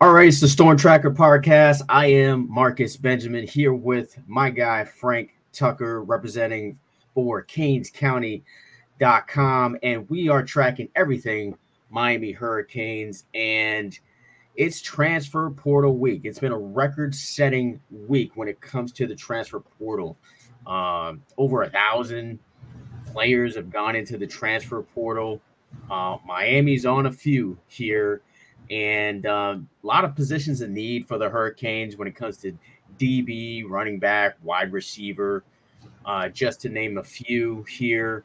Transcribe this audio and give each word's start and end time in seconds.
All 0.00 0.12
right, 0.12 0.26
it's 0.26 0.40
the 0.40 0.48
Storm 0.48 0.76
Tracker 0.76 1.12
podcast. 1.12 1.80
I 1.88 2.06
am 2.06 2.52
Marcus 2.52 2.96
Benjamin 2.96 3.46
here 3.46 3.72
with 3.72 4.18
my 4.26 4.50
guy 4.50 4.84
Frank 4.84 5.36
Tucker, 5.52 6.02
representing 6.02 6.80
for 7.14 7.44
CanesCounty.com, 7.44 9.78
and 9.84 10.10
we 10.10 10.28
are 10.28 10.42
tracking 10.42 10.88
everything 10.96 11.56
Miami 11.90 12.32
Hurricanes. 12.32 13.26
And 13.34 13.96
it's 14.56 14.82
transfer 14.82 15.48
portal 15.50 15.96
week. 15.96 16.22
It's 16.24 16.40
been 16.40 16.50
a 16.50 16.58
record-setting 16.58 17.80
week 17.90 18.32
when 18.34 18.48
it 18.48 18.60
comes 18.60 18.90
to 18.94 19.06
the 19.06 19.14
transfer 19.14 19.60
portal. 19.60 20.16
Um, 20.66 21.22
over 21.38 21.62
a 21.62 21.70
thousand 21.70 22.40
players 23.12 23.54
have 23.54 23.70
gone 23.70 23.94
into 23.94 24.18
the 24.18 24.26
transfer 24.26 24.82
portal. 24.82 25.40
Uh, 25.88 26.16
Miami's 26.26 26.84
on 26.84 27.06
a 27.06 27.12
few 27.12 27.56
here 27.68 28.22
and 28.70 29.26
um, 29.26 29.68
a 29.82 29.86
lot 29.86 30.04
of 30.04 30.14
positions 30.14 30.62
in 30.62 30.72
need 30.72 31.06
for 31.06 31.18
the 31.18 31.28
Hurricanes 31.28 31.96
when 31.96 32.08
it 32.08 32.14
comes 32.14 32.36
to 32.38 32.56
DB, 32.98 33.64
running 33.68 33.98
back, 33.98 34.36
wide 34.42 34.72
receiver, 34.72 35.44
uh, 36.06 36.28
just 36.28 36.60
to 36.62 36.68
name 36.68 36.98
a 36.98 37.02
few 37.02 37.64
here. 37.64 38.24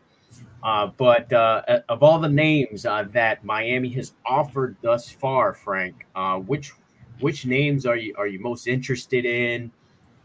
Uh, 0.63 0.87
but 0.97 1.31
uh, 1.31 1.81
of 1.87 2.03
all 2.03 2.19
the 2.19 2.29
names 2.29 2.85
uh, 2.85 3.03
that 3.11 3.43
Miami 3.43 3.89
has 3.89 4.13
offered 4.25 4.75
thus 4.81 5.09
far, 5.09 5.53
Frank, 5.53 6.05
uh, 6.15 6.37
which 6.37 6.73
which 7.19 7.45
names 7.45 7.85
are 7.85 7.97
you 7.97 8.13
are 8.17 8.27
you 8.27 8.39
most 8.39 8.67
interested 8.67 9.25
in? 9.25 9.71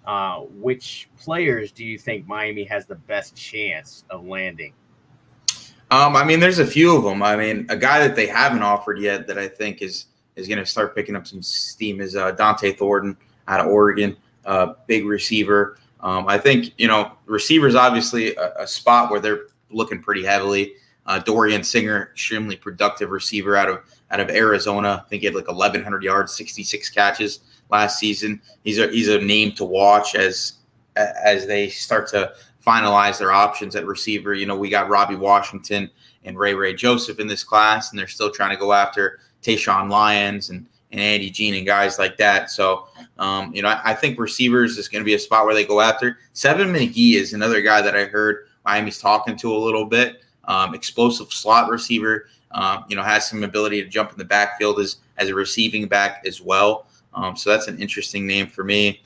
Uh, 0.06 0.40
which 0.40 1.08
players 1.18 1.72
do 1.72 1.84
you 1.84 1.98
think 1.98 2.26
Miami 2.26 2.64
has 2.64 2.84
the 2.84 2.94
best 2.94 3.34
chance 3.34 4.04
of 4.10 4.26
landing? 4.26 4.74
Um, 5.90 6.16
I 6.16 6.24
mean, 6.24 6.40
there's 6.40 6.58
a 6.58 6.66
few 6.66 6.96
of 6.96 7.04
them. 7.04 7.22
I 7.22 7.36
mean, 7.36 7.66
a 7.68 7.76
guy 7.76 8.00
that 8.06 8.16
they 8.16 8.26
haven't 8.26 8.62
offered 8.62 8.98
yet 8.98 9.26
that 9.26 9.38
I 9.38 9.48
think 9.48 9.82
is 9.82 10.06
is 10.36 10.48
going 10.48 10.58
to 10.58 10.66
start 10.66 10.96
picking 10.96 11.14
up 11.14 11.26
some 11.26 11.42
steam 11.42 12.00
is 12.00 12.16
uh, 12.16 12.34
Dont'e 12.34 12.76
Thornton 12.76 13.16
out 13.46 13.60
of 13.60 13.66
Oregon, 13.68 14.16
uh, 14.44 14.74
big 14.86 15.06
receiver. 15.06 15.78
Um, 16.00 16.26
I 16.28 16.38
think 16.38 16.72
you 16.76 16.88
know 16.88 17.12
receivers 17.26 17.74
obviously 17.74 18.34
a, 18.36 18.52
a, 18.60 18.66
spot 18.66 19.10
where 19.10 19.20
they're 19.20 19.46
looking 19.70 20.02
pretty 20.02 20.24
heavily. 20.24 20.74
Uh, 21.06 21.18
Dorian 21.18 21.62
Singer, 21.62 22.10
extremely 22.12 22.56
productive 22.56 23.10
receiver 23.10 23.56
out 23.56 23.68
of 23.68 23.80
out 24.10 24.20
of 24.20 24.30
Arizona. 24.30 25.02
I 25.04 25.08
think 25.08 25.20
he 25.20 25.26
had 25.26 25.34
like 25.34 25.48
1,100 25.48 26.02
yards, 26.02 26.34
66 26.34 26.90
catches 26.90 27.40
last 27.70 27.98
season. 27.98 28.40
He's 28.64 28.78
a 28.78 28.88
he's 28.88 29.08
a 29.08 29.18
name 29.18 29.52
to 29.52 29.64
watch 29.64 30.14
as 30.14 30.54
as 30.96 31.46
they 31.46 31.68
start 31.68 32.08
to 32.08 32.34
finalize 32.64 33.18
their 33.18 33.32
options 33.32 33.76
at 33.76 33.86
receiver. 33.86 34.34
You 34.34 34.46
know, 34.46 34.56
we 34.56 34.68
got 34.68 34.88
Robbie 34.88 35.16
Washington 35.16 35.90
and 36.24 36.38
Ray 36.38 36.54
Ray 36.54 36.74
Joseph 36.74 37.20
in 37.20 37.26
this 37.26 37.44
class, 37.44 37.90
and 37.90 37.98
they're 37.98 38.06
still 38.06 38.30
trying 38.30 38.50
to 38.50 38.56
go 38.56 38.72
after 38.72 39.20
Tayshawn 39.42 39.90
Lyons 39.90 40.50
and, 40.50 40.66
and 40.90 41.00
Andy 41.00 41.30
Jean 41.30 41.54
and 41.54 41.66
guys 41.66 41.98
like 41.98 42.16
that. 42.16 42.50
So, 42.50 42.88
um, 43.18 43.54
you 43.54 43.62
know, 43.62 43.68
I, 43.68 43.90
I, 43.90 43.94
think 43.94 44.18
receivers 44.18 44.78
is 44.78 44.88
going 44.88 45.02
to 45.02 45.04
be 45.04 45.14
a 45.14 45.18
spot 45.18 45.44
where 45.44 45.54
they 45.54 45.64
go 45.64 45.80
after. 45.80 46.18
Seven 46.32 46.72
McGee 46.72 47.14
is 47.14 47.34
another 47.34 47.60
guy 47.60 47.82
that 47.82 47.94
I 47.94 48.04
heard 48.04 48.46
Miami's 48.64 48.98
talking 48.98 49.36
to 49.36 49.54
a 49.54 49.58
little 49.58 49.84
bit. 49.84 50.22
Um, 50.44 50.74
explosive 50.74 51.32
slot 51.32 51.70
receiver. 51.70 52.28
Um, 52.52 52.84
you 52.88 52.96
know, 52.96 53.02
has 53.02 53.28
some 53.28 53.42
ability 53.42 53.82
to 53.82 53.88
jump 53.88 54.12
in 54.12 54.18
the 54.18 54.24
backfield 54.24 54.78
as 54.78 54.98
as 55.16 55.28
a 55.28 55.34
receiving 55.34 55.86
back 55.86 56.22
as 56.26 56.40
well. 56.40 56.86
Um, 57.14 57.36
so 57.36 57.50
that's 57.50 57.68
an 57.68 57.78
interesting 57.78 58.26
name 58.26 58.46
for 58.48 58.64
me. 58.64 59.00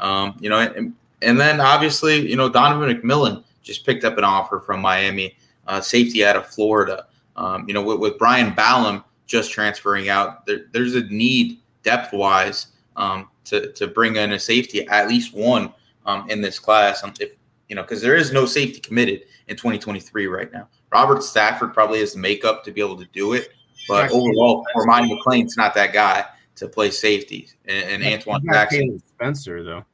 Um, 0.00 0.36
you 0.40 0.50
know, 0.50 0.58
and, 0.58 0.94
and 1.24 1.40
then 1.40 1.60
obviously, 1.60 2.28
you 2.28 2.36
know, 2.36 2.48
Donovan 2.48 2.94
McMillon 2.94 3.44
just 3.62 3.84
picked 3.84 4.04
up 4.04 4.18
an 4.18 4.24
offer 4.24 4.60
from 4.60 4.80
Miami, 4.80 5.36
uh, 5.66 5.80
safety 5.80 6.24
out 6.24 6.36
of 6.36 6.46
Florida. 6.46 7.06
Um, 7.36 7.66
you 7.66 7.74
know, 7.74 7.82
with, 7.82 7.98
with 7.98 8.18
Brian 8.18 8.54
Ballum 8.54 9.02
just 9.26 9.50
transferring 9.50 10.08
out, 10.08 10.46
there, 10.46 10.66
there's 10.72 10.94
a 10.94 11.04
need 11.04 11.58
depth 11.82 12.12
wise 12.12 12.68
um, 12.96 13.28
to 13.44 13.72
to 13.72 13.86
bring 13.86 14.16
in 14.16 14.32
a 14.32 14.38
safety, 14.38 14.86
at 14.88 15.08
least 15.08 15.34
one 15.34 15.72
um, 16.06 16.28
in 16.30 16.40
this 16.40 16.58
class. 16.58 17.02
Um, 17.02 17.12
if 17.20 17.36
you 17.68 17.76
know, 17.76 17.82
because 17.82 18.02
there 18.02 18.16
is 18.16 18.32
no 18.32 18.46
safety 18.46 18.80
committed 18.80 19.22
in 19.48 19.56
2023 19.56 20.26
right 20.26 20.52
now. 20.52 20.68
Robert 20.92 21.22
Stafford 21.22 21.74
probably 21.74 22.00
has 22.00 22.12
the 22.12 22.20
makeup 22.20 22.62
to 22.64 22.70
be 22.70 22.80
able 22.80 22.96
to 22.98 23.06
do 23.12 23.32
it, 23.32 23.48
but 23.88 24.10
overall, 24.12 24.64
Armani 24.76 25.10
McClain's 25.10 25.56
not 25.56 25.74
that 25.74 25.92
guy 25.92 26.24
to 26.56 26.68
play 26.68 26.90
safety. 26.90 27.48
And, 27.64 28.02
and 28.02 28.14
Antoine 28.14 28.44
Jackson, 28.44 29.02
Spencer 29.14 29.64
though. 29.64 29.84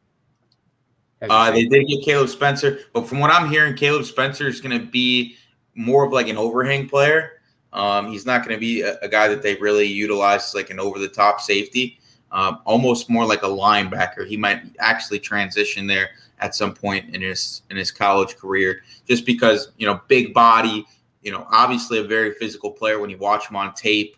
Uh, 1.29 1.51
they 1.51 1.67
did 1.67 1.87
get 1.87 2.05
Caleb 2.05 2.29
Spencer, 2.29 2.79
but 2.93 3.07
from 3.07 3.19
what 3.19 3.31
I'm 3.31 3.51
hearing, 3.51 3.75
Caleb 3.75 4.05
Spencer 4.05 4.49
is 4.49 4.61
going 4.61 4.79
to 4.79 4.87
be 4.87 5.37
more 5.75 6.05
of 6.05 6.13
like 6.13 6.29
an 6.29 6.39
overhang 6.39 6.89
player. 6.89 7.41
Um, 7.73 8.11
he's 8.11 8.27
not 8.27 8.45
going 8.45 8.57
to 8.57 8.61
be 8.61 8.83
a, 8.83 8.99
a, 9.01 9.09
guy 9.09 9.29
that 9.29 9.43
they 9.43 9.55
really 9.57 9.87
utilize 9.87 10.55
like 10.55 10.71
an 10.71 10.81
over 10.81 10.99
the 10.99 11.09
top 11.09 11.41
safety, 11.41 12.01
um, 12.33 12.61
almost 12.65 13.09
more 13.09 13.25
like 13.25 13.43
a 13.43 13.49
linebacker. 13.49 14.27
He 14.27 14.37
might 14.37 14.63
actually 14.81 15.21
transition 15.21 15.87
there 15.87 16.11
at 16.41 16.55
some 16.55 16.75
point 16.75 17.15
in 17.15 17.21
his 17.21 17.63
in 17.71 17.77
his 17.77 17.93
college 17.93 18.37
career, 18.37 18.83
just 19.07 19.25
because 19.25 19.71
you 19.77 19.87
know 19.87 20.01
big 20.09 20.35
body. 20.35 20.87
You 21.23 21.33
know, 21.33 21.47
obviously 21.51 21.99
a 21.99 22.05
very 22.05 22.33
physical 22.33 22.71
player 22.71 22.99
when 22.99 23.11
you 23.11 23.19
watch 23.19 23.49
him 23.49 23.55
on 23.55 23.75
tape. 23.75 24.17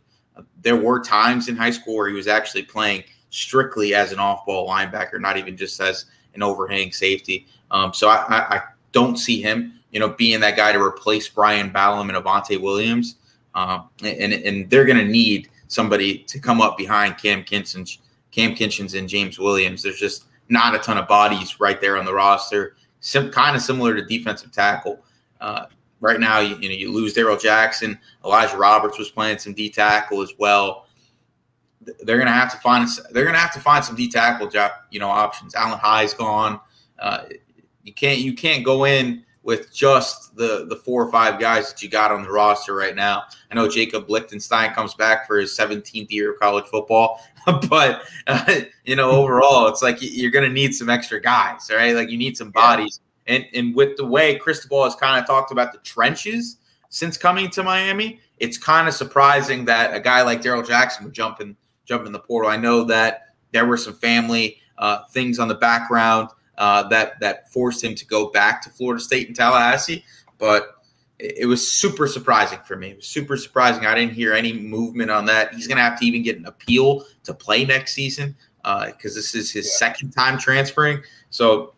There 0.63 0.77
were 0.77 1.03
times 1.03 1.49
in 1.49 1.57
high 1.57 1.73
school 1.73 1.97
where 1.97 2.09
he 2.09 2.15
was 2.15 2.29
actually 2.29 2.63
playing 2.63 3.03
strictly 3.29 3.93
as 3.93 4.13
an 4.13 4.21
off 4.21 4.47
ball 4.47 4.69
linebacker, 4.69 5.21
not 5.21 5.37
even 5.37 5.57
just 5.57 5.81
as 5.81 6.07
an 6.35 6.43
overhang 6.43 6.93
safety. 6.93 7.47
Um, 7.71 7.93
so 7.95 8.09
I, 8.09 8.25
I, 8.29 8.57
I, 8.57 8.63
don't 8.93 9.17
see 9.17 9.41
him, 9.41 9.81
you 9.91 9.99
know, 9.99 10.11
being 10.11 10.39
that 10.41 10.55
guy 10.55 10.71
to 10.71 10.79
replace 10.79 11.27
Brian 11.27 11.71
Ballum 11.71 12.11
and 12.11 12.23
Avantae 12.23 12.61
Williams. 12.61 13.17
Um, 13.55 13.89
and, 14.05 14.35
and 14.35 14.69
they're 14.69 14.85
going 14.85 14.99
to 14.99 15.11
need 15.11 15.49
somebody 15.69 16.19
to 16.19 16.39
come 16.39 16.61
up 16.61 16.77
behind 16.77 17.17
Cam 17.17 17.43
Kinchens, 17.43 17.99
Cam 18.31 18.55
Kinchens 18.55 18.99
and 18.99 19.09
James 19.09 19.39
Williams. 19.39 19.83
There's 19.83 19.99
just 19.99 20.27
not 20.51 20.75
a 20.75 20.79
ton 20.79 20.99
of 20.99 21.09
bodies 21.09 21.59
right 21.59 21.81
there 21.81 21.97
on 21.97 22.05
the 22.05 22.13
roster. 22.13 22.77
Kind 23.13 23.57
of 23.57 23.63
similar 23.63 23.95
to 23.95 24.05
defensive 24.05 24.53
tackle. 24.53 25.03
Uh, 25.41 25.67
right 26.01 26.21
now, 26.21 26.41
you, 26.41 26.57
you 26.57 26.69
know, 26.69 26.75
you 26.75 26.93
lose 26.93 27.15
Darrell 27.15 27.39
Jackson. 27.39 27.99
Elijah 28.25 28.59
Roberts 28.59 28.99
was 28.99 29.11
playing 29.11 29.39
some 29.39 29.55
D 29.55 29.71
tackle 29.71 30.21
as 30.21 30.35
well 30.39 30.87
they're 32.03 32.17
going 32.17 32.27
to 32.27 32.33
have 32.33 32.51
to 32.53 32.59
find 32.59 32.89
they're 33.11 33.25
going 33.25 33.35
to 33.35 33.41
have 33.41 33.55
to 33.55 33.61
find 33.61 33.85
some 33.85 33.97
D 33.97 34.09
tackle 34.09 34.49
job, 34.49 34.73
you 34.91 35.01
know 35.01 35.09
options. 35.09 35.55
Alan 35.55 35.79
High's 35.79 36.15
gone. 36.15 36.61
Uh, 36.99 37.25
you 37.83 37.93
can't 37.93 38.21
you 38.21 38.35
can't 38.35 38.65
go 38.65 38.85
in 38.85 39.25
with 39.43 39.73
just 39.75 40.37
the 40.37 40.67
the 40.69 40.77
four 40.77 41.03
or 41.03 41.11
five 41.11 41.41
guys 41.41 41.73
that 41.73 41.83
you 41.83 41.89
got 41.89 42.13
on 42.13 42.23
the 42.23 42.31
roster 42.31 42.75
right 42.75 42.95
now. 42.95 43.25
I 43.51 43.55
know 43.55 43.69
Jacob 43.69 44.09
Lichtenstein 44.09 44.73
comes 44.73 44.95
back 44.95 45.27
for 45.27 45.39
his 45.39 45.57
17th 45.57 46.11
year 46.11 46.33
of 46.33 46.41
college 46.41 46.67
football, 46.67 47.21
but 47.69 48.03
uh, 48.27 48.61
you 48.85 48.97
know 48.97 49.11
overall 49.11 49.69
it's 49.69 49.83
like 49.83 49.99
you're 50.01 50.31
going 50.31 50.47
to 50.47 50.53
need 50.53 50.75
some 50.75 50.89
extra 50.89 51.21
guys, 51.21 51.71
right? 51.71 51.95
Like 51.95 52.11
you 52.11 52.19
need 52.19 52.37
some 52.37 52.51
bodies. 52.51 53.01
And 53.27 53.45
and 53.55 53.75
with 53.75 53.97
the 53.97 54.07
way 54.07 54.37
Cristobal 54.37 54.85
has 54.85 54.95
kind 54.95 55.21
of 55.21 55.27
talked 55.27 55.53
about 55.53 55.73
the 55.73 55.79
trenches 55.79 56.59
since 56.89 57.17
coming 57.17 57.51
to 57.51 57.63
Miami, 57.63 58.21
it's 58.39 58.59
kind 58.59 58.87
of 58.87 58.95
surprising 58.95 59.65
that 59.65 59.95
a 59.95 60.01
guy 60.01 60.23
like 60.23 60.43
Darrell 60.43 60.63
Jackson 60.63 61.05
would 61.05 61.15
jump 61.15 61.41
in 61.41 61.57
jump 61.85 62.07
in 62.07 62.13
the 62.13 62.19
portal. 62.19 62.51
I 62.51 62.57
know 62.57 62.85
that 62.85 63.35
there 63.53 63.67
were 63.67 63.77
some 63.77 63.95
family 63.95 64.59
uh, 64.79 65.05
things 65.11 65.39
on 65.39 65.49
the 65.49 65.55
background 65.55 66.29
uh, 66.59 66.89
that 66.89 67.19
that 67.21 67.51
forced 67.53 67.83
him 67.83 67.95
to 67.95 68.07
go 68.07 68.31
back 68.31 68.63
to 68.63 68.71
Florida 68.71 69.03
State 69.03 69.27
and 69.29 69.37
Tallahassee, 69.37 70.05
but 70.39 70.77
it, 71.19 71.47
was 71.47 71.71
super 71.71 72.07
surprising 72.07 72.59
for 72.67 72.77
me. 72.77 72.91
It 72.91 72.97
was 72.97 73.07
super 73.07 73.37
surprising. 73.37 73.87
I 73.87 73.95
didn't 73.95 74.13
hear 74.13 74.33
any 74.33 74.53
movement 74.53 75.11
on 75.11 75.25
that. 75.27 75.55
He's 75.55 75.69
going 75.69 75.77
to 75.77 75.83
have 75.83 75.99
to 76.01 76.07
even 76.07 76.23
get 76.23 76.37
an 76.37 76.47
appeal 76.47 77.05
to 77.25 77.33
play 77.33 77.65
next 77.65 77.95
season 77.95 78.35
because 78.57 79.13
uh, 79.13 79.19
this 79.19 79.35
is 79.35 79.51
his 79.51 79.67
yeah. 79.67 79.77
second 79.77 80.11
time 80.11 80.39
transferring. 80.39 81.03
So 81.31 81.75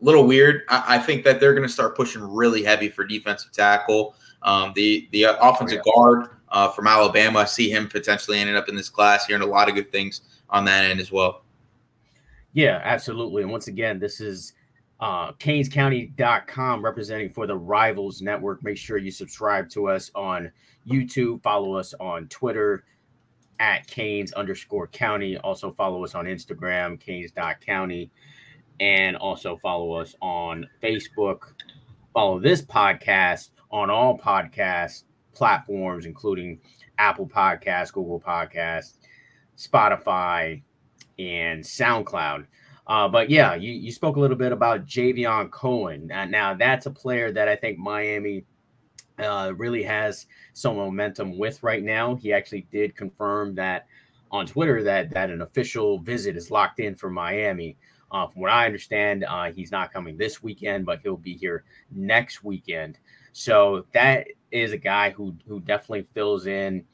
a 0.00 0.04
little 0.04 0.26
weird. 0.26 0.62
I, 0.68 0.96
I 0.96 0.98
think 0.98 1.24
that 1.24 1.40
they're 1.40 1.54
going 1.54 1.66
to 1.66 1.72
start 1.72 1.96
pushing 1.96 2.22
really 2.22 2.64
heavy 2.64 2.88
for 2.88 3.04
defensive 3.04 3.52
tackle. 3.52 4.16
Um, 4.42 4.72
the 4.74 5.08
the 5.12 5.24
offensive 5.24 5.80
oh, 5.86 5.90
yeah. 5.90 5.92
guard 5.94 6.30
uh, 6.50 6.68
from 6.70 6.86
Alabama. 6.86 7.40
I 7.40 7.44
see 7.44 7.70
him 7.70 7.88
potentially 7.88 8.38
ending 8.38 8.56
up 8.56 8.68
in 8.68 8.74
this 8.74 8.88
class, 8.88 9.26
hearing 9.26 9.42
a 9.42 9.46
lot 9.46 9.68
of 9.68 9.74
good 9.74 9.92
things 9.92 10.22
on 10.48 10.64
that 10.64 10.84
end 10.84 11.00
as 11.00 11.12
well. 11.12 11.42
Yeah, 12.52 12.80
absolutely. 12.82 13.42
And 13.42 13.50
once 13.50 13.68
again, 13.68 13.98
this 13.98 14.20
is 14.20 14.54
uh, 14.98 15.32
CanesCounty.com 15.32 16.84
representing 16.84 17.30
for 17.30 17.46
the 17.46 17.56
Rivals 17.56 18.20
Network. 18.20 18.62
Make 18.62 18.76
sure 18.76 18.98
you 18.98 19.10
subscribe 19.10 19.68
to 19.70 19.88
us 19.88 20.10
on 20.14 20.50
YouTube, 20.86 21.42
follow 21.42 21.74
us 21.74 21.94
on 22.00 22.26
Twitter 22.28 22.84
at 23.60 23.86
Canes 23.86 24.32
underscore 24.32 24.88
county. 24.88 25.36
Also 25.38 25.72
follow 25.72 26.02
us 26.02 26.14
on 26.14 26.24
Instagram, 26.24 26.98
Canes.county, 26.98 28.10
and 28.80 29.16
also 29.16 29.56
follow 29.58 29.92
us 29.92 30.14
on 30.20 30.66
Facebook. 30.82 31.52
Follow 32.12 32.40
this 32.40 32.62
podcast 32.62 33.50
on 33.70 33.90
all 33.90 34.18
podcasts 34.18 35.04
platforms, 35.34 36.06
including 36.06 36.60
Apple 36.98 37.26
Podcasts, 37.26 37.92
Google 37.92 38.20
Podcasts, 38.20 38.94
Spotify, 39.56 40.62
and 41.18 41.62
SoundCloud. 41.62 42.46
Uh, 42.86 43.08
but 43.08 43.30
yeah, 43.30 43.54
you, 43.54 43.72
you 43.72 43.92
spoke 43.92 44.16
a 44.16 44.20
little 44.20 44.36
bit 44.36 44.52
about 44.52 44.86
Javion 44.86 45.50
Cohen. 45.50 46.10
Uh, 46.10 46.24
now, 46.24 46.54
that's 46.54 46.86
a 46.86 46.90
player 46.90 47.30
that 47.30 47.48
I 47.48 47.54
think 47.54 47.78
Miami 47.78 48.44
uh, 49.18 49.52
really 49.56 49.82
has 49.82 50.26
some 50.54 50.76
momentum 50.76 51.38
with 51.38 51.62
right 51.62 51.82
now. 51.82 52.16
He 52.16 52.32
actually 52.32 52.66
did 52.72 52.96
confirm 52.96 53.54
that 53.54 53.86
on 54.32 54.46
Twitter 54.46 54.82
that 54.82 55.10
that 55.10 55.30
an 55.30 55.42
official 55.42 55.98
visit 55.98 56.36
is 56.36 56.50
locked 56.50 56.80
in 56.80 56.94
for 56.94 57.10
Miami. 57.10 57.76
Uh, 58.12 58.26
from 58.26 58.42
what 58.42 58.50
I 58.50 58.66
understand, 58.66 59.24
uh, 59.28 59.52
he's 59.52 59.70
not 59.70 59.92
coming 59.92 60.16
this 60.16 60.42
weekend, 60.42 60.84
but 60.84 61.00
he'll 61.02 61.16
be 61.16 61.34
here 61.34 61.64
next 61.92 62.42
weekend. 62.42 62.98
So 63.32 63.86
that 63.92 64.26
is 64.50 64.72
a 64.72 64.78
guy 64.78 65.10
who 65.10 65.34
who 65.46 65.60
definitely 65.60 66.06
fills 66.14 66.46
in, 66.46 66.84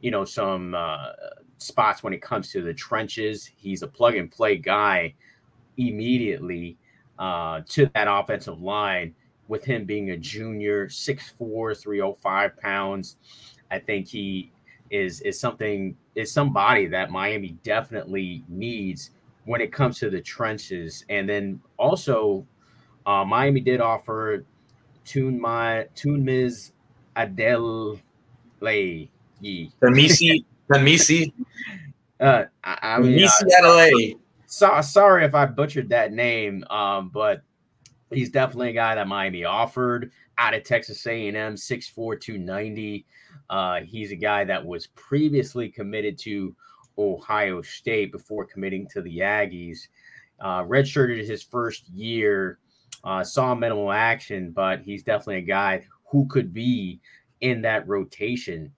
you 0.00 0.10
know, 0.10 0.24
some 0.24 0.74
uh, 0.74 1.12
spots 1.58 2.02
when 2.02 2.12
it 2.12 2.22
comes 2.22 2.50
to 2.52 2.62
the 2.62 2.74
trenches. 2.74 3.50
He's 3.56 3.82
a 3.82 3.86
plug 3.86 4.16
and 4.16 4.30
play 4.30 4.56
guy 4.56 5.14
immediately 5.76 6.76
uh, 7.18 7.60
to 7.68 7.90
that 7.94 8.08
offensive 8.08 8.60
line. 8.60 9.14
With 9.48 9.64
him 9.64 9.84
being 9.84 10.10
a 10.10 10.16
junior, 10.16 10.88
6'4", 10.88 11.80
305 11.80 12.56
pounds, 12.56 13.16
I 13.70 13.78
think 13.78 14.08
he 14.08 14.50
is 14.90 15.20
is 15.20 15.38
something 15.38 15.96
is 16.14 16.32
somebody 16.32 16.86
that 16.86 17.10
Miami 17.10 17.56
definitely 17.62 18.44
needs 18.48 19.10
when 19.44 19.60
it 19.60 19.72
comes 19.72 19.98
to 20.00 20.10
the 20.10 20.20
trenches. 20.20 21.04
And 21.08 21.28
then 21.28 21.60
also, 21.76 22.46
uh, 23.06 23.24
Miami 23.24 23.60
did 23.60 23.80
offer 23.80 24.44
Tune 25.04 25.40
My 25.40 25.86
Tune 25.94 26.24
Ms. 26.24 26.72
Adele 27.16 27.98
Lay. 28.60 29.10
Tanmisi 29.42 30.44
Tanmisi. 30.70 31.32
Uh, 32.18 32.44
I, 32.64 32.78
I 32.82 32.98
mean, 33.00 33.24
uh, 33.24 34.18
so, 34.46 34.80
sorry 34.80 35.24
if 35.24 35.34
I 35.34 35.44
butchered 35.46 35.90
that 35.90 36.12
name, 36.12 36.64
um, 36.70 37.10
but 37.12 37.42
he's 38.10 38.30
definitely 38.30 38.70
a 38.70 38.74
guy 38.74 38.94
that 38.94 39.06
Miami 39.06 39.44
offered 39.44 40.12
out 40.38 40.54
of 40.54 40.62
Texas 40.64 41.06
A&M, 41.06 41.34
6'4", 41.34 42.20
290. 42.20 43.06
Uh, 43.50 43.80
he's 43.80 44.12
a 44.12 44.16
guy 44.16 44.44
that 44.44 44.64
was 44.64 44.86
previously 44.88 45.68
committed 45.68 46.16
to 46.18 46.54
Ohio 46.98 47.60
State 47.62 48.12
before 48.12 48.46
committing 48.46 48.86
to 48.88 49.02
the 49.02 49.18
Aggies. 49.18 49.88
Uh, 50.40 50.62
redshirted 50.62 51.26
his 51.26 51.42
first 51.42 51.88
year, 51.88 52.58
uh, 53.04 53.24
saw 53.24 53.54
minimal 53.54 53.92
action, 53.92 54.50
but 54.50 54.80
he's 54.80 55.02
definitely 55.02 55.36
a 55.36 55.42
guy 55.42 55.84
who 56.10 56.26
could 56.28 56.52
be 56.52 57.00
in 57.40 57.62
that 57.62 57.86
rotation 57.86 58.72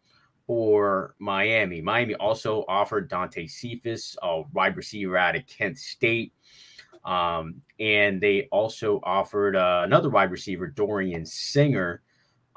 for 0.47 1.15
Miami. 1.19 1.83
Miami 1.83 2.15
also 2.15 2.65
offered 2.69 3.09
Dante 3.09 3.47
Cephas, 3.47 4.17
a 4.23 4.43
wide 4.55 4.77
receiver 4.77 5.17
out 5.17 5.37
of 5.37 5.47
Kent 5.47 5.79
State. 5.79 6.33
Um, 7.05 7.61
and 7.79 8.21
they 8.21 8.49
also 8.51 9.01
offered 9.05 9.57
uh, 9.57 9.83
another 9.85 10.09
wide 10.09 10.31
receiver, 10.31 10.67
Dorian 10.67 11.25
Singer, 11.27 12.03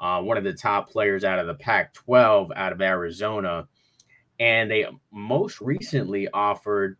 uh, 0.00 0.20
one 0.20 0.36
of 0.36 0.44
the 0.44 0.54
top 0.54 0.90
players 0.90 1.22
out 1.22 1.38
of 1.38 1.46
the 1.46 1.54
Pac 1.54 1.92
12 1.92 2.50
out 2.56 2.72
of 2.72 2.80
Arizona. 2.80 3.68
And 4.40 4.70
they 4.70 4.86
most 5.12 5.60
recently 5.60 6.28
offered, 6.30 6.96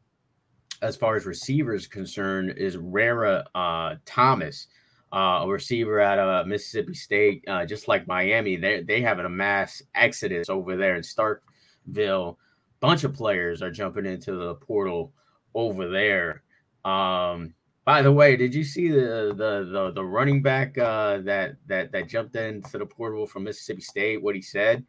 as 0.83 0.95
far 0.95 1.17
as 1.17 1.25
receivers 1.25 1.87
concerned, 1.87 2.55
is 2.59 2.77
Rara 2.77 3.47
uh, 3.55 3.97
Thomas, 4.05 4.69
uh, 5.13 5.41
a 5.43 5.49
receiver 5.49 6.01
out 6.01 6.19
of 6.19 6.47
Mississippi 6.47 6.95
State, 6.95 7.45
uh, 7.47 7.67
just 7.67 7.87
like 7.87 8.07
Miami. 8.07 8.57
They 8.57 8.83
they 8.83 9.01
have 9.03 9.19
a 9.19 9.29
mass 9.29 9.83
exodus 9.95 10.49
over 10.49 10.77
there 10.77 10.97
in 10.97 11.03
Starkville. 11.03 12.37
Bunch 12.81 13.05
of 13.05 13.15
players 13.15 13.63
are 13.63 13.71
jumping 13.71 14.07
into 14.07 14.33
the 14.33 14.55
portal 14.55 15.13
over 15.55 15.89
there. 15.89 16.43
Um, 16.85 17.55
by 17.85 18.01
the 18.01 18.13
way, 18.13 18.37
did 18.37 18.55
you 18.55 18.65
see 18.65 18.89
the 18.89 19.35
the 19.37 19.69
the, 19.71 19.93
the 19.95 20.05
running 20.05 20.41
back 20.41 20.79
uh, 20.79 21.19
that 21.19 21.57
that 21.67 21.93
that 21.93 22.09
jumped 22.09 22.37
into 22.37 22.79
the 22.79 22.87
portal 22.87 23.27
from 23.27 23.45
Mississippi 23.45 23.83
State? 23.83 24.23
What 24.23 24.35
he 24.35 24.43
said 24.43 24.85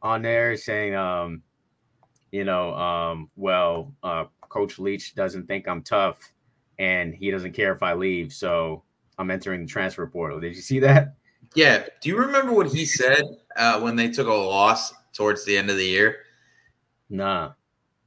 on 0.00 0.22
there, 0.22 0.56
saying, 0.56 0.94
um, 0.94 1.42
you 2.30 2.44
know, 2.44 2.74
um, 2.74 3.30
well, 3.36 3.92
uh, 4.02 4.24
Coach 4.48 4.78
Leach 4.78 5.14
doesn't 5.14 5.46
think 5.46 5.68
I'm 5.68 5.82
tough, 5.82 6.32
and 6.78 7.14
he 7.14 7.30
doesn't 7.30 7.52
care 7.52 7.74
if 7.74 7.82
I 7.82 7.92
leave, 7.92 8.32
so 8.32 8.84
I'm 9.18 9.30
entering 9.30 9.62
the 9.62 9.66
transfer 9.66 10.06
portal. 10.06 10.40
Did 10.40 10.54
you 10.54 10.62
see 10.62 10.78
that? 10.80 11.14
Yeah. 11.54 11.84
Do 12.00 12.08
you 12.08 12.16
remember 12.16 12.52
what 12.52 12.68
he 12.68 12.84
said 12.86 13.22
uh, 13.56 13.80
when 13.80 13.96
they 13.96 14.10
took 14.10 14.28
a 14.28 14.32
loss 14.32 14.92
towards 15.12 15.44
the 15.44 15.56
end 15.56 15.70
of 15.70 15.76
the 15.76 15.86
year? 15.86 16.18
Nah. 17.10 17.52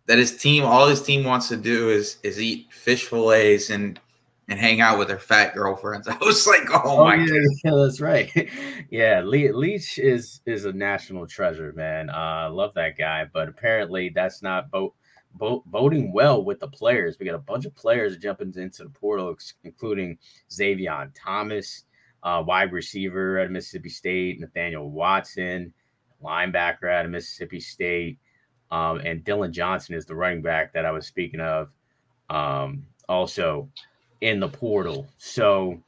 That 0.08 0.18
his 0.18 0.38
team, 0.38 0.64
all 0.64 0.88
his 0.88 1.02
team 1.02 1.24
wants 1.24 1.48
to 1.50 1.58
do 1.58 1.90
is 1.90 2.18
is 2.24 2.42
eat 2.42 2.72
fish 2.74 3.06
fillets 3.06 3.70
and 3.70 4.00
and 4.52 4.60
hang 4.60 4.82
out 4.82 5.00
with 5.00 5.08
their 5.08 5.20
fat 5.20 5.56
girlfriends. 5.56 6.08
I 6.08 6.18
was 6.18 6.46
like, 6.46 6.68
oh, 6.72 6.82
oh 6.84 7.04
my 7.06 7.16
yeah, 7.16 7.42
yeah, 7.64 7.72
that's 7.76 8.02
right. 8.02 8.50
yeah, 8.90 9.22
Le- 9.24 9.56
Leach 9.56 9.98
is 9.98 10.42
is 10.46 10.66
a 10.66 10.74
national 10.74 11.28
treasure, 11.28 11.74
man. 11.76 12.10
I 12.10 12.46
uh, 12.46 12.52
love 12.52 12.74
that 12.76 12.98
guy, 12.98 13.26
but 13.32 13.48
apparently 13.48 14.10
that's 14.10 14.42
not 14.42 14.70
boat 14.70 14.94
bo- 15.36 15.64
voting 15.68 16.12
well 16.14 16.44
with 16.44 16.60
the 16.60 16.68
players. 16.68 17.18
We 17.20 17.26
got 17.26 17.36
a 17.36 17.40
bunch 17.40 17.66
of 17.66 17.76
players 17.76 18.18
jumping 18.18 18.54
into 18.56 18.84
the 18.84 18.90
portal, 18.90 19.36
including 19.64 20.18
Xavier 20.52 21.12
Thomas, 21.16 21.86
uh, 22.24 22.44
wide 22.46 22.72
receiver 22.72 23.40
at 23.40 23.52
Mississippi 23.52 23.90
State, 23.90 24.40
Nathaniel 24.40 24.92
Watson, 24.92 25.74
linebacker 26.24 26.92
at 26.92 27.10
Mississippi 27.10 27.60
State, 27.60 28.20
um, 28.70 29.00
and 29.00 29.24
Dillon 29.24 29.52
Johnson 29.52 29.96
is 29.96 30.06
the 30.06 30.16
running 30.16 30.42
back 30.42 30.74
that 30.74 30.86
I 30.86 30.92
was 30.92 31.08
speaking 31.08 31.40
of. 31.40 31.70
Um, 32.30 32.86
also 33.10 33.70
in 34.22 34.40
the 34.40 34.48
portal. 34.48 35.08
So, 35.18 35.82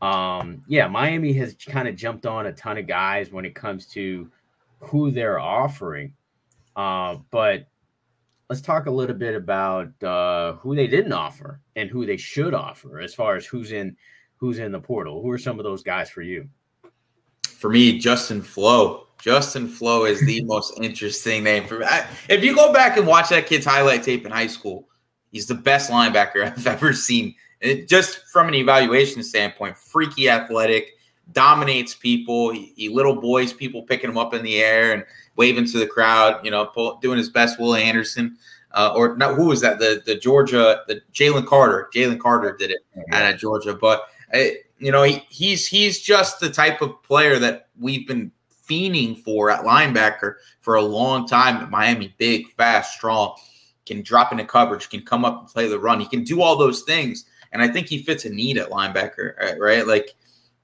um, 0.00 0.62
yeah, 0.66 0.88
Miami 0.88 1.32
has 1.34 1.54
kind 1.54 1.86
of 1.86 1.96
jumped 1.96 2.26
on 2.26 2.46
a 2.46 2.52
ton 2.52 2.78
of 2.78 2.86
guys 2.86 3.30
when 3.30 3.44
it 3.44 3.54
comes 3.54 3.86
to 3.88 4.30
who 4.78 5.10
they're 5.10 5.38
offering. 5.38 6.14
Uh, 6.74 7.18
but 7.30 7.66
let's 8.48 8.60
talk 8.60 8.86
a 8.86 8.90
little 8.90 9.16
bit 9.16 9.34
about 9.34 9.90
uh, 10.02 10.54
who 10.54 10.74
they 10.74 10.86
didn't 10.86 11.12
offer 11.12 11.60
and 11.76 11.90
who 11.90 12.04
they 12.06 12.16
should 12.16 12.54
offer 12.54 13.00
as 13.00 13.14
far 13.14 13.36
as 13.36 13.46
who's 13.46 13.72
in 13.72 13.96
who's 14.36 14.58
in 14.58 14.72
the 14.72 14.80
portal. 14.80 15.22
Who 15.22 15.30
are 15.30 15.38
some 15.38 15.58
of 15.58 15.64
those 15.64 15.82
guys 15.82 16.10
for 16.10 16.22
you? 16.22 16.48
For 17.42 17.70
me, 17.70 17.98
Justin 17.98 18.42
Flowe. 18.42 19.06
Justin 19.18 19.68
Flowe 19.68 20.04
is 20.04 20.20
the 20.20 20.42
most 20.44 20.78
interesting 20.80 21.44
name 21.44 21.66
for 21.66 21.78
me. 21.78 21.86
I, 21.86 22.06
if 22.28 22.44
you 22.44 22.54
go 22.54 22.72
back 22.72 22.98
and 22.98 23.06
watch 23.06 23.30
that 23.30 23.46
kid's 23.46 23.64
highlight 23.64 24.02
tape 24.02 24.26
in 24.26 24.32
high 24.32 24.48
school, 24.48 24.88
he's 25.30 25.46
the 25.46 25.54
best 25.54 25.90
linebacker 25.90 26.44
I've 26.44 26.66
ever 26.66 26.92
seen. 26.92 27.34
It, 27.60 27.88
just 27.88 28.26
from 28.30 28.48
an 28.48 28.54
evaluation 28.54 29.22
standpoint, 29.22 29.78
freaky 29.78 30.28
athletic, 30.28 30.90
dominates 31.32 31.94
people. 31.94 32.50
He, 32.50 32.72
he, 32.76 32.88
little 32.90 33.18
boys 33.18 33.52
people 33.52 33.82
picking 33.82 34.10
him 34.10 34.18
up 34.18 34.34
in 34.34 34.42
the 34.42 34.62
air 34.62 34.92
and 34.92 35.04
waving 35.36 35.66
to 35.66 35.78
the 35.78 35.86
crowd, 35.86 36.44
you 36.44 36.50
know, 36.50 36.66
pull, 36.66 36.98
doing 36.98 37.18
his 37.18 37.30
best. 37.30 37.58
Will 37.58 37.74
Anderson, 37.74 38.36
uh, 38.72 38.92
or 38.94 39.16
not? 39.16 39.34
Who 39.34 39.46
was 39.46 39.60
that? 39.60 39.78
The 39.78 40.02
the 40.04 40.16
Georgia, 40.16 40.82
the 40.88 41.00
Jalen 41.12 41.46
Carter. 41.46 41.88
Jalen 41.94 42.20
Carter 42.20 42.56
did 42.58 42.70
it 42.70 42.80
out 43.12 43.32
of 43.32 43.40
Georgia, 43.40 43.74
but 43.74 44.02
uh, 44.34 44.38
you 44.78 44.92
know, 44.92 45.02
he, 45.02 45.24
he's 45.28 45.66
he's 45.66 46.00
just 46.00 46.40
the 46.40 46.50
type 46.50 46.82
of 46.82 47.02
player 47.02 47.38
that 47.38 47.68
we've 47.78 48.06
been 48.06 48.30
fiending 48.68 49.22
for 49.22 49.50
at 49.50 49.60
linebacker 49.64 50.34
for 50.60 50.76
a 50.76 50.82
long 50.82 51.26
time 51.26 51.56
at 51.56 51.70
Miami. 51.70 52.14
Big, 52.18 52.50
fast, 52.52 52.94
strong, 52.94 53.36
can 53.86 54.02
drop 54.02 54.32
into 54.32 54.44
coverage, 54.44 54.88
can 54.88 55.02
come 55.02 55.24
up 55.24 55.40
and 55.40 55.48
play 55.48 55.68
the 55.68 55.78
run. 55.78 56.00
He 56.00 56.06
can 56.06 56.24
do 56.24 56.40
all 56.42 56.56
those 56.56 56.82
things, 56.82 57.26
and 57.52 57.62
I 57.62 57.68
think 57.68 57.88
he 57.88 58.02
fits 58.02 58.24
a 58.24 58.30
need 58.30 58.58
at 58.58 58.70
linebacker. 58.70 59.58
Right, 59.58 59.86
like 59.86 60.14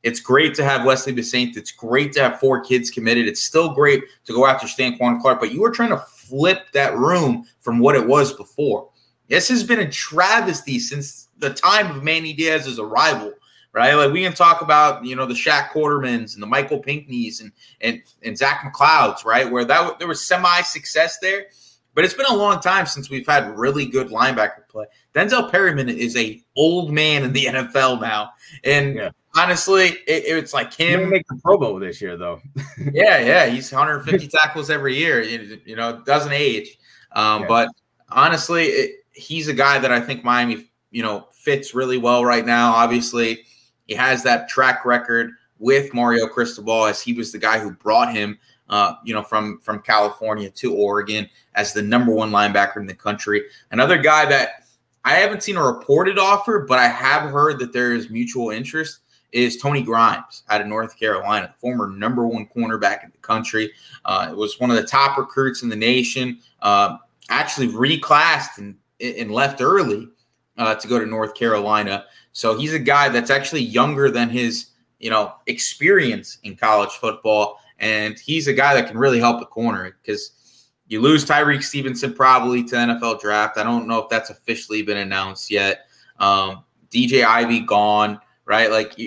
it's 0.02 0.20
great 0.20 0.54
to 0.54 0.64
have 0.64 0.86
Wesley 0.86 1.12
Bissainthe. 1.12 1.56
It's 1.56 1.72
great 1.72 2.12
to 2.14 2.22
have 2.22 2.40
four 2.40 2.60
kids 2.60 2.90
committed. 2.90 3.28
It's 3.28 3.42
still 3.42 3.74
great 3.74 4.02
to 4.24 4.32
go 4.32 4.46
after 4.46 4.66
Stanquan 4.66 5.20
Clark, 5.20 5.40
but 5.40 5.52
you 5.52 5.62
are 5.64 5.70
trying 5.70 5.90
to 5.90 5.98
flip 5.98 6.70
that 6.72 6.96
room 6.96 7.44
from 7.60 7.78
what 7.78 7.94
it 7.94 8.06
was 8.06 8.32
before. 8.32 8.88
This 9.28 9.48
has 9.48 9.62
been 9.62 9.80
a 9.80 9.90
travesty 9.90 10.78
since 10.78 11.28
the 11.38 11.50
time 11.50 11.90
of 11.90 12.02
Manny 12.02 12.32
Diaz's 12.32 12.78
arrival, 12.78 13.32
right? 13.72 13.94
Like 13.94 14.12
we 14.12 14.22
can 14.22 14.32
talk 14.32 14.62
about, 14.62 15.04
you 15.04 15.14
know, 15.14 15.26
the 15.26 15.34
Shaq 15.34 15.68
Quartermans 15.68 16.34
and 16.34 16.42
the 16.42 16.46
Michael 16.46 16.78
Pinckneys 16.78 17.40
and 17.40 17.52
and 17.80 18.02
and 18.22 18.36
Zach 18.36 18.62
McClouds, 18.62 19.24
right? 19.24 19.50
Where 19.50 19.64
that 19.66 19.98
there 19.98 20.08
was 20.08 20.26
semi 20.26 20.62
success 20.62 21.18
there, 21.20 21.46
but 21.94 22.04
it's 22.04 22.14
been 22.14 22.26
a 22.26 22.34
long 22.34 22.60
time 22.60 22.86
since 22.86 23.10
we've 23.10 23.26
had 23.26 23.56
really 23.56 23.86
good 23.86 24.08
linebacker 24.08 24.66
play. 24.68 24.86
Denzel 25.14 25.50
Perryman 25.50 25.88
is 25.88 26.16
a 26.16 26.42
old 26.56 26.90
man 26.90 27.22
in 27.22 27.32
the 27.32 27.44
NFL 27.46 28.00
now, 28.00 28.30
and 28.64 28.96
yeah 28.96 29.10
honestly, 29.34 29.88
it, 30.06 30.24
it's 30.26 30.52
like 30.52 30.74
him. 30.74 31.10
make 31.10 31.26
the 31.28 31.38
Pro 31.42 31.58
Bowl 31.58 31.78
this 31.78 32.00
year, 32.00 32.16
though. 32.16 32.40
yeah, 32.92 33.18
yeah, 33.18 33.46
he's 33.46 33.70
150 33.72 34.28
tackles 34.28 34.70
every 34.70 34.96
year. 34.96 35.22
You, 35.22 35.60
you 35.64 35.76
know, 35.76 36.02
doesn't 36.04 36.32
age. 36.32 36.78
Um, 37.12 37.42
yeah. 37.42 37.48
But 37.48 37.68
honestly, 38.10 38.64
it, 38.64 39.04
he's 39.12 39.48
a 39.48 39.54
guy 39.54 39.78
that 39.78 39.92
I 39.92 40.00
think 40.00 40.24
Miami, 40.24 40.70
you 40.90 41.02
know, 41.02 41.28
fits 41.32 41.74
really 41.74 41.98
well 41.98 42.24
right 42.24 42.44
now. 42.44 42.72
Obviously, 42.72 43.44
he 43.86 43.94
has 43.94 44.22
that 44.24 44.48
track 44.48 44.84
record 44.84 45.30
with 45.58 45.92
Mario 45.92 46.26
Cristobal, 46.26 46.86
as 46.86 47.02
he 47.02 47.12
was 47.12 47.32
the 47.32 47.38
guy 47.38 47.58
who 47.58 47.72
brought 47.72 48.14
him. 48.14 48.38
Uh, 48.68 48.94
you 49.04 49.12
know, 49.12 49.22
from 49.22 49.58
from 49.58 49.80
California 49.80 50.48
to 50.48 50.72
Oregon 50.72 51.28
as 51.56 51.72
the 51.72 51.82
number 51.82 52.12
one 52.12 52.30
linebacker 52.30 52.76
in 52.76 52.86
the 52.86 52.94
country. 52.94 53.42
Another 53.72 53.98
guy 53.98 54.26
that 54.26 54.62
I 55.04 55.14
haven't 55.16 55.42
seen 55.42 55.56
a 55.56 55.62
reported 55.62 56.20
offer, 56.20 56.64
but 56.68 56.78
I 56.78 56.86
have 56.86 57.30
heard 57.30 57.58
that 57.58 57.72
there 57.72 57.92
is 57.92 58.10
mutual 58.10 58.50
interest 58.50 59.00
is 59.32 59.56
Tony 59.56 59.82
Grimes 59.82 60.42
out 60.48 60.60
of 60.60 60.66
North 60.66 60.98
Carolina, 60.98 61.54
former 61.58 61.88
number 61.88 62.26
one 62.26 62.46
cornerback 62.54 63.04
in 63.04 63.10
the 63.10 63.18
country. 63.18 63.72
Uh, 64.04 64.32
was 64.34 64.58
one 64.58 64.70
of 64.70 64.76
the 64.76 64.84
top 64.84 65.18
recruits 65.18 65.62
in 65.62 65.68
the 65.68 65.76
nation. 65.76 66.38
Uh, 66.62 66.96
actually 67.28 67.68
reclassed 67.68 68.58
and, 68.58 68.76
and 69.00 69.30
left 69.30 69.60
early 69.60 70.08
uh, 70.58 70.74
to 70.74 70.88
go 70.88 70.98
to 70.98 71.06
North 71.06 71.34
Carolina. 71.34 72.04
So 72.32 72.56
he's 72.56 72.74
a 72.74 72.78
guy 72.78 73.08
that's 73.08 73.30
actually 73.30 73.62
younger 73.62 74.10
than 74.10 74.28
his, 74.28 74.70
you 74.98 75.10
know, 75.10 75.34
experience 75.46 76.38
in 76.42 76.56
college 76.56 76.90
football, 76.90 77.58
and 77.78 78.18
he's 78.18 78.46
a 78.46 78.52
guy 78.52 78.74
that 78.74 78.86
can 78.86 78.98
really 78.98 79.18
help 79.18 79.40
the 79.40 79.46
corner 79.46 79.96
because 80.02 80.68
you 80.86 81.00
lose 81.00 81.24
Tyrique 81.24 81.62
Stevenson 81.62 82.12
probably 82.12 82.62
to 82.64 82.74
NFL 82.74 83.20
draft. 83.20 83.56
I 83.58 83.62
don't 83.62 83.86
know 83.86 84.00
if 84.00 84.08
that's 84.08 84.30
officially 84.30 84.82
been 84.82 84.98
announced 84.98 85.50
yet. 85.50 85.86
Um, 86.18 86.64
DJ 86.90 87.24
Ivey 87.24 87.60
gone, 87.60 88.20
right? 88.44 88.70
Like 88.70 88.98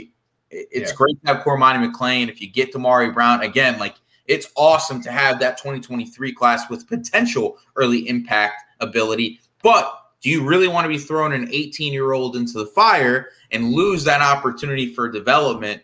it's 0.54 0.92
yeah. 0.92 0.96
great 0.96 1.26
to 1.26 1.34
have 1.34 1.44
Cormani 1.44 1.92
McClain. 1.92 2.30
If 2.30 2.42
you 2.42 2.48
get 2.48 2.74
Damari 2.74 3.14
Brown 3.14 3.42
again, 3.42 3.80
like 3.80 3.96
it's 4.28 4.52
awesome 4.56 5.02
to 5.04 5.12
have 5.12 5.40
that 5.40 5.58
2023 5.58 6.34
class 6.34 6.70
with 6.70 6.88
potential 6.88 7.58
early 7.76 8.08
impact 8.08 8.64
ability. 8.80 9.40
But 9.62 10.00
do 10.22 10.30
you 10.30 10.46
really 10.46 10.68
want 10.68 10.86
to 10.86 10.90
be 10.90 10.98
throwing 10.98 11.34
an 11.34 11.50
18 11.52 11.92
year 11.92 12.14
old 12.14 12.36
into 12.36 12.54
the 12.54 12.66
fire 12.68 13.30
and 13.52 13.74
lose 13.74 14.04
that 14.06 14.22
opportunity 14.22 14.94
for 14.94 15.10
development 15.10 15.82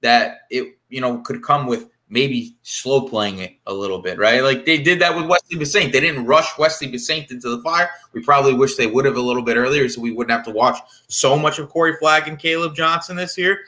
that 0.00 0.40
it 0.50 0.78
you 0.88 1.00
know 1.00 1.18
could 1.18 1.42
come 1.42 1.66
with 1.66 1.88
maybe 2.08 2.56
slow 2.62 3.08
playing 3.08 3.38
it 3.38 3.56
a 3.66 3.74
little 3.74 3.98
bit, 3.98 4.18
right? 4.18 4.42
Like 4.42 4.64
they 4.64 4.78
did 4.78 5.00
that 5.00 5.16
with 5.16 5.26
Wesley 5.26 5.58
Bissainthe. 5.58 5.92
They 5.92 6.00
didn't 6.00 6.26
rush 6.26 6.56
Wesley 6.58 6.90
Bissainthe 6.90 7.30
into 7.30 7.50
the 7.50 7.60
fire. 7.62 7.90
We 8.12 8.22
probably 8.22 8.54
wish 8.54 8.76
they 8.76 8.86
would 8.86 9.04
have 9.04 9.16
a 9.16 9.20
little 9.20 9.42
bit 9.42 9.56
earlier 9.56 9.88
so 9.88 10.00
we 10.00 10.12
wouldn't 10.12 10.30
have 10.30 10.44
to 10.46 10.52
watch 10.52 10.78
so 11.08 11.36
much 11.36 11.58
of 11.58 11.68
Corey 11.68 11.96
Flagg 11.96 12.28
and 12.28 12.38
Caleb 12.38 12.76
Johnson 12.76 13.16
this 13.16 13.36
year. 13.36 13.60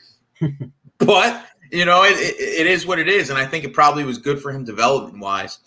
But 0.98 1.46
you 1.70 1.84
know, 1.84 2.04
it, 2.04 2.16
it, 2.18 2.60
it 2.60 2.66
is 2.66 2.86
what 2.86 2.98
it 2.98 3.08
is, 3.08 3.30
and 3.30 3.38
I 3.38 3.46
think 3.46 3.64
it 3.64 3.72
probably 3.72 4.04
was 4.04 4.18
good 4.18 4.40
for 4.40 4.50
him 4.50 4.64
development 4.64 5.18
wise. 5.18 5.58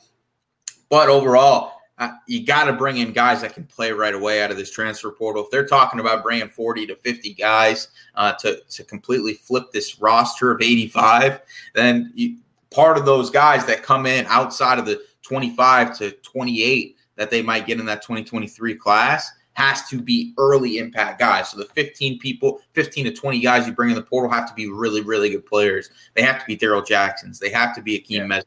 But 0.90 1.10
overall, 1.10 1.74
uh, 2.00 2.12
you 2.28 2.46
got 2.46 2.66
to 2.66 2.74
bring 2.74 2.98
in 2.98 3.12
guys 3.12 3.42
that 3.42 3.54
can 3.54 3.66
play 3.66 3.92
right 3.92 4.16
away 4.16 4.42
out 4.42 4.52
of 4.52 4.58
this 4.58 4.72
transfer 4.72 5.12
portal. 5.12 5.44
If 5.44 5.52
they're 5.52 5.66
talking 5.66 6.00
about 6.00 6.24
bringing 6.24 6.48
40 6.48 6.88
to 6.88 6.96
50 6.96 7.34
guys 7.34 7.90
uh, 8.16 8.34
to, 8.34 8.62
to 8.70 8.84
completely 8.86 9.34
flip 9.34 9.66
this 9.74 10.00
roster 10.00 10.52
of 10.52 10.62
85, 10.62 11.42
then 11.76 12.12
you, 12.16 12.38
part 12.72 12.98
of 12.98 13.06
those 13.06 13.30
guys 13.30 13.66
that 13.66 13.84
come 13.84 14.06
in 14.06 14.26
outside 14.28 14.80
of 14.80 14.86
the 14.86 15.02
25 15.24 15.98
to 15.98 16.12
28 16.12 16.96
that 17.18 17.30
they 17.30 17.42
might 17.42 17.68
get 17.68 17.80
in 17.80 17.86
that 17.86 18.02
2023 18.02 18.76
class 18.76 19.30
has 19.60 19.88
to 19.90 20.02
be 20.02 20.34
early 20.38 20.78
impact 20.78 21.20
guys. 21.20 21.50
So 21.50 21.58
the 21.58 21.66
15 21.66 22.18
people, 22.20 22.62
15 22.74 23.06
to 23.06 23.12
20 23.12 23.40
guys 23.42 23.68
you 23.68 23.74
bring 23.74 23.90
in 23.90 23.96
the 23.96 24.02
portal 24.02 24.32
have 24.32 24.48
to 24.48 24.54
be 24.54 24.70
really, 24.70 25.02
really 25.02 25.30
good 25.30 25.46
players. 25.46 25.90
They 26.16 26.22
have 26.22 26.40
to 26.40 26.46
be 26.46 26.56
Darrell 26.56 26.82
Jacksons. 26.82 27.40
They 27.40 27.50
have 27.50 27.76
to 27.76 27.82
be 27.82 28.00
Akeem 28.00 28.20
yeah. 28.20 28.26
Messer 28.26 28.46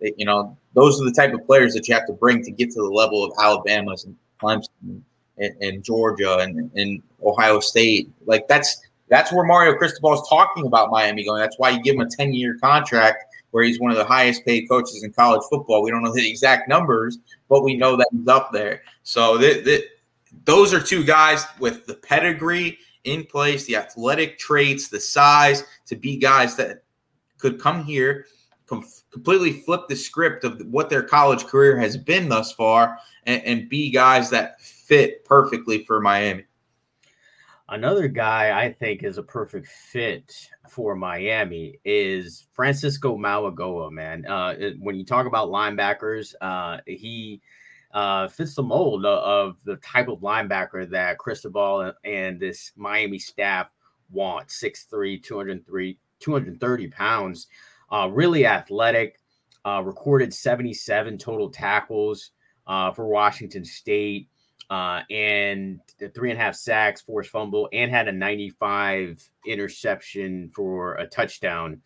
you 0.00 0.24
know, 0.24 0.56
those 0.74 1.00
are 1.00 1.04
the 1.04 1.12
type 1.12 1.32
of 1.32 1.44
players 1.46 1.74
that 1.74 1.88
you 1.88 1.94
have 1.94 2.06
to 2.06 2.12
bring 2.12 2.42
to 2.44 2.50
get 2.50 2.70
to 2.70 2.80
the 2.80 2.88
level 2.88 3.24
of 3.24 3.32
Alabama's 3.40 4.04
and 4.04 4.16
Clemson 4.40 5.02
and, 5.38 5.62
and 5.62 5.82
Georgia 5.82 6.38
and, 6.38 6.70
and 6.74 7.02
Ohio 7.24 7.60
State. 7.60 8.10
Like 8.26 8.46
that's 8.48 8.80
that's 9.08 9.32
where 9.32 9.44
Mario 9.44 9.74
Cristobal 9.74 10.14
is 10.14 10.28
talking 10.28 10.66
about 10.66 10.90
Miami 10.90 11.24
going. 11.24 11.40
That's 11.40 11.58
why 11.58 11.70
you 11.70 11.82
give 11.82 11.94
him 11.94 12.02
a 12.02 12.08
10 12.08 12.32
year 12.32 12.58
contract 12.60 13.24
where 13.50 13.64
he's 13.64 13.80
one 13.80 13.90
of 13.90 13.96
the 13.96 14.04
highest 14.04 14.44
paid 14.44 14.68
coaches 14.68 15.02
in 15.02 15.12
college 15.12 15.42
football. 15.48 15.82
We 15.82 15.90
don't 15.90 16.02
know 16.02 16.12
the 16.12 16.28
exact 16.28 16.68
numbers, 16.68 17.18
but 17.48 17.64
we 17.64 17.76
know 17.76 17.96
that 17.96 18.08
he's 18.12 18.28
up 18.28 18.52
there. 18.52 18.82
So 19.02 19.38
th- 19.38 19.64
th- 19.64 19.84
those 20.44 20.72
are 20.72 20.80
two 20.80 21.04
guys 21.04 21.44
with 21.58 21.86
the 21.86 21.94
pedigree 21.94 22.78
in 23.04 23.24
place, 23.24 23.64
the 23.64 23.76
athletic 23.76 24.38
traits, 24.38 24.88
the 24.88 25.00
size 25.00 25.64
to 25.86 25.96
be 25.96 26.16
guys 26.16 26.56
that 26.56 26.82
could 27.38 27.60
come 27.60 27.84
here 27.84 28.26
com- 28.68 28.84
completely 29.10 29.52
flip 29.52 29.88
the 29.88 29.96
script 29.96 30.44
of 30.44 30.60
what 30.66 30.90
their 30.90 31.02
college 31.02 31.44
career 31.46 31.78
has 31.78 31.96
been 31.96 32.28
thus 32.28 32.52
far 32.52 32.98
and, 33.24 33.42
and 33.42 33.68
be 33.68 33.90
guys 33.90 34.30
that 34.30 34.60
fit 34.60 35.24
perfectly 35.24 35.84
for 35.84 36.00
Miami. 36.00 36.44
Another 37.70 38.08
guy 38.08 38.58
I 38.58 38.72
think 38.72 39.02
is 39.02 39.18
a 39.18 39.22
perfect 39.22 39.66
fit 39.66 40.48
for 40.70 40.94
Miami 40.94 41.78
is 41.84 42.46
Francisco 42.52 43.16
Mauigoa, 43.16 43.90
man. 43.90 44.24
Uh, 44.24 44.54
when 44.78 44.96
you 44.96 45.04
talk 45.04 45.26
about 45.26 45.48
linebackers, 45.48 46.34
uh, 46.40 46.78
he 46.86 47.42
uh, 47.92 48.28
fits 48.28 48.54
the 48.54 48.62
mold 48.62 49.06
of 49.06 49.56
the 49.64 49.76
type 49.76 50.08
of 50.08 50.20
linebacker 50.20 50.88
that 50.90 51.18
Cristobal 51.18 51.92
and 52.04 52.38
this 52.38 52.72
Miami 52.76 53.18
staff 53.18 53.70
want 54.10 54.48
6'3, 54.48 55.22
203, 55.22 55.98
230 56.20 56.88
pounds. 56.88 57.46
Uh, 57.90 58.08
really 58.12 58.46
athletic, 58.46 59.18
uh, 59.64 59.82
recorded 59.84 60.32
77 60.32 61.16
total 61.16 61.48
tackles 61.48 62.32
uh, 62.66 62.92
for 62.92 63.08
Washington 63.08 63.64
State, 63.64 64.28
uh, 64.70 65.00
and 65.10 65.80
three 66.14 66.30
and 66.30 66.38
a 66.38 66.42
half 66.42 66.54
sacks, 66.54 67.00
forced 67.00 67.30
fumble, 67.30 67.68
and 67.72 67.90
had 67.90 68.08
a 68.08 68.12
95 68.12 69.22
interception 69.46 70.50
for 70.54 70.96
a 70.96 71.06
touchdown. 71.06 71.80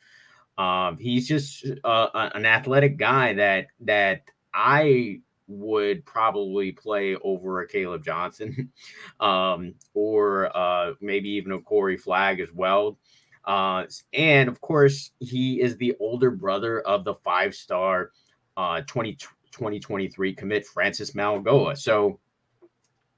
Um, 0.58 0.98
he's 0.98 1.28
just 1.28 1.64
uh, 1.84 2.08
an 2.34 2.44
athletic 2.44 2.96
guy 2.96 3.32
that 3.34 3.68
that 3.80 4.22
I 4.52 5.20
would 5.46 6.04
probably 6.04 6.72
play 6.72 7.16
over 7.16 7.60
a 7.60 7.68
Caleb 7.68 8.04
Johnson, 8.04 8.70
um, 9.20 9.74
or 9.94 10.56
uh, 10.56 10.94
maybe 11.00 11.30
even 11.30 11.52
a 11.52 11.60
Corey 11.60 11.96
Flagg 11.96 12.40
as 12.40 12.52
well. 12.52 12.98
Uh, 13.44 13.84
and 14.12 14.48
of 14.48 14.60
course, 14.60 15.10
he 15.18 15.60
is 15.60 15.76
the 15.76 15.94
older 15.98 16.30
brother 16.30 16.80
of 16.82 17.04
the 17.04 17.14
five 17.14 17.54
star 17.54 18.10
uh, 18.56 18.82
20, 18.82 19.14
2023 19.50 20.34
commit 20.34 20.66
Francis 20.66 21.12
Mauigoa. 21.12 21.76
So 21.76 22.20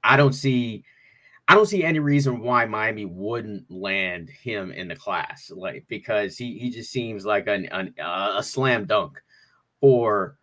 I 0.03 0.17
don't 0.17 0.33
see. 0.33 0.83
I 1.47 1.53
don't 1.53 1.67
see 1.67 1.83
any 1.83 1.99
reason 1.99 2.39
why 2.39 2.65
Miami 2.65 3.05
wouldn't 3.05 3.69
land 3.69 4.31
him 4.31 4.71
in 4.71 4.87
the 4.87 4.95
class, 4.95 5.51
like 5.55 5.85
because 5.87 6.37
he, 6.37 6.57
he 6.57 6.71
just 6.71 6.91
seems 6.91 7.23
like 7.23 7.45
an, 7.45 7.67
an 7.67 7.93
a 8.03 8.41
slam 8.41 8.85
dunk 8.85 9.21
for 9.79 10.39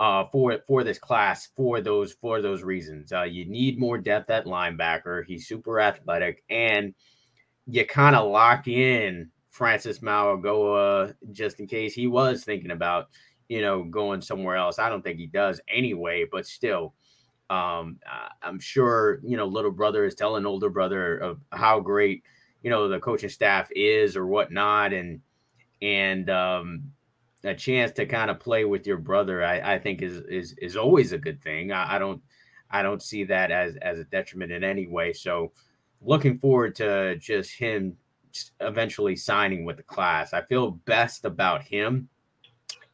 uh 0.00 0.24
for 0.30 0.58
for 0.66 0.84
this 0.84 0.98
class 0.98 1.48
for 1.56 1.80
those 1.80 2.12
for 2.12 2.40
those 2.40 2.62
reasons. 2.62 3.12
Uh, 3.12 3.22
you 3.22 3.44
need 3.44 3.78
more 3.78 3.98
depth 3.98 4.30
at 4.30 4.46
linebacker. 4.46 5.24
He's 5.26 5.48
super 5.48 5.80
athletic 5.80 6.42
and 6.48 6.94
you 7.66 7.84
kind 7.84 8.16
of 8.16 8.30
lock 8.30 8.66
in 8.66 9.30
Francis 9.50 9.98
Mauigoa 9.98 11.14
just 11.32 11.60
in 11.60 11.66
case 11.66 11.92
he 11.92 12.06
was 12.06 12.44
thinking 12.44 12.70
about, 12.70 13.08
you 13.48 13.60
know, 13.60 13.82
going 13.82 14.20
somewhere 14.20 14.56
else. 14.56 14.78
I 14.78 14.88
don't 14.88 15.02
think 15.02 15.18
he 15.18 15.26
does 15.26 15.60
anyway, 15.68 16.24
but 16.30 16.46
still, 16.46 16.94
um, 17.50 17.98
I'm 18.42 18.60
sure, 18.60 19.20
you 19.22 19.36
know, 19.36 19.46
little 19.46 19.70
brother 19.70 20.04
is 20.04 20.14
telling 20.14 20.46
older 20.46 20.70
brother 20.70 21.18
of 21.18 21.40
how 21.52 21.80
great, 21.80 22.22
you 22.62 22.70
know, 22.70 22.88
the 22.88 23.00
coaching 23.00 23.28
staff 23.28 23.68
is 23.74 24.16
or 24.16 24.26
whatnot. 24.26 24.92
And, 24.92 25.20
and, 25.82 26.30
um, 26.30 26.84
a 27.44 27.54
chance 27.54 27.92
to 27.92 28.06
kind 28.06 28.30
of 28.30 28.40
play 28.40 28.64
with 28.64 28.86
your 28.86 28.98
brother, 28.98 29.44
I, 29.44 29.74
I 29.74 29.78
think 29.78 30.02
is, 30.02 30.18
is, 30.28 30.54
is 30.58 30.76
always 30.76 31.12
a 31.12 31.18
good 31.18 31.42
thing. 31.42 31.72
I, 31.72 31.96
I 31.96 31.98
don't, 31.98 32.20
I 32.70 32.82
don't 32.82 33.02
see 33.02 33.24
that 33.24 33.50
as, 33.50 33.76
as 33.76 33.98
a 33.98 34.04
detriment 34.04 34.52
in 34.52 34.64
any 34.64 34.86
way. 34.86 35.12
So, 35.12 35.52
looking 36.00 36.38
forward 36.38 36.74
to 36.76 37.16
just 37.16 37.52
him 37.54 37.96
eventually 38.60 39.16
signing 39.16 39.64
with 39.64 39.76
the 39.76 39.82
class. 39.82 40.32
I 40.32 40.42
feel 40.42 40.72
best 40.72 41.24
about 41.24 41.62
him 41.62 42.08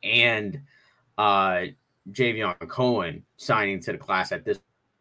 and 0.02 0.60
uh 1.18 1.64
Javion 2.10 2.68
Cohen 2.68 3.24
signing 3.36 3.80
to 3.80 3.92
the 3.92 3.98
class 3.98 4.32
at 4.32 4.44
this 4.44 4.58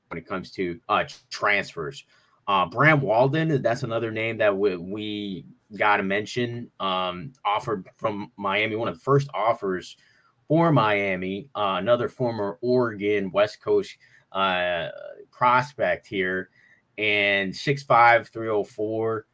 when 0.08 0.18
it 0.18 0.28
comes 0.28 0.52
to 0.52 0.80
uh 0.90 1.04
transfers. 1.30 2.06
Uh 2.48 2.66
Bram 2.66 3.02
Walden, 3.02 3.62
that's 3.62 3.84
another 3.84 4.12
name 4.12 4.38
that 4.38 4.56
we, 4.56 4.78
we 4.78 5.46
got 5.78 5.98
to 5.98 6.04
mention. 6.04 6.70
Um 6.80 7.34
offered 7.46 7.88
from 7.98 8.32
Miami, 8.38 8.76
one 8.76 8.88
of 8.88 8.96
the 8.96 9.04
first 9.04 9.30
offers 9.34 9.98
for 10.48 10.72
Miami, 10.72 11.50
uh, 11.56 11.78
another 11.80 12.10
former 12.10 12.58
Oregon 12.62 13.32
West 13.32 13.62
Coast 13.62 13.98
uh 14.32 14.90
prospect 15.32 16.08
here 16.08 16.50
and 16.98 17.52
6'5 17.52 18.28
304 18.30 19.26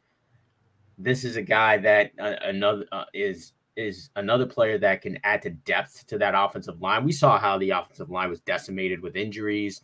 this 1.02 1.24
is 1.24 1.36
a 1.36 1.42
guy 1.42 1.78
that 1.78 2.12
uh, 2.18 2.34
another 2.42 2.84
uh, 2.92 3.04
is 3.14 3.52
is 3.76 4.10
another 4.16 4.46
player 4.46 4.78
that 4.78 5.00
can 5.00 5.18
add 5.24 5.40
to 5.42 5.50
depth 5.50 6.06
to 6.06 6.18
that 6.18 6.34
offensive 6.36 6.80
line. 6.82 7.04
We 7.04 7.12
saw 7.12 7.38
how 7.38 7.56
the 7.56 7.70
offensive 7.70 8.10
line 8.10 8.28
was 8.28 8.40
decimated 8.40 9.00
with 9.00 9.16
injuries. 9.16 9.80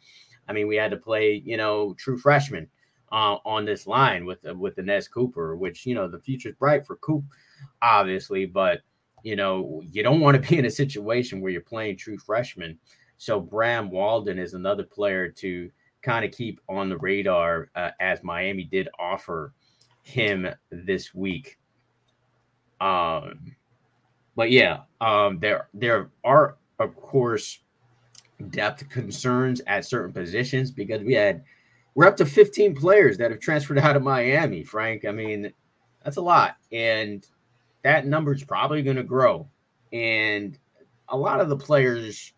I 0.49 0.53
mean, 0.53 0.69
we 0.69 0.77
had 0.77 0.91
to 0.91 0.97
play, 0.97 1.43
you 1.45 1.57
know, 1.57 1.95
true 1.95 2.19
freshman 2.19 2.69
uh, 3.13 3.37
on 3.45 3.65
this 3.65 3.87
line 3.87 4.25
with 4.25 4.47
uh, 4.49 4.55
with 4.55 4.77
the 4.77 4.83
Nez 4.83 5.09
Cooper, 5.09 5.57
which 5.57 5.87
you 5.87 5.95
know 5.95 6.09
the 6.09 6.19
future's 6.19 6.55
bright 6.57 6.87
for 6.87 6.97
Coop, 6.97 7.25
obviously, 7.83 8.47
but 8.47 8.81
you 9.23 9.37
know 9.37 9.83
you 9.93 10.03
don't 10.03 10.21
want 10.21 10.41
to 10.41 10.49
be 10.51 10.59
in 10.59 10.67
a 10.67 10.71
situation 10.71 11.41
where 11.41 11.53
you're 11.53 11.61
playing 11.61 11.97
true 11.97 12.19
freshman. 12.19 12.79
So 13.19 13.41
Bram 13.41 13.91
Walden 13.91 14.39
is 14.39 14.55
another 14.55 14.83
player 14.83 15.29
to 15.29 15.71
kind 16.03 16.25
of 16.25 16.31
keep 16.31 16.61
on 16.69 16.89
the 16.89 16.99
radar 16.99 17.71
uh, 17.75 17.91
as 18.01 18.23
Miami 18.23 18.65
did 18.65 18.89
offer 18.99 19.53
him 20.03 20.47
this 20.71 21.15
week. 21.15 21.59
Um, 22.81 23.57
but 24.37 24.51
yeah, 24.51 24.81
um, 25.01 25.39
there 25.41 25.69
there 25.75 26.11
are 26.25 26.57
of 26.79 26.95
course 26.97 27.61
depth 28.51 28.89
concerns 28.91 29.63
at 29.67 29.85
certain 29.85 30.13
positions 30.13 30.71
because 30.71 31.03
we 31.03 31.15
had 31.15 31.43
we're 31.97 32.07
up 32.07 32.17
to 32.19 32.27
15 32.27 32.77
players 32.77 33.17
that 33.17 33.31
have 33.31 33.41
transferred 33.41 33.79
out 33.79 33.97
of 33.97 34.03
Miami, 34.03 34.63
Frank. 34.63 35.07
I 35.07 35.13
mean, 35.13 35.51
that's 36.05 36.19
a 36.19 36.23
lot. 36.23 36.57
And 36.71 37.27
that 37.83 38.07
number 38.07 38.35
is 38.35 38.45
probably 38.45 38.83
going 38.83 38.99
to 38.99 39.03
grow. 39.03 39.49
And 39.95 40.59
a 41.09 41.17
lot 41.17 41.41
of 41.41 41.49
the 41.49 41.57
players 41.57 42.35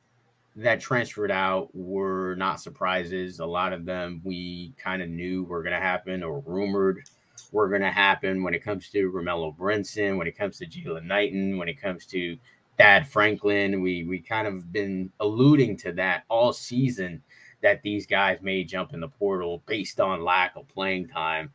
that 0.54 0.80
transferred 0.80 1.32
out 1.32 1.74
were 1.74 2.36
not 2.36 2.60
surprises. 2.60 3.40
A 3.40 3.46
lot 3.46 3.72
of 3.72 3.84
them 3.84 4.20
we 4.22 4.74
kind 4.78 5.02
of 5.02 5.08
knew 5.08 5.42
were 5.42 5.62
going 5.64 5.74
to 5.74 5.80
happen 5.80 6.22
or 6.22 6.40
rumored 6.46 7.02
were 7.50 7.68
going 7.68 7.82
to 7.82 7.90
happen 7.90 8.44
when 8.44 8.54
it 8.54 8.62
comes 8.62 8.90
to 8.90 9.10
Romello 9.10 9.56
Brinson, 9.56 10.18
when 10.18 10.26
it 10.28 10.38
comes 10.38 10.58
to 10.58 10.66
Jaylan 10.66 11.04
Knighton, 11.04 11.58
when 11.58 11.68
it 11.68 11.80
comes 11.80 12.06
to 12.06 12.36
Thad 12.76 13.08
Franklin. 13.08 13.80
We 13.80 14.04
we 14.04 14.20
kind 14.20 14.46
of 14.46 14.72
been 14.72 15.10
alluding 15.18 15.78
to 15.78 15.92
that 15.92 16.24
all 16.28 16.52
season 16.52 17.22
that 17.62 17.82
these 17.82 18.06
guys 18.06 18.38
may 18.40 18.64
jump 18.64 18.94
in 18.94 19.00
the 19.00 19.08
portal 19.08 19.62
based 19.66 20.00
on 20.00 20.24
lack 20.24 20.56
of 20.56 20.68
playing 20.68 21.08
time. 21.08 21.52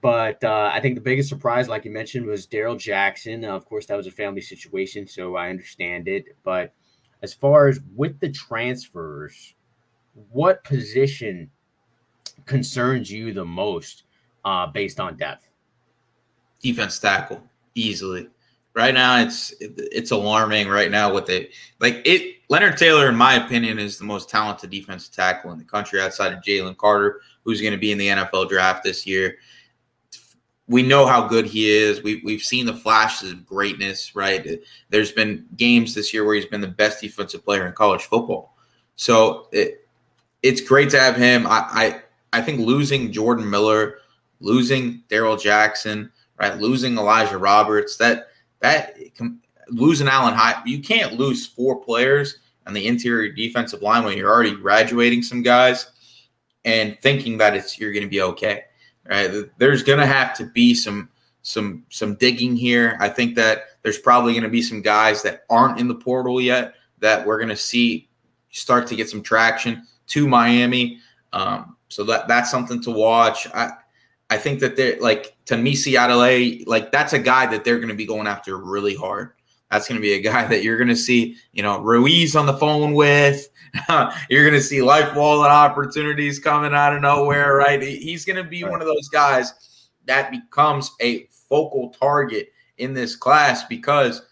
But 0.00 0.42
uh, 0.44 0.70
I 0.72 0.80
think 0.80 0.94
the 0.94 1.00
biggest 1.00 1.28
surprise, 1.28 1.68
like 1.68 1.84
you 1.84 1.90
mentioned, 1.90 2.26
was 2.26 2.46
Darrell 2.46 2.76
Jackson. 2.76 3.44
Of 3.44 3.64
course, 3.64 3.86
that 3.86 3.96
was 3.96 4.06
a 4.06 4.12
family 4.12 4.40
situation, 4.40 5.06
so 5.06 5.36
I 5.36 5.50
understand 5.50 6.06
it. 6.08 6.36
But 6.44 6.72
as 7.22 7.34
far 7.34 7.68
as 7.68 7.80
with 7.96 8.20
the 8.20 8.30
transfers, 8.30 9.54
what 10.30 10.62
position 10.62 11.50
concerns 12.46 13.10
you 13.10 13.32
the 13.32 13.44
most 13.44 14.04
uh, 14.44 14.66
based 14.68 15.00
on 15.00 15.16
depth? 15.16 15.48
Defense 16.60 16.98
tackle, 16.98 17.42
easily. 17.74 18.28
Right 18.74 18.94
now, 18.94 19.20
it's 19.20 19.52
it's 19.60 20.12
alarming. 20.12 20.68
Right 20.68 20.90
now, 20.90 21.12
what 21.12 21.26
they 21.26 21.50
like 21.80 22.02
it. 22.04 22.36
Leonard 22.48 22.78
Taylor, 22.78 23.08
in 23.08 23.16
my 23.16 23.34
opinion, 23.34 23.78
is 23.78 23.98
the 23.98 24.04
most 24.04 24.30
talented 24.30 24.70
defensive 24.70 25.14
tackle 25.14 25.52
in 25.52 25.58
the 25.58 25.64
country 25.64 26.00
outside 26.00 26.32
of 26.32 26.42
Jalen 26.42 26.76
Carter, 26.76 27.20
who's 27.44 27.60
going 27.60 27.72
to 27.72 27.78
be 27.78 27.92
in 27.92 27.98
the 27.98 28.08
NFL 28.08 28.48
draft 28.48 28.82
this 28.82 29.06
year. 29.06 29.36
We 30.66 30.82
know 30.82 31.06
how 31.06 31.26
good 31.26 31.46
he 31.46 31.70
is. 31.70 32.02
We, 32.02 32.22
we've 32.24 32.42
seen 32.42 32.66
the 32.66 32.74
flashes 32.74 33.32
of 33.32 33.46
greatness, 33.46 34.14
right? 34.14 34.60
There's 34.90 35.12
been 35.12 35.46
games 35.56 35.94
this 35.94 36.12
year 36.12 36.24
where 36.24 36.34
he's 36.34 36.46
been 36.46 36.60
the 36.60 36.68
best 36.68 37.00
defensive 37.00 37.44
player 37.44 37.66
in 37.66 37.72
college 37.74 38.04
football. 38.04 38.54
So 38.96 39.48
it, 39.52 39.86
it's 40.42 40.60
great 40.60 40.90
to 40.90 41.00
have 41.00 41.16
him. 41.16 41.46
I, 41.46 41.66
I, 41.70 42.02
I 42.32 42.42
think 42.42 42.60
losing 42.60 43.12
Jordan 43.12 43.48
Miller, 43.48 43.98
losing 44.40 45.02
Darrell 45.08 45.36
Jackson, 45.36 46.10
right, 46.38 46.58
losing 46.58 46.96
Elijah 46.96 47.38
Roberts, 47.38 47.96
that 47.96 48.28
that 48.60 48.96
losing 49.70 50.08
Allen 50.08 50.34
High, 50.34 50.62
you 50.64 50.80
can't 50.80 51.14
lose 51.14 51.46
four 51.46 51.76
players 51.76 52.38
on 52.66 52.74
the 52.74 52.86
interior 52.86 53.32
defensive 53.32 53.82
line 53.82 54.04
when 54.04 54.16
you're 54.16 54.30
already 54.30 54.54
graduating 54.54 55.22
some 55.22 55.42
guys 55.42 55.90
and 56.64 56.98
thinking 57.00 57.38
that 57.38 57.56
it's 57.56 57.78
you're 57.78 57.92
going 57.92 58.04
to 58.04 58.10
be 58.10 58.22
okay. 58.22 58.64
Right? 59.08 59.44
There's 59.58 59.82
going 59.82 59.98
to 59.98 60.06
have 60.06 60.36
to 60.36 60.44
be 60.44 60.74
some 60.74 61.08
some 61.42 61.84
some 61.88 62.14
digging 62.16 62.56
here. 62.56 62.96
I 63.00 63.08
think 63.08 63.34
that 63.36 63.64
there's 63.82 63.98
probably 63.98 64.32
going 64.32 64.42
to 64.42 64.50
be 64.50 64.62
some 64.62 64.82
guys 64.82 65.22
that 65.22 65.44
aren't 65.48 65.80
in 65.80 65.88
the 65.88 65.94
portal 65.94 66.40
yet 66.40 66.74
that 66.98 67.26
we're 67.26 67.38
going 67.38 67.48
to 67.48 67.56
see 67.56 68.08
start 68.50 68.86
to 68.88 68.96
get 68.96 69.08
some 69.08 69.22
traction 69.22 69.86
to 70.08 70.28
Miami. 70.28 70.98
Um, 71.32 71.76
so 71.88 72.04
that 72.04 72.28
that's 72.28 72.50
something 72.50 72.82
to 72.82 72.90
watch. 72.90 73.46
I 73.54 73.72
I 74.30 74.36
think 74.36 74.60
that 74.60 74.76
they're 74.76 75.00
like 75.00 75.36
Tanmisi 75.46 75.98
Adelaide, 75.98 76.66
like 76.66 76.92
that's 76.92 77.14
a 77.14 77.18
guy 77.18 77.46
that 77.46 77.64
they're 77.64 77.78
going 77.78 77.88
to 77.88 77.94
be 77.94 78.06
going 78.06 78.26
after 78.26 78.58
really 78.58 78.94
hard. 78.94 79.32
That's 79.70 79.86
going 79.86 80.00
to 80.00 80.02
be 80.02 80.14
a 80.14 80.20
guy 80.20 80.46
that 80.46 80.62
you're 80.62 80.78
going 80.78 80.88
to 80.88 80.96
see, 80.96 81.36
you 81.52 81.62
know, 81.62 81.80
Ruiz 81.80 82.34
on 82.34 82.46
the 82.46 82.56
phone 82.56 82.94
with. 82.94 83.48
you're 84.30 84.44
going 84.44 84.58
to 84.58 84.62
see 84.62 84.80
life 84.80 85.14
wallet 85.14 85.50
opportunities 85.50 86.38
coming 86.38 86.72
out 86.72 86.94
of 86.94 87.02
nowhere, 87.02 87.56
right? 87.56 87.82
He's 87.82 88.24
going 88.24 88.42
to 88.42 88.48
be 88.48 88.64
one 88.64 88.80
of 88.80 88.86
those 88.86 89.08
guys 89.08 89.52
that 90.06 90.30
becomes 90.30 90.90
a 91.00 91.28
focal 91.48 91.90
target 91.90 92.48
in 92.78 92.94
this 92.94 93.14
class 93.14 93.64
because 93.64 94.22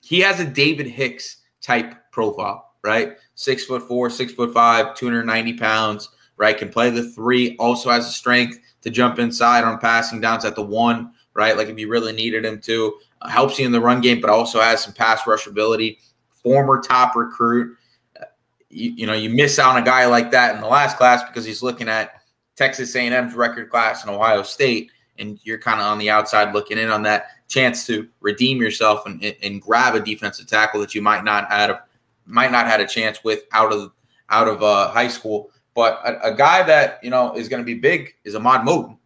he 0.00 0.20
has 0.20 0.40
a 0.40 0.46
David 0.46 0.86
Hicks 0.86 1.38
type 1.60 2.10
profile, 2.12 2.74
right? 2.82 3.16
Six 3.34 3.64
foot 3.64 3.82
four, 3.82 4.10
six 4.10 4.32
foot 4.32 4.54
five, 4.54 4.94
290 4.94 5.54
pounds, 5.54 6.08
right? 6.36 6.56
Can 6.56 6.68
play 6.68 6.90
the 6.90 7.10
three, 7.10 7.56
also 7.56 7.90
has 7.90 8.06
the 8.06 8.12
strength 8.12 8.58
to 8.82 8.90
jump 8.90 9.18
inside 9.18 9.64
on 9.64 9.78
passing 9.78 10.20
downs 10.20 10.44
at 10.44 10.54
the 10.54 10.62
one, 10.62 11.12
right? 11.34 11.56
Like 11.56 11.68
if 11.68 11.78
you 11.78 11.88
really 11.88 12.12
needed 12.12 12.44
him 12.44 12.60
to. 12.62 12.94
Uh, 13.20 13.28
helps 13.28 13.58
you 13.58 13.66
in 13.66 13.72
the 13.72 13.80
run 13.80 14.00
game, 14.00 14.20
but 14.20 14.30
also 14.30 14.60
has 14.60 14.82
some 14.82 14.92
pass 14.92 15.26
rush 15.26 15.46
ability. 15.46 15.98
Former 16.42 16.80
top 16.80 17.14
recruit. 17.14 17.76
Uh, 18.20 18.24
you, 18.68 18.90
you 18.92 19.06
know, 19.06 19.12
you 19.12 19.30
miss 19.30 19.58
out 19.58 19.76
on 19.76 19.82
a 19.82 19.84
guy 19.84 20.06
like 20.06 20.30
that 20.32 20.54
in 20.54 20.60
the 20.60 20.66
last 20.66 20.96
class 20.96 21.22
because 21.22 21.44
he's 21.44 21.62
looking 21.62 21.88
at 21.88 22.22
Texas 22.56 22.94
A&M's 22.94 23.34
record 23.34 23.70
class 23.70 24.02
and 24.02 24.10
Ohio 24.10 24.42
State, 24.42 24.90
and 25.18 25.38
you're 25.44 25.58
kind 25.58 25.80
of 25.80 25.86
on 25.86 25.98
the 25.98 26.10
outside 26.10 26.52
looking 26.52 26.78
in 26.78 26.90
on 26.90 27.02
that 27.02 27.26
chance 27.48 27.86
to 27.86 28.08
redeem 28.20 28.60
yourself 28.60 29.06
and, 29.06 29.22
and 29.42 29.60
grab 29.60 29.94
a 29.94 30.00
defensive 30.00 30.46
tackle 30.46 30.80
that 30.80 30.94
you 30.94 31.02
might 31.02 31.22
not 31.24 31.50
have 31.50 31.82
might 32.26 32.52
not 32.52 32.66
had 32.66 32.80
a 32.80 32.86
chance 32.86 33.22
with 33.24 33.44
out 33.52 33.72
of 33.72 33.92
out 34.30 34.48
of 34.48 34.62
uh, 34.62 34.90
high 34.90 35.08
school. 35.08 35.50
But 35.74 36.00
a, 36.04 36.32
a, 36.32 36.34
guy 36.34 36.62
that 36.62 37.02
you 37.02 37.10
know 37.10 37.34
is 37.34 37.48
going 37.48 37.62
to 37.62 37.66
be 37.66 37.74
big 37.74 38.14
is 38.24 38.34
Ahmad 38.34 38.62
Moten, 38.66 38.96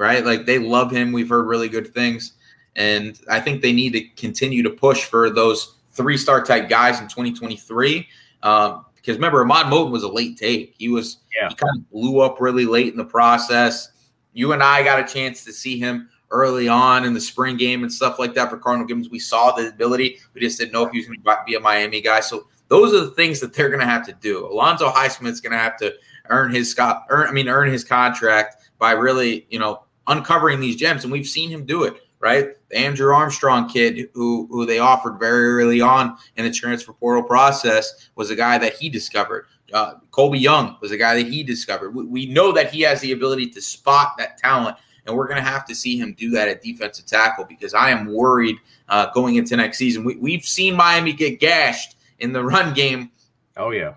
right? 0.00 0.24
Like 0.24 0.46
they 0.46 0.58
love 0.58 0.90
him. 0.90 1.12
We've 1.12 1.28
heard 1.28 1.46
really 1.46 1.68
good 1.68 1.92
things, 1.92 2.32
and 2.74 3.20
I 3.28 3.38
think 3.38 3.60
they 3.60 3.72
need 3.72 3.92
to 3.92 4.00
continue 4.20 4.62
to 4.62 4.70
push 4.70 5.04
for 5.04 5.28
those 5.28 5.76
three 5.92 6.16
star 6.16 6.42
type 6.42 6.68
guys 6.68 6.98
in 7.00 7.06
2023. 7.06 8.08
Um, 8.42 8.86
because 8.96 9.16
remember, 9.16 9.42
Ahmad 9.42 9.66
Moten 9.66 9.90
was 9.90 10.02
a 10.02 10.08
late 10.08 10.38
take. 10.38 10.74
He 10.78 10.88
was 10.88 11.18
yeah. 11.38 11.50
he 11.50 11.54
kind 11.54 11.76
of 11.76 11.90
blew 11.90 12.20
up 12.20 12.40
really 12.40 12.64
late 12.64 12.88
in 12.88 12.96
the 12.96 13.04
process. 13.04 13.90
You 14.32 14.52
and 14.52 14.62
I 14.62 14.82
got 14.82 15.00
a 15.00 15.12
chance 15.12 15.44
to 15.44 15.52
see 15.52 15.78
him 15.78 16.08
early 16.30 16.68
on 16.68 17.04
in 17.04 17.12
the 17.12 17.20
spring 17.20 17.56
game 17.56 17.82
and 17.82 17.92
stuff 17.92 18.18
like 18.18 18.34
that 18.34 18.48
for 18.48 18.56
Cardinal 18.56 18.86
Gibbons. 18.86 19.10
We 19.10 19.18
saw 19.18 19.52
the 19.52 19.68
ability. 19.68 20.18
We 20.32 20.40
just 20.40 20.58
didn't 20.58 20.72
know 20.72 20.86
if 20.86 20.92
he 20.92 20.98
was 20.98 21.06
going 21.06 21.20
to 21.20 21.42
be 21.46 21.56
a 21.56 21.60
Miami 21.60 22.00
guy. 22.00 22.20
So 22.20 22.46
those 22.68 22.94
are 22.94 23.00
the 23.04 23.10
things 23.10 23.40
that 23.40 23.52
they're 23.52 23.68
going 23.68 23.80
to 23.80 23.86
have 23.86 24.06
to 24.06 24.12
do. 24.12 24.46
Alonzo 24.46 24.88
Highsmith's 24.90 25.40
going 25.40 25.52
to 25.52 25.58
have 25.58 25.76
to 25.78 25.92
earn 26.28 26.54
his 26.54 26.70
Scott, 26.70 27.06
earn, 27.10 27.28
I 27.28 27.32
mean, 27.32 27.48
earn 27.48 27.68
his 27.68 27.84
contract 27.84 28.70
by 28.78 28.92
really, 28.92 29.46
you 29.50 29.58
know, 29.58 29.82
uncovering 30.10 30.60
these 30.60 30.76
gems, 30.76 31.04
and 31.04 31.12
we've 31.12 31.26
seen 31.26 31.48
him 31.48 31.64
do 31.64 31.84
it. 31.84 31.94
Right, 32.18 32.48
the 32.68 32.76
Andrew 32.76 33.14
Armstrong 33.14 33.66
kid, 33.66 34.10
who 34.12 34.46
who 34.50 34.66
they 34.66 34.78
offered 34.78 35.18
very 35.18 35.48
early 35.54 35.80
on 35.80 36.18
in 36.36 36.44
the 36.44 36.50
transfer 36.50 36.92
portal 36.92 37.22
process, 37.22 38.10
was 38.14 38.28
a 38.28 38.36
guy 38.36 38.58
that 38.58 38.74
he 38.74 38.90
discovered. 38.90 39.46
Uh, 39.72 39.94
Colbie 40.10 40.38
Young 40.38 40.76
was 40.82 40.90
a 40.90 40.98
guy 40.98 41.14
that 41.14 41.26
he 41.26 41.42
discovered. 41.42 41.94
We, 41.94 42.04
we 42.04 42.26
know 42.26 42.52
that 42.52 42.70
he 42.70 42.82
has 42.82 43.00
the 43.00 43.12
ability 43.12 43.48
to 43.50 43.62
spot 43.62 44.18
that 44.18 44.36
talent 44.36 44.76
and 45.06 45.16
we're 45.16 45.26
going 45.26 45.42
to 45.42 45.48
have 45.48 45.64
to 45.66 45.74
see 45.74 45.98
him 45.98 46.14
do 46.14 46.30
that 46.30 46.48
at 46.48 46.62
defensive 46.62 47.06
tackle 47.06 47.44
because 47.44 47.74
I 47.74 47.90
am 47.90 48.12
worried 48.12 48.56
uh, 48.88 49.10
going 49.12 49.36
into 49.36 49.56
next 49.56 49.78
season. 49.78 50.04
We, 50.04 50.32
have 50.32 50.44
seen 50.44 50.74
Miami 50.74 51.12
get 51.12 51.40
gashed 51.40 51.96
in 52.18 52.32
the 52.32 52.42
run 52.44 52.74
game. 52.74 53.10
Oh 53.56 53.70
yeah, 53.70 53.94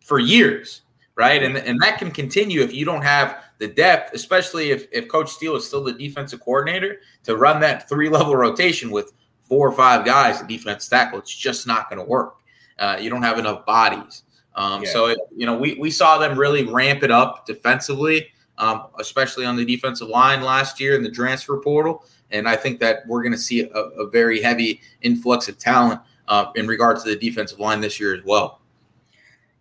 for 0.00 0.18
years, 0.18 0.82
right? 1.14 1.42
And 1.42 1.56
and 1.56 1.80
that 1.80 1.98
can 1.98 2.10
continue 2.10 2.60
if 2.62 2.74
you 2.74 2.84
don't 2.84 3.02
have 3.02 3.43
the 3.58 3.68
depth, 3.68 4.14
especially 4.14 4.70
if 4.70 4.86
if 4.92 5.08
Coach 5.08 5.30
Steele 5.30 5.56
is 5.56 5.66
still 5.66 5.84
the 5.84 5.92
defensive 5.92 6.40
coordinator 6.40 6.98
to 7.24 7.36
run 7.36 7.60
that 7.60 7.88
three 7.88 8.08
level 8.08 8.36
rotation 8.36 8.90
with 8.90 9.12
four 9.42 9.68
or 9.68 9.72
five 9.72 10.04
guys 10.04 10.40
at 10.40 10.48
defense 10.48 10.88
tackle. 10.88 11.18
It's 11.18 11.34
just 11.34 11.66
not 11.66 11.88
going 11.90 11.98
to 12.00 12.08
work. 12.08 12.36
Uh, 12.78 12.96
you 13.00 13.10
don't 13.10 13.22
have 13.22 13.38
enough 13.38 13.64
bodies. 13.66 14.22
Um, 14.56 14.82
yeah. 14.82 14.90
So 14.90 15.06
it, 15.06 15.18
you 15.34 15.46
know 15.46 15.56
we 15.56 15.74
we 15.74 15.90
saw 15.90 16.18
them 16.18 16.38
really 16.38 16.64
ramp 16.64 17.02
it 17.02 17.10
up 17.10 17.46
defensively. 17.46 18.28
Um, 18.56 18.86
especially 19.00 19.44
on 19.44 19.56
the 19.56 19.64
defensive 19.64 20.06
line 20.06 20.40
last 20.40 20.78
year 20.78 20.94
in 20.94 21.02
the 21.02 21.10
transfer 21.10 21.60
portal. 21.60 22.04
And 22.30 22.48
I 22.48 22.54
think 22.54 22.78
that 22.78 23.00
we're 23.08 23.20
going 23.20 23.32
to 23.32 23.38
see 23.38 23.62
a, 23.62 23.66
a, 23.68 24.08
very 24.08 24.40
heavy 24.40 24.80
influx 25.02 25.48
of 25.48 25.58
talent 25.58 26.00
uh, 26.28 26.52
in 26.54 26.68
regards 26.68 27.02
to 27.02 27.10
the 27.10 27.16
defensive 27.16 27.58
line 27.58 27.80
this 27.80 27.98
year 27.98 28.14
as 28.14 28.22
well. 28.24 28.60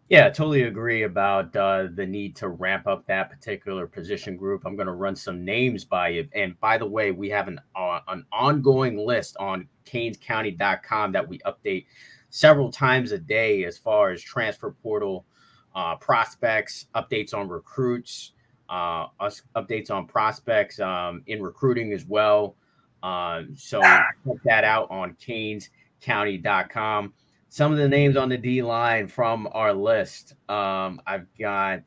Yeah, 0.09 0.29
totally 0.29 0.63
agree 0.63 1.03
about 1.03 1.55
uh, 1.55 1.87
the 1.93 2.05
need 2.05 2.35
to 2.37 2.49
ramp 2.49 2.87
up 2.87 3.05
that 3.07 3.29
particular 3.29 3.87
position 3.87 4.35
group. 4.35 4.63
I'm 4.65 4.75
going 4.75 4.87
to 4.87 4.93
run 4.93 5.15
some 5.15 5.45
names 5.45 5.85
by 5.85 6.09
you. 6.09 6.27
And 6.33 6.59
by 6.59 6.77
the 6.77 6.85
way, 6.85 7.11
we 7.11 7.29
have 7.29 7.47
an 7.47 7.59
uh, 7.75 8.01
an 8.09 8.25
ongoing 8.31 8.97
list 8.97 9.37
on 9.39 9.67
CanesCounty.com 9.85 11.13
that 11.13 11.27
we 11.27 11.39
update 11.39 11.85
several 12.29 12.69
times 12.69 13.11
a 13.11 13.17
day 13.17 13.63
as 13.63 13.77
far 13.77 14.11
as 14.11 14.21
transfer 14.21 14.71
portal 14.83 15.25
uh, 15.73 15.95
prospects, 15.95 16.87
updates 16.95 17.33
on 17.33 17.47
recruits, 17.47 18.33
uh, 18.69 19.07
us 19.19 19.41
updates 19.55 19.89
on 19.89 20.05
prospects 20.05 20.79
um, 20.79 21.23
in 21.27 21.41
recruiting 21.41 21.93
as 21.93 22.05
well. 22.05 22.55
Uh, 23.01 23.43
so 23.55 23.81
check 23.81 24.37
that 24.43 24.63
out 24.63 24.91
on 24.91 25.15
CanesCounty.com 25.15 27.13
some 27.53 27.71
of 27.71 27.77
the 27.77 27.87
names 27.87 28.17
on 28.17 28.29
the 28.29 28.37
D 28.37 28.63
line 28.63 29.07
from 29.07 29.47
our 29.51 29.71
list. 29.73 30.33
Um, 30.49 30.99
I've 31.05 31.27
got 31.37 31.83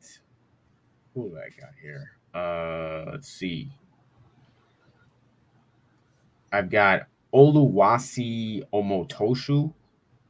who 1.13 1.27
do 1.27 1.37
I 1.37 1.49
got 1.59 1.71
here? 1.81 2.11
Uh, 2.33 3.11
let's 3.11 3.27
see. 3.27 3.69
I've 6.53 6.69
got 6.69 7.07
Oluwasi 7.33 8.63
Omotoshu, 8.73 9.73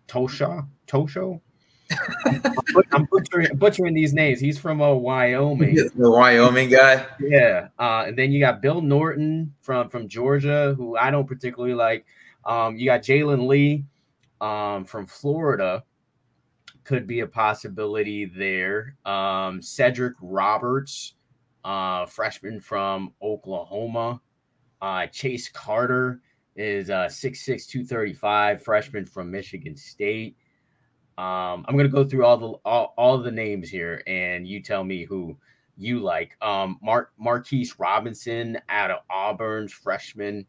Tosha, 0.08 0.67
Tosho. 0.88 1.39
I'm 2.91 3.08
butchering, 3.12 3.56
butchering, 3.58 3.93
these 3.93 4.15
names. 4.15 4.39
He's 4.39 4.58
from 4.58 4.82
uh, 4.82 4.91
Wyoming. 4.91 5.76
The 5.76 6.10
Wyoming 6.10 6.71
guy. 6.71 7.06
Yeah. 7.19 7.67
Uh, 7.78 8.06
and 8.08 8.17
then 8.17 8.32
you 8.32 8.39
got 8.39 8.60
Bill 8.63 8.82
Norton 8.82 9.54
from 9.62 9.88
from 9.89 10.08
Georgia, 10.08 10.73
who 10.76 10.97
I 10.97 11.12
don't 11.12 11.28
particularly 11.28 11.76
like. 11.76 12.08
Um, 12.43 12.76
you 12.76 12.88
got 12.88 13.02
Jalen 13.02 13.45
Lee 13.45 13.86
um, 14.41 14.86
from 14.86 15.06
Florida. 15.06 15.84
Could 16.84 17.08
be 17.08 17.19
a 17.19 17.28
possibility 17.28 18.26
there. 18.26 18.95
Um, 19.06 19.62
Cedric 19.62 20.13
Roberts, 20.21 21.15
uh, 21.65 22.06
freshman 22.06 22.62
from 22.62 23.13
Oklahoma. 23.21 24.21
Uh, 24.82 25.08
Chase 25.08 25.50
Carter 25.50 26.21
is 26.56 26.89
uh, 26.89 27.08
6'6", 27.08 27.67
235, 27.67 28.63
freshman 28.63 29.06
from 29.06 29.30
Michigan 29.30 29.76
State. 29.76 30.38
Um, 31.17 31.65
I'm 31.67 31.76
gonna 31.76 31.89
go 31.89 32.04
through 32.04 32.26
all 32.26 32.38
the 32.38 32.47
all, 32.63 32.93
all 32.95 33.17
the 33.17 33.32
names 33.32 33.69
here, 33.69 34.04
and 34.06 34.47
you 34.47 34.62
tell 34.62 34.84
me 34.84 35.04
who 35.04 35.36
you 35.76 36.00
like. 36.00 36.38
Um, 36.43 36.78
Mark 36.82 37.12
Marquise 37.17 37.80
Robinson 37.80 38.60
out 38.69 38.91
of 38.91 39.00
Auburn's 39.10 39.73
freshman. 39.73 40.45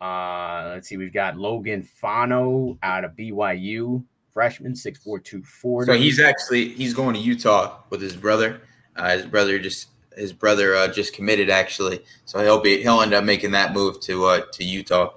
Uh, 0.00 0.70
let's 0.74 0.88
see, 0.88 0.96
we've 0.96 1.12
got 1.12 1.36
Logan 1.36 1.82
Fano 1.82 2.78
out 2.82 3.04
of 3.04 3.12
BYU, 3.12 4.04
freshman, 4.32 4.74
six 4.74 4.98
four 5.00 5.18
two 5.18 5.42
four. 5.42 5.84
So 5.86 5.94
he's 5.94 6.20
actually 6.20 6.68
he's 6.70 6.94
going 6.94 7.14
to 7.14 7.20
Utah 7.20 7.80
with 7.90 8.00
his 8.00 8.16
brother. 8.16 8.60
Uh, 8.96 9.16
his 9.16 9.26
brother 9.26 9.58
just 9.58 9.88
his 10.16 10.32
brother 10.32 10.76
uh, 10.76 10.88
just 10.88 11.14
committed 11.14 11.50
actually, 11.50 12.04
so 12.24 12.40
he'll 12.40 12.60
be 12.60 12.82
he'll 12.82 13.00
end 13.00 13.14
up 13.14 13.24
making 13.24 13.50
that 13.52 13.72
move 13.72 14.00
to 14.00 14.24
uh, 14.26 14.42
to 14.52 14.64
Utah. 14.64 15.14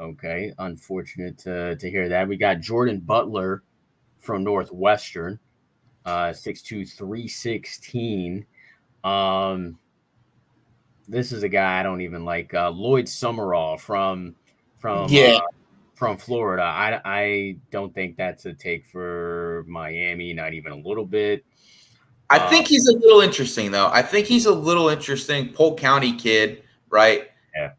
Okay, 0.00 0.52
unfortunate 0.58 1.38
to 1.38 1.76
to 1.76 1.90
hear 1.90 2.08
that. 2.08 2.28
We 2.28 2.36
got 2.36 2.60
Jordan 2.60 3.00
Butler 3.00 3.62
from 4.18 4.42
Northwestern, 4.42 5.38
uh, 6.04 6.28
6'2", 6.28 6.90
316. 6.90 8.46
Um, 9.04 9.78
this 11.08 11.32
is 11.32 11.42
a 11.42 11.48
guy 11.48 11.80
I 11.80 11.82
don't 11.82 12.00
even 12.00 12.24
like. 12.24 12.54
Uh, 12.54 12.70
Lloyd 12.70 13.08
Summerall 13.08 13.76
from 13.76 14.34
from 14.78 15.08
yeah. 15.08 15.36
Uh, 15.36 15.40
from 15.94 16.16
Florida. 16.16 16.62
I, 16.62 17.00
I 17.04 17.56
don't 17.70 17.94
think 17.94 18.16
that's 18.16 18.46
a 18.46 18.52
take 18.52 18.86
for 18.86 19.64
Miami, 19.68 20.32
not 20.32 20.52
even 20.52 20.72
a 20.72 20.76
little 20.76 21.06
bit. 21.06 21.44
I 22.30 22.38
um, 22.38 22.50
think 22.50 22.66
he's 22.66 22.88
a 22.88 22.92
little 22.92 23.20
interesting 23.20 23.70
though. 23.70 23.88
I 23.92 24.02
think 24.02 24.26
he's 24.26 24.46
a 24.46 24.54
little 24.54 24.88
interesting. 24.88 25.52
Polk 25.52 25.78
County 25.78 26.16
kid, 26.16 26.64
right? 26.90 27.28
Yeah. 27.54 27.72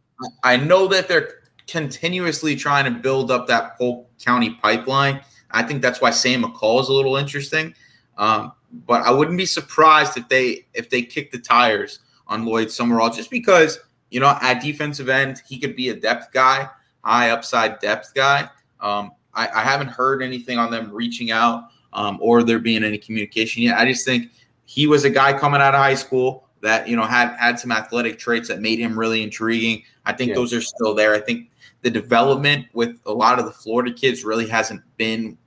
I 0.43 0.57
know 0.57 0.87
that 0.87 1.07
they're 1.07 1.41
continuously 1.67 2.55
trying 2.55 2.85
to 2.85 2.99
build 2.99 3.31
up 3.31 3.47
that 3.47 3.77
Polk 3.77 4.07
County 4.23 4.51
pipeline. 4.61 5.19
I 5.51 5.63
think 5.63 5.81
that's 5.81 5.99
why 5.99 6.11
Sam 6.11 6.43
McCall 6.43 6.81
is 6.81 6.89
a 6.89 6.93
little 6.93 7.17
interesting. 7.17 7.73
Um, 8.17 8.53
but 8.71 9.01
I 9.03 9.11
wouldn't 9.11 9.37
be 9.37 9.45
surprised 9.45 10.17
if 10.17 10.27
they 10.29 10.65
if 10.73 10.89
they 10.89 11.01
kick 11.01 11.31
the 11.31 11.39
tires 11.39 11.99
on 12.27 12.45
Lloyd 12.45 12.71
Summerall 12.71 13.09
just 13.09 13.29
because 13.29 13.79
you 14.09 14.19
know 14.19 14.37
at 14.41 14.61
defensive 14.61 15.09
end 15.09 15.41
he 15.47 15.59
could 15.59 15.75
be 15.75 15.89
a 15.89 15.95
depth 15.95 16.31
guy, 16.31 16.67
high 17.03 17.29
upside 17.29 17.79
depth 17.79 18.13
guy. 18.13 18.49
Um, 18.79 19.11
I, 19.33 19.47
I, 19.47 19.61
haven't 19.61 19.87
heard 19.87 20.21
anything 20.21 20.57
on 20.57 20.69
them 20.69 20.91
reaching 20.91 21.31
out 21.31 21.69
um, 21.93 22.19
or 22.21 22.43
there 22.43 22.59
being 22.59 22.83
any 22.83 22.97
communication 22.97 23.63
yet. 23.63 23.77
I 23.77 23.85
just 23.85 24.05
think 24.05 24.31
he 24.65 24.85
was 24.85 25.05
a 25.05 25.09
guy 25.09 25.37
coming 25.37 25.61
out 25.61 25.73
of 25.73 25.79
high 25.79 25.95
school 25.95 26.47
that 26.61 26.87
you 26.87 26.95
know 26.95 27.03
had 27.03 27.35
had 27.37 27.59
some 27.59 27.71
athletic 27.71 28.19
traits 28.19 28.47
that 28.47 28.59
made 28.61 28.79
him 28.79 28.97
really 28.97 29.23
intriguing. 29.23 29.83
I 30.05 30.13
think 30.13 30.29
yeah. 30.29 30.35
those 30.35 30.53
are 30.53 30.61
still 30.61 30.93
there. 30.93 31.13
I 31.13 31.19
think 31.19 31.49
the 31.81 31.89
development 31.89 32.65
with 32.73 32.99
a 33.05 33.13
lot 33.13 33.39
of 33.39 33.45
the 33.45 33.51
Florida 33.51 33.93
kids 33.93 34.23
really 34.23 34.47
hasn't 34.47 34.81
been 34.97 35.37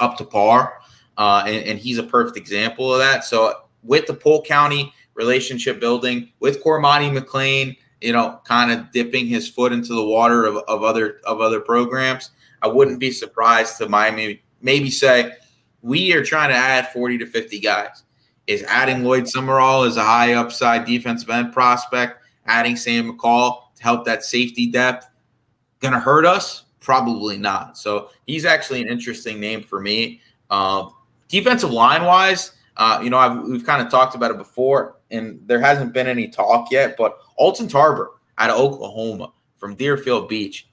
up 0.00 0.16
to 0.18 0.24
par. 0.24 0.80
Uh, 1.18 1.44
and, 1.46 1.66
and, 1.66 1.78
he's 1.78 1.98
a 1.98 2.02
perfect 2.02 2.38
example 2.38 2.90
of 2.90 2.98
that. 2.98 3.22
So 3.22 3.54
with 3.82 4.06
the 4.06 4.14
Polk 4.14 4.46
County 4.46 4.94
relationship 5.14 5.80
building, 5.80 6.32
with 6.40 6.62
Cormani 6.62 7.16
McClain, 7.16 7.76
you 8.00 8.12
know, 8.12 8.40
kind 8.44 8.70
of 8.70 8.90
dipping 8.92 9.26
his 9.26 9.48
foot 9.48 9.72
into 9.72 9.94
the 9.94 10.04
water 10.04 10.44
of, 10.44 10.56
of 10.68 10.82
other 10.82 11.20
of 11.24 11.40
other 11.40 11.60
programs, 11.60 12.30
I 12.62 12.68
wouldn't 12.68 12.98
be 12.98 13.10
surprised 13.10 13.78
to 13.78 13.88
Miami 13.88 14.42
maybe 14.62 14.90
say 14.90 15.32
we 15.82 16.12
are 16.14 16.24
trying 16.24 16.48
to 16.50 16.56
add 16.56 16.88
40 16.92 17.18
to 17.18 17.26
50 17.26 17.60
guys. 17.60 18.04
Is 18.46 18.64
adding 18.64 19.04
Lloyd 19.04 19.28
Summerall 19.28 19.84
as 19.84 19.96
a 19.96 20.02
high 20.04 20.34
upside 20.34 20.84
defensive 20.84 21.30
end 21.30 21.52
prospect, 21.52 22.24
adding 22.46 22.74
Sam 22.74 23.12
McCall 23.12 23.74
to 23.76 23.82
help 23.82 24.04
that 24.06 24.24
safety 24.24 24.66
depth, 24.66 25.08
to 25.80 25.90
hurt 25.90 26.26
us? 26.26 26.64
Probably 26.80 27.36
not. 27.36 27.78
So 27.78 28.10
he's 28.26 28.44
actually 28.44 28.82
an 28.82 28.88
interesting 28.88 29.38
name 29.38 29.62
for 29.62 29.78
me. 29.80 30.20
Uh, 30.50 30.88
defensive 31.28 31.70
line 31.70 32.04
wise, 32.04 32.52
uh, 32.76 33.00
you 33.02 33.10
know, 33.10 33.18
I've, 33.18 33.42
we've 33.42 33.64
kind 33.64 33.82
of 33.82 33.90
talked 33.90 34.14
about 34.14 34.30
it 34.30 34.38
before, 34.38 34.96
and 35.10 35.40
there 35.46 35.60
hasn't 35.60 35.92
been 35.92 36.06
any 36.06 36.28
talk 36.28 36.70
yet. 36.70 36.96
But 36.96 37.18
Alton 37.36 37.68
Tarbor 37.68 38.12
out 38.38 38.50
of 38.50 38.58
Oklahoma 38.58 39.32
from 39.58 39.74
Deerfield 39.74 40.28
Beach, 40.28 40.68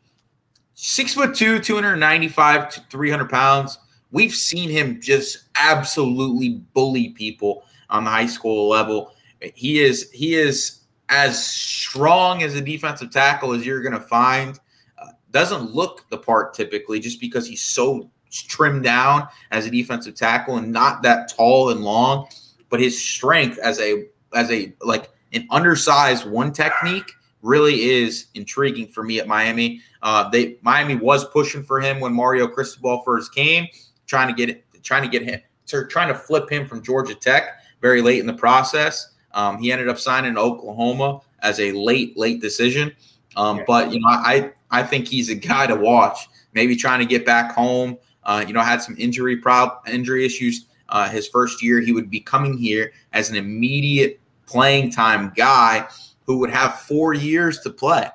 six 0.75 1.13
foot 1.13 1.35
two, 1.35 1.59
295 1.59 2.69
to 2.69 2.81
300 2.89 3.29
pounds. 3.29 3.77
We've 4.11 4.33
seen 4.33 4.69
him 4.69 5.01
just 5.01 5.49
absolutely 5.55 6.61
bully 6.73 7.09
people 7.09 7.63
on 7.89 8.05
the 8.05 8.09
high 8.09 8.25
school 8.25 8.69
level. 8.69 9.13
He 9.53 9.81
is 9.81 10.09
he 10.11 10.35
is 10.35 10.81
as 11.09 11.45
strong 11.45 12.43
as 12.43 12.55
a 12.55 12.61
defensive 12.61 13.11
tackle 13.11 13.53
as 13.53 13.65
you're 13.65 13.81
going 13.81 13.93
to 13.93 14.07
find 14.07 14.59
doesn't 15.31 15.73
look 15.73 16.05
the 16.09 16.17
part 16.17 16.53
typically 16.53 16.99
just 16.99 17.19
because 17.19 17.47
he's 17.47 17.61
so 17.61 18.09
trimmed 18.29 18.83
down 18.83 19.27
as 19.51 19.65
a 19.65 19.71
defensive 19.71 20.15
tackle 20.15 20.57
and 20.57 20.71
not 20.71 21.01
that 21.01 21.31
tall 21.35 21.69
and 21.71 21.81
long 21.81 22.27
but 22.69 22.79
his 22.79 23.01
strength 23.01 23.57
as 23.59 23.79
a 23.79 24.05
as 24.33 24.49
a 24.51 24.73
like 24.81 25.09
an 25.33 25.47
undersized 25.51 26.25
one 26.25 26.51
technique 26.51 27.11
really 27.41 27.89
is 27.89 28.27
intriguing 28.35 28.87
for 28.87 29.03
me 29.03 29.19
at 29.19 29.27
Miami. 29.27 29.81
Uh, 30.01 30.29
they 30.29 30.57
Miami 30.61 30.95
was 30.95 31.25
pushing 31.25 31.63
for 31.63 31.79
him 31.79 31.99
when 31.99 32.13
Mario 32.13 32.47
Cristobal 32.47 33.01
first 33.03 33.33
came, 33.33 33.67
trying 34.07 34.27
to 34.27 34.33
get 34.33 34.49
it, 34.49 34.65
trying 34.83 35.03
to 35.03 35.09
get 35.09 35.23
him, 35.23 35.41
trying 35.89 36.07
to 36.07 36.15
flip 36.15 36.49
him 36.49 36.67
from 36.67 36.81
Georgia 36.81 37.15
Tech 37.15 37.61
very 37.81 38.01
late 38.01 38.19
in 38.19 38.25
the 38.25 38.33
process. 38.33 39.13
Um, 39.33 39.57
he 39.59 39.71
ended 39.71 39.89
up 39.89 39.99
signing 39.99 40.35
to 40.35 40.39
Oklahoma 40.39 41.21
as 41.41 41.59
a 41.59 41.71
late 41.71 42.17
late 42.17 42.41
decision. 42.41 42.95
Um, 43.35 43.57
yeah. 43.57 43.63
But 43.67 43.91
you 43.91 43.99
know, 43.99 44.07
I 44.09 44.51
I 44.71 44.83
think 44.83 45.07
he's 45.07 45.29
a 45.29 45.35
guy 45.35 45.67
to 45.67 45.75
watch. 45.75 46.29
Maybe 46.53 46.75
trying 46.75 46.99
to 46.99 47.05
get 47.05 47.25
back 47.25 47.53
home. 47.53 47.97
Uh, 48.23 48.43
you 48.47 48.53
know, 48.53 48.61
had 48.61 48.81
some 48.81 48.95
injury 48.99 49.37
prob 49.37 49.81
injury 49.87 50.25
issues 50.25 50.65
uh, 50.89 51.09
his 51.09 51.27
first 51.27 51.63
year. 51.63 51.79
He 51.79 51.91
would 51.91 52.09
be 52.09 52.19
coming 52.19 52.57
here 52.57 52.91
as 53.13 53.29
an 53.29 53.35
immediate 53.35 54.19
playing 54.45 54.91
time 54.91 55.31
guy 55.35 55.87
who 56.25 56.37
would 56.39 56.49
have 56.49 56.79
four 56.81 57.13
years 57.13 57.59
to 57.61 57.69
play. 57.69 58.07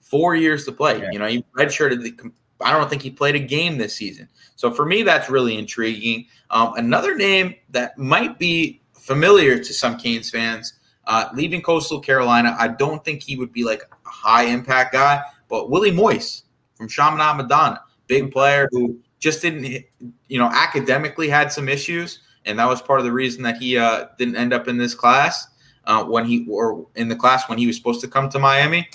Four 0.00 0.36
years 0.36 0.64
to 0.66 0.72
play. 0.72 1.00
Yeah. 1.00 1.10
You 1.10 1.18
know, 1.18 1.26
he 1.26 1.44
redshirted. 1.56 2.02
The, 2.02 2.30
I 2.60 2.72
don't 2.72 2.88
think 2.88 3.02
he 3.02 3.10
played 3.10 3.34
a 3.34 3.40
game 3.40 3.76
this 3.76 3.94
season. 3.94 4.28
So 4.56 4.70
for 4.72 4.86
me, 4.86 5.02
that's 5.02 5.28
really 5.28 5.58
intriguing. 5.58 6.26
Um, 6.50 6.74
another 6.74 7.16
name 7.16 7.54
that 7.70 7.98
might 7.98 8.38
be 8.38 8.80
familiar 8.94 9.58
to 9.58 9.74
some 9.74 9.96
Canes 9.98 10.30
fans, 10.30 10.74
uh, 11.06 11.28
leaving 11.34 11.60
Coastal 11.60 12.00
Carolina. 12.00 12.56
I 12.58 12.68
don't 12.68 13.04
think 13.04 13.22
he 13.22 13.36
would 13.36 13.52
be 13.52 13.64
like 13.64 13.82
a 13.82 14.08
high 14.08 14.44
impact 14.44 14.92
guy, 14.92 15.22
but 15.48 15.70
Willie 15.70 15.90
Moise 15.90 16.44
from 16.74 16.88
Chaminade 16.88 17.36
Madonna, 17.36 17.82
big 18.06 18.32
player 18.32 18.68
who 18.70 18.98
just 19.26 19.42
didn't, 19.42 19.84
you 20.28 20.38
know, 20.38 20.48
academically 20.52 21.28
had 21.28 21.50
some 21.50 21.68
issues, 21.68 22.20
and 22.44 22.60
that 22.60 22.68
was 22.68 22.80
part 22.80 23.00
of 23.00 23.04
the 23.04 23.12
reason 23.12 23.42
that 23.42 23.56
he 23.56 23.76
uh, 23.76 24.06
didn't 24.18 24.36
end 24.36 24.52
up 24.52 24.68
in 24.68 24.76
this 24.78 24.94
class 24.94 25.48
uh, 25.84 26.04
when 26.04 26.24
he 26.24 26.46
or 26.48 26.86
in 26.94 27.08
the 27.08 27.16
class 27.16 27.48
when 27.48 27.58
he 27.58 27.66
was 27.66 27.76
supposed 27.76 28.00
to 28.02 28.08
come 28.08 28.28
to 28.28 28.38
Miami. 28.38 28.88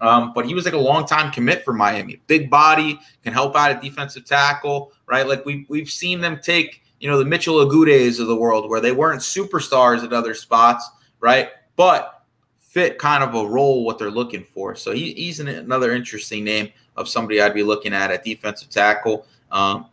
Um, 0.00 0.32
but 0.34 0.44
he 0.44 0.54
was 0.54 0.64
like 0.64 0.74
a 0.74 0.78
long 0.78 1.06
time 1.06 1.30
commit 1.30 1.64
for 1.64 1.72
Miami. 1.72 2.20
Big 2.26 2.50
body, 2.50 2.98
can 3.22 3.32
help 3.32 3.54
out 3.54 3.70
at 3.70 3.80
defensive 3.80 4.24
tackle, 4.24 4.92
right? 5.06 5.26
Like 5.26 5.46
we 5.46 5.66
we've 5.68 5.88
seen 5.88 6.20
them 6.20 6.40
take, 6.42 6.82
you 6.98 7.08
know, 7.08 7.16
the 7.16 7.24
Mitchell 7.24 7.64
Agudes 7.64 8.18
of 8.18 8.26
the 8.26 8.36
world 8.36 8.68
where 8.68 8.80
they 8.80 8.92
weren't 8.92 9.20
superstars 9.20 10.02
at 10.02 10.12
other 10.12 10.34
spots, 10.34 10.90
right? 11.20 11.50
But 11.76 12.24
fit 12.58 12.98
kind 12.98 13.22
of 13.22 13.36
a 13.36 13.48
role 13.48 13.84
what 13.84 13.98
they're 13.98 14.10
looking 14.10 14.42
for. 14.42 14.74
So 14.74 14.90
he, 14.90 15.12
he's 15.12 15.38
an, 15.38 15.46
another 15.46 15.92
interesting 15.92 16.42
name 16.42 16.72
of 16.96 17.08
somebody 17.08 17.40
I'd 17.40 17.54
be 17.54 17.62
looking 17.62 17.94
at 17.94 18.10
at 18.10 18.24
defensive 18.24 18.68
tackle. 18.68 19.26
Um, 19.50 19.86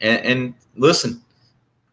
and, 0.00 0.24
and, 0.24 0.54
listen, 0.76 1.22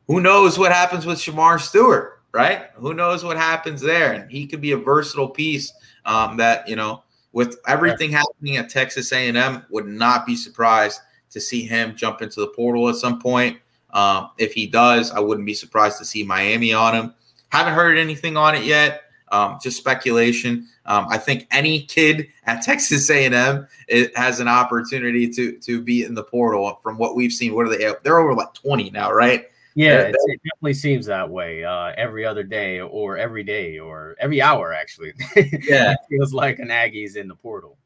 who 0.08 0.22
knows 0.22 0.58
what 0.58 0.72
happens 0.72 1.06
with 1.06 1.18
Shemar 1.18 1.60
Stewart, 1.60 2.22
right? 2.32 2.70
Who 2.76 2.94
knows 2.94 3.24
what 3.24 3.38
happens 3.38 3.82
there? 3.82 4.14
And 4.14 4.32
he 4.32 4.48
could 4.48 4.62
be 4.62 4.72
a 4.72 4.78
versatile 4.78 5.30
piece 5.30 5.74
um, 6.06 6.38
that 6.38 6.68
you 6.68 6.76
know, 6.76 7.04
with 7.32 7.58
everything 7.68 8.12
happening 8.12 8.58
at 8.58 8.70
Texas 8.70 9.12
A&M, 9.12 9.66
would 9.70 9.88
not 9.88 10.26
be 10.26 10.36
surprised 10.36 11.00
to 11.30 11.40
see 11.40 11.64
him 11.64 11.96
jump 11.96 12.22
into 12.22 12.42
the 12.42 12.48
portal 12.48 12.90
at 12.90 12.96
some 12.96 13.20
point. 13.20 13.58
Um, 13.92 14.32
if 14.38 14.54
he 14.54 14.68
does, 14.68 15.12
I 15.12 15.20
wouldn't 15.20 15.46
be 15.46 15.54
surprised 15.54 15.98
to 16.00 16.06
see 16.06 16.24
Miami 16.24 16.74
on 16.74 16.96
him. 16.96 17.14
Haven't 17.50 17.74
heard 17.74 17.98
anything 17.98 18.38
on 18.38 18.56
it 18.56 18.64
yet. 18.64 19.04
Um, 19.32 19.58
just 19.64 19.78
speculation. 19.78 20.68
Um, 20.86 21.08
I 21.10 21.18
think 21.18 21.48
any 21.52 21.84
kid 21.84 22.28
at 22.46 22.62
Texas 22.64 23.10
A&M 23.10 23.68
it 23.88 24.16
has 24.18 24.40
an 24.40 24.48
opportunity 24.48 25.28
to 25.30 25.58
to 25.60 25.82
be 25.82 26.04
in 26.04 26.14
the 26.14 26.24
portal. 26.24 26.80
From 26.84 26.98
what 26.98 27.16
we've 27.16 27.34
seen, 27.34 27.56
what 27.56 27.68
are 27.68 27.70
they? 27.70 27.94
They're 28.04 28.20
over 28.20 28.34
like 28.34 28.54
twenty 28.54 28.90
now, 28.90 29.12
right? 29.12 29.46
Yeah, 29.74 30.00
it 30.00 30.16
definitely 30.44 30.74
seems 30.74 31.06
that 31.06 31.30
way. 31.30 31.64
Uh, 31.64 31.94
every 31.96 32.26
other 32.26 32.44
day, 32.44 32.82
or 32.82 33.18
every 33.18 33.44
day, 33.44 33.80
or 33.80 34.16
every 34.20 34.42
hour. 34.42 34.74
Actually, 34.74 35.14
yeah, 35.36 35.94
it 35.94 35.98
feels 36.10 36.34
like 36.34 36.60
an 36.60 36.72
Aggie's 36.72 37.16
in 37.16 37.28
the 37.28 37.36
portal. 37.36 37.78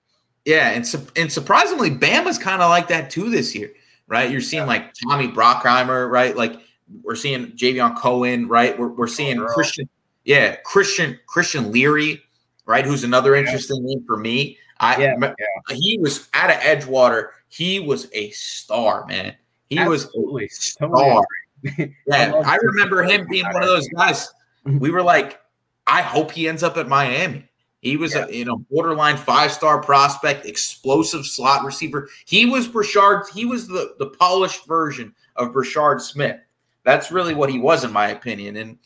Yeah, 0.46 0.70
and 0.72 0.86
su- 0.86 1.08
and 1.16 1.32
surprisingly, 1.32 1.92
Bama's 1.92 2.38
kind 2.38 2.62
of 2.62 2.70
like 2.70 2.88
that 2.88 3.10
too 3.10 3.30
this 3.30 3.54
year, 3.54 3.72
right? 4.08 4.30
You're 4.30 4.42
seeing 4.42 4.64
yeah. 4.64 4.68
like 4.68 4.94
Tommy 4.94 5.28
Brockermeyer, 5.28 6.10
right? 6.10 6.36
Like 6.36 6.60
we're 7.04 7.16
seeing 7.16 7.52
Javion 7.52 7.96
Cohen, 7.98 8.48
right? 8.48 8.78
We're, 8.78 8.90
we're 8.90 9.08
seeing 9.08 9.40
oh, 9.40 9.46
Christian, 9.48 9.90
yeah, 10.26 10.56
Christian 10.58 11.20
Christian 11.28 11.72
Leary, 11.72 12.22
right? 12.66 12.86
Who's 12.86 13.04
another 13.04 13.36
interesting 13.36 13.82
yeah. 13.84 13.96
name 13.96 14.04
for 14.06 14.18
me. 14.18 14.58
I 14.80 15.02
yeah, 15.02 15.16
yeah. 15.22 15.76
he 15.76 15.98
was 16.02 16.28
out 16.34 16.50
of 16.50 16.58
Edgewater. 16.58 17.30
He 17.48 17.80
was 17.80 18.10
a 18.12 18.30
star, 18.32 19.06
man. 19.06 19.36
He 19.70 19.78
Absolutely. 19.78 20.44
was 20.44 20.52
a 20.52 20.56
star. 20.62 21.26
yeah, 22.08 22.42
I 22.46 22.58
remember 22.58 23.04
him 23.04 23.26
being 23.30 23.46
one 23.46 23.64
of 23.64 23.70
those 23.70 23.88
guys. 23.96 24.30
We 24.66 24.92
were 24.92 25.04
like, 25.04 25.40
I 25.88 26.02
hope 26.02 26.32
he 26.32 26.48
ends 26.50 26.64
up 26.64 26.76
at 26.76 26.88
Miami. 26.88 27.48
He 27.82 27.98
was 27.98 28.16
yeah. 28.16 28.26
a 28.26 28.32
you 28.32 28.46
know 28.46 28.66
borderline 28.72 29.16
five 29.16 29.52
star 29.52 29.82
prospect, 29.82 30.46
explosive 30.46 31.26
slot 31.26 31.64
receiver. 31.64 32.10
He 32.26 32.48
was 32.48 32.68
Brashard. 32.68 33.30
He 33.30 33.46
was 33.46 33.68
the 33.68 33.96
the 34.00 34.08
polished 34.08 34.66
version 34.66 35.14
of 35.36 35.54
Brashard 35.54 36.02
Smith. 36.02 36.40
That's 36.84 37.12
really 37.12 37.36
what 37.36 37.50
he 37.50 37.60
was, 37.60 37.84
in 37.84 37.92
my 37.92 38.08
opinion. 38.10 38.58
And 38.58 38.80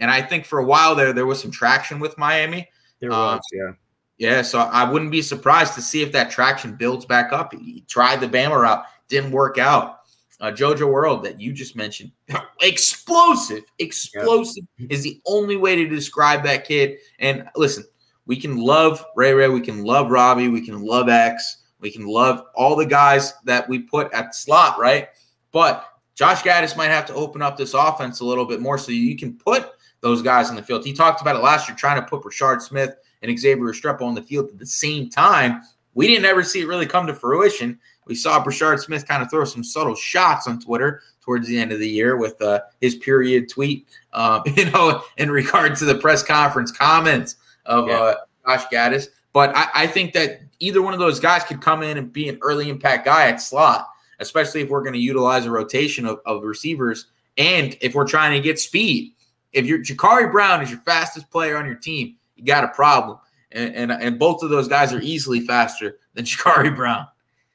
and 0.00 0.10
I 0.10 0.22
think 0.22 0.44
for 0.44 0.58
a 0.58 0.64
while 0.64 0.94
there, 0.94 1.12
there 1.12 1.26
was 1.26 1.40
some 1.40 1.50
traction 1.50 2.00
with 2.00 2.18
Miami. 2.18 2.68
There 3.00 3.10
was, 3.10 3.34
um, 3.34 3.40
yeah. 3.52 3.72
Yeah, 4.16 4.42
so 4.42 4.60
I 4.60 4.88
wouldn't 4.88 5.10
be 5.10 5.22
surprised 5.22 5.74
to 5.74 5.82
see 5.82 6.02
if 6.02 6.12
that 6.12 6.30
traction 6.30 6.76
builds 6.76 7.04
back 7.04 7.32
up. 7.32 7.52
He 7.52 7.84
tried 7.88 8.20
the 8.20 8.28
Bama 8.28 8.60
route, 8.62 8.84
didn't 9.08 9.32
work 9.32 9.58
out. 9.58 10.00
Uh, 10.40 10.50
Jojo 10.50 10.92
Earle 10.92 11.20
that 11.20 11.40
you 11.40 11.52
just 11.52 11.74
mentioned, 11.74 12.12
explosive, 12.60 13.64
explosive 13.78 14.64
is 14.88 15.02
the 15.02 15.20
only 15.26 15.56
way 15.56 15.76
to 15.76 15.88
describe 15.88 16.42
that 16.44 16.66
kid. 16.66 16.98
And 17.18 17.48
listen, 17.56 17.84
we 18.26 18.36
can 18.40 18.56
love 18.56 19.04
Ray 19.16 19.32
Ray, 19.32 19.48
we 19.48 19.60
can 19.60 19.84
love 19.84 20.10
Robbie, 20.10 20.48
we 20.48 20.64
can 20.64 20.82
love 20.82 21.08
X, 21.08 21.62
we 21.80 21.90
can 21.90 22.06
love 22.06 22.44
all 22.54 22.76
the 22.76 22.86
guys 22.86 23.34
that 23.44 23.68
we 23.68 23.80
put 23.80 24.12
at 24.12 24.34
slot, 24.34 24.78
right? 24.78 25.08
But 25.52 25.86
Josh 26.14 26.42
Gattis 26.42 26.76
might 26.76 26.88
have 26.88 27.06
to 27.06 27.14
open 27.14 27.42
up 27.42 27.56
this 27.56 27.74
offense 27.74 28.20
a 28.20 28.24
little 28.24 28.46
bit 28.46 28.60
more 28.60 28.78
so 28.78 28.92
you 28.92 29.16
can 29.16 29.36
put 29.36 29.70
those 30.04 30.20
guys 30.20 30.50
in 30.50 30.56
the 30.56 30.62
field. 30.62 30.84
He 30.84 30.92
talked 30.92 31.22
about 31.22 31.34
it 31.34 31.40
last 31.40 31.66
year, 31.66 31.76
trying 31.76 32.00
to 32.00 32.06
put 32.06 32.22
Brashard 32.22 32.60
Smith 32.60 32.94
and 33.22 33.38
Xavier 33.38 33.64
Restrepo 33.64 34.02
on 34.02 34.14
the 34.14 34.22
field 34.22 34.50
at 34.50 34.58
the 34.58 34.66
same 34.66 35.08
time. 35.08 35.62
We 35.94 36.06
didn't 36.06 36.26
ever 36.26 36.42
see 36.44 36.60
it 36.60 36.68
really 36.68 36.84
come 36.84 37.06
to 37.06 37.14
fruition. 37.14 37.78
We 38.04 38.14
saw 38.14 38.44
Brashard 38.44 38.80
Smith 38.80 39.08
kind 39.08 39.22
of 39.22 39.30
throw 39.30 39.46
some 39.46 39.64
subtle 39.64 39.94
shots 39.94 40.46
on 40.46 40.60
Twitter 40.60 41.00
towards 41.22 41.48
the 41.48 41.58
end 41.58 41.72
of 41.72 41.78
the 41.78 41.88
year 41.88 42.18
with 42.18 42.40
uh, 42.42 42.60
his 42.82 42.96
period 42.96 43.48
tweet, 43.48 43.88
um, 44.12 44.42
you 44.56 44.70
know, 44.70 45.02
in 45.16 45.30
regard 45.30 45.74
to 45.76 45.86
the 45.86 45.94
press 45.94 46.22
conference 46.22 46.70
comments 46.70 47.36
of 47.64 47.88
yeah. 47.88 47.94
uh, 47.94 48.14
Josh 48.46 48.66
Gattis. 48.66 49.08
But 49.32 49.56
I, 49.56 49.68
I, 49.74 49.86
think 49.86 50.12
that 50.12 50.42
either 50.60 50.82
one 50.82 50.92
of 50.92 51.00
those 51.00 51.18
guys 51.18 51.44
could 51.44 51.62
come 51.62 51.82
in 51.82 51.96
and 51.96 52.12
be 52.12 52.28
an 52.28 52.38
early 52.42 52.68
impact 52.68 53.06
guy 53.06 53.28
at 53.28 53.40
slot, 53.40 53.88
especially 54.20 54.60
if 54.60 54.68
we're 54.68 54.82
going 54.82 54.92
to 54.92 54.98
utilize 54.98 55.46
a 55.46 55.50
rotation 55.50 56.04
of, 56.04 56.20
of 56.26 56.42
receivers 56.42 57.06
and 57.38 57.76
if 57.80 57.94
we're 57.94 58.06
trying 58.06 58.32
to 58.34 58.40
get 58.40 58.60
speed. 58.60 59.13
If 59.54 59.66
you're 59.66 59.78
Jacurri 59.78 60.30
Brown 60.30 60.62
is 60.62 60.70
your 60.70 60.80
fastest 60.80 61.30
player 61.30 61.56
on 61.56 61.66
your 61.66 61.76
team, 61.76 62.16
you 62.36 62.44
got 62.44 62.64
a 62.64 62.68
problem. 62.68 63.18
And, 63.52 63.74
and, 63.74 63.92
and 63.92 64.18
both 64.18 64.42
of 64.42 64.50
those 64.50 64.68
guys 64.68 64.92
are 64.92 65.00
easily 65.00 65.40
faster 65.40 65.98
than 66.14 66.24
Jacurri 66.26 66.74
Brown. 66.74 67.06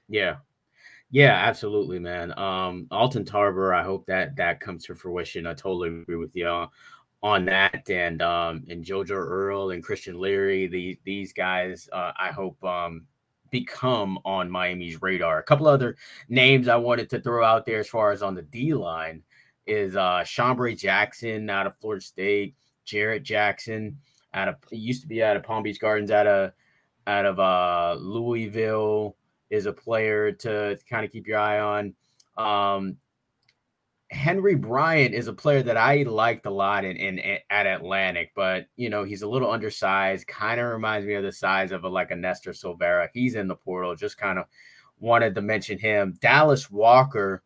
Yeah. 0.08 0.38
Yeah, 1.12 1.34
absolutely, 1.34 1.98
man. 1.98 2.38
Um, 2.38 2.88
Alton 2.92 3.26
Tarbor, 3.26 3.74
I 3.74 3.84
hope 3.84 4.06
that 4.06 4.36
that 4.36 4.60
comes 4.60 4.86
to 4.86 4.96
fruition. 4.96 5.48
I 5.48 5.56
totally 5.56 5.90
agree 5.90 6.18
with 6.18 6.36
you 6.36 6.68
on 7.22 7.46
that 7.46 7.90
and 7.90 8.22
um 8.22 8.64
and 8.70 8.84
Jojo 8.84 9.12
Earle 9.12 9.72
and 9.72 9.84
Christian 9.84 10.20
Leary, 10.20 10.68
the, 10.68 10.98
these 11.04 11.34
guys, 11.34 11.90
uh, 11.92 12.12
I 12.18 12.32
hope 12.32 12.64
um 12.64 13.06
become 13.52 14.20
on 14.26 14.50
Miami's 14.50 15.02
radar. 15.02 15.40
A 15.40 15.44
couple 15.44 15.68
other 15.68 15.98
names 16.30 16.68
I 16.68 16.76
wanted 16.76 17.10
to 17.10 17.20
throw 17.20 17.44
out 17.44 17.66
there 17.66 17.80
as 17.80 17.90
far 17.90 18.12
as 18.12 18.22
on 18.22 18.36
the 18.36 18.44
D 18.44 18.74
line 18.74 19.24
is 19.70 19.96
uh 19.96 20.24
Chambray 20.26 20.76
Jackson 20.76 21.50
out 21.50 21.68
of 21.68 21.78
Florida 21.78 22.04
State, 22.04 22.56
Jarrett 22.86 23.24
Jackson 23.24 23.98
out 24.34 24.48
of 24.48 24.56
he 24.70 24.78
used 24.78 25.02
to 25.02 25.08
be 25.08 25.24
out 25.24 25.38
of 25.38 25.44
Palm 25.44 25.64
Beach 25.64 25.80
Gardens 25.80 26.12
out 26.12 26.28
of 26.28 26.52
out 27.08 27.26
of 27.26 27.40
uh 27.40 27.96
Louisville 28.00 29.16
is 29.50 29.66
a 29.66 29.74
player 29.74 30.32
to, 30.32 30.76
to 30.76 30.86
kind 30.86 31.06
of 31.06 31.12
keep 31.12 31.28
your 31.28 31.40
eye 31.40 31.60
on. 31.60 31.94
Um, 32.38 32.98
Henry 34.12 34.56
Bryant 34.56 35.14
is 35.14 35.28
a 35.28 35.34
player 35.34 35.62
that 35.62 35.78
I 35.78 36.04
liked 36.04 36.48
a 36.48 36.52
lot 36.52 36.84
in, 36.84 36.98
in, 36.98 37.20
in, 37.20 37.38
at 37.50 37.68
Atlantic, 37.68 38.32
but 38.36 38.66
you 38.76 38.90
know 38.90 39.04
he's 39.04 39.22
a 39.22 39.28
little 39.28 39.52
undersized. 39.52 40.28
Kind 40.28 40.60
of 40.60 40.72
reminds 40.72 41.06
me 41.06 41.14
of 41.14 41.24
the 41.24 41.32
size 41.32 41.72
of 41.72 41.84
a, 41.84 41.90
like 41.90 42.12
a 42.12 42.16
Nesta 42.16 42.50
Silvera. 42.50 43.10
He's 43.14 43.36
in 43.36 43.48
the 43.48 43.56
portal. 43.56 43.96
Just 43.96 44.18
kind 44.18 44.40
of 44.40 44.46
wanted 45.00 45.36
to 45.36 45.42
mention 45.42 45.78
him. 45.78 46.16
Dallas 46.22 46.72
Walker 46.72 47.44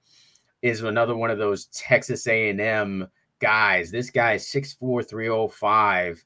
is 0.64 0.82
another 0.82 1.16
one 1.16 1.30
of 1.30 1.38
those 1.38 1.66
Texas 1.68 2.26
A&M 2.26 3.08
guys. 3.40 3.92
This 3.92 4.10
guy 4.10 4.34
is 4.34 4.46
6'4", 4.46 5.08
305. 5.08 6.26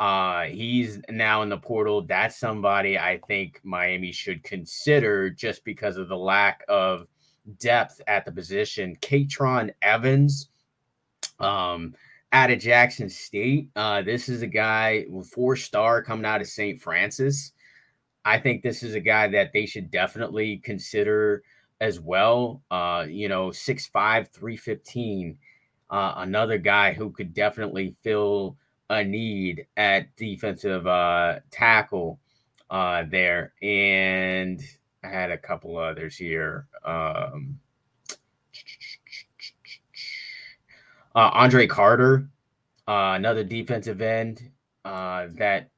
Uh, 0.00 0.42
he's 0.46 1.00
now 1.08 1.42
in 1.42 1.48
the 1.48 1.56
portal. 1.56 2.02
That's 2.02 2.36
somebody 2.36 2.98
I 2.98 3.20
think 3.28 3.60
Miami 3.62 4.10
should 4.10 4.42
consider 4.42 5.30
just 5.30 5.64
because 5.64 5.96
of 5.96 6.08
the 6.08 6.16
lack 6.16 6.64
of 6.68 7.06
depth 7.60 8.00
at 8.08 8.24
the 8.24 8.32
position. 8.32 8.96
Katron 9.00 9.70
Evans, 9.82 10.48
um, 11.38 11.94
out 12.32 12.50
of 12.50 12.58
Jackson 12.58 13.08
State. 13.08 13.70
Uh, 13.76 14.02
this 14.02 14.28
is 14.28 14.42
a 14.42 14.48
guy 14.48 15.06
four 15.32 15.54
star 15.54 16.02
coming 16.02 16.26
out 16.26 16.40
of 16.40 16.48
St. 16.48 16.82
Francis. 16.82 17.52
I 18.24 18.40
think 18.40 18.62
this 18.62 18.82
is 18.82 18.94
a 18.94 19.00
guy 19.00 19.28
that 19.28 19.52
they 19.52 19.66
should 19.66 19.92
definitely 19.92 20.56
consider 20.56 21.44
as 21.80 22.00
well. 22.00 22.62
Uh, 22.70 23.06
you 23.08 23.28
know, 23.28 23.48
6'5, 23.48 24.28
315. 24.28 25.38
Uh, 25.90 26.14
another 26.16 26.58
guy 26.58 26.92
who 26.92 27.10
could 27.10 27.34
definitely 27.34 27.94
fill 28.02 28.56
a 28.90 29.04
need 29.04 29.66
at 29.76 30.14
defensive 30.16 30.86
uh, 30.86 31.40
tackle 31.50 32.18
uh, 32.70 33.04
there. 33.08 33.52
And 33.62 34.60
I 35.02 35.08
had 35.08 35.30
a 35.30 35.38
couple 35.38 35.76
others 35.76 36.16
here. 36.16 36.66
Um, 36.84 37.58
uh, 41.14 41.30
Andre 41.32 41.66
Carter, 41.66 42.28
uh, 42.88 43.12
another 43.14 43.44
defensive 43.44 44.00
end 44.00 44.50
uh, 44.84 45.28
that 45.34 45.70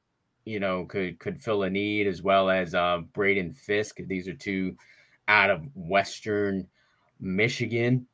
you 0.44 0.60
know 0.60 0.86
could 0.86 1.18
could 1.18 1.42
fill 1.42 1.64
a 1.64 1.70
need, 1.70 2.06
as 2.06 2.22
well 2.22 2.48
as 2.48 2.74
uh, 2.74 3.00
Braden 3.12 3.52
Fisk. 3.52 3.98
These 4.06 4.28
are 4.28 4.34
two 4.34 4.76
out 5.28 5.50
of 5.50 5.62
Western 5.74 6.66
Michigan, 7.20 8.06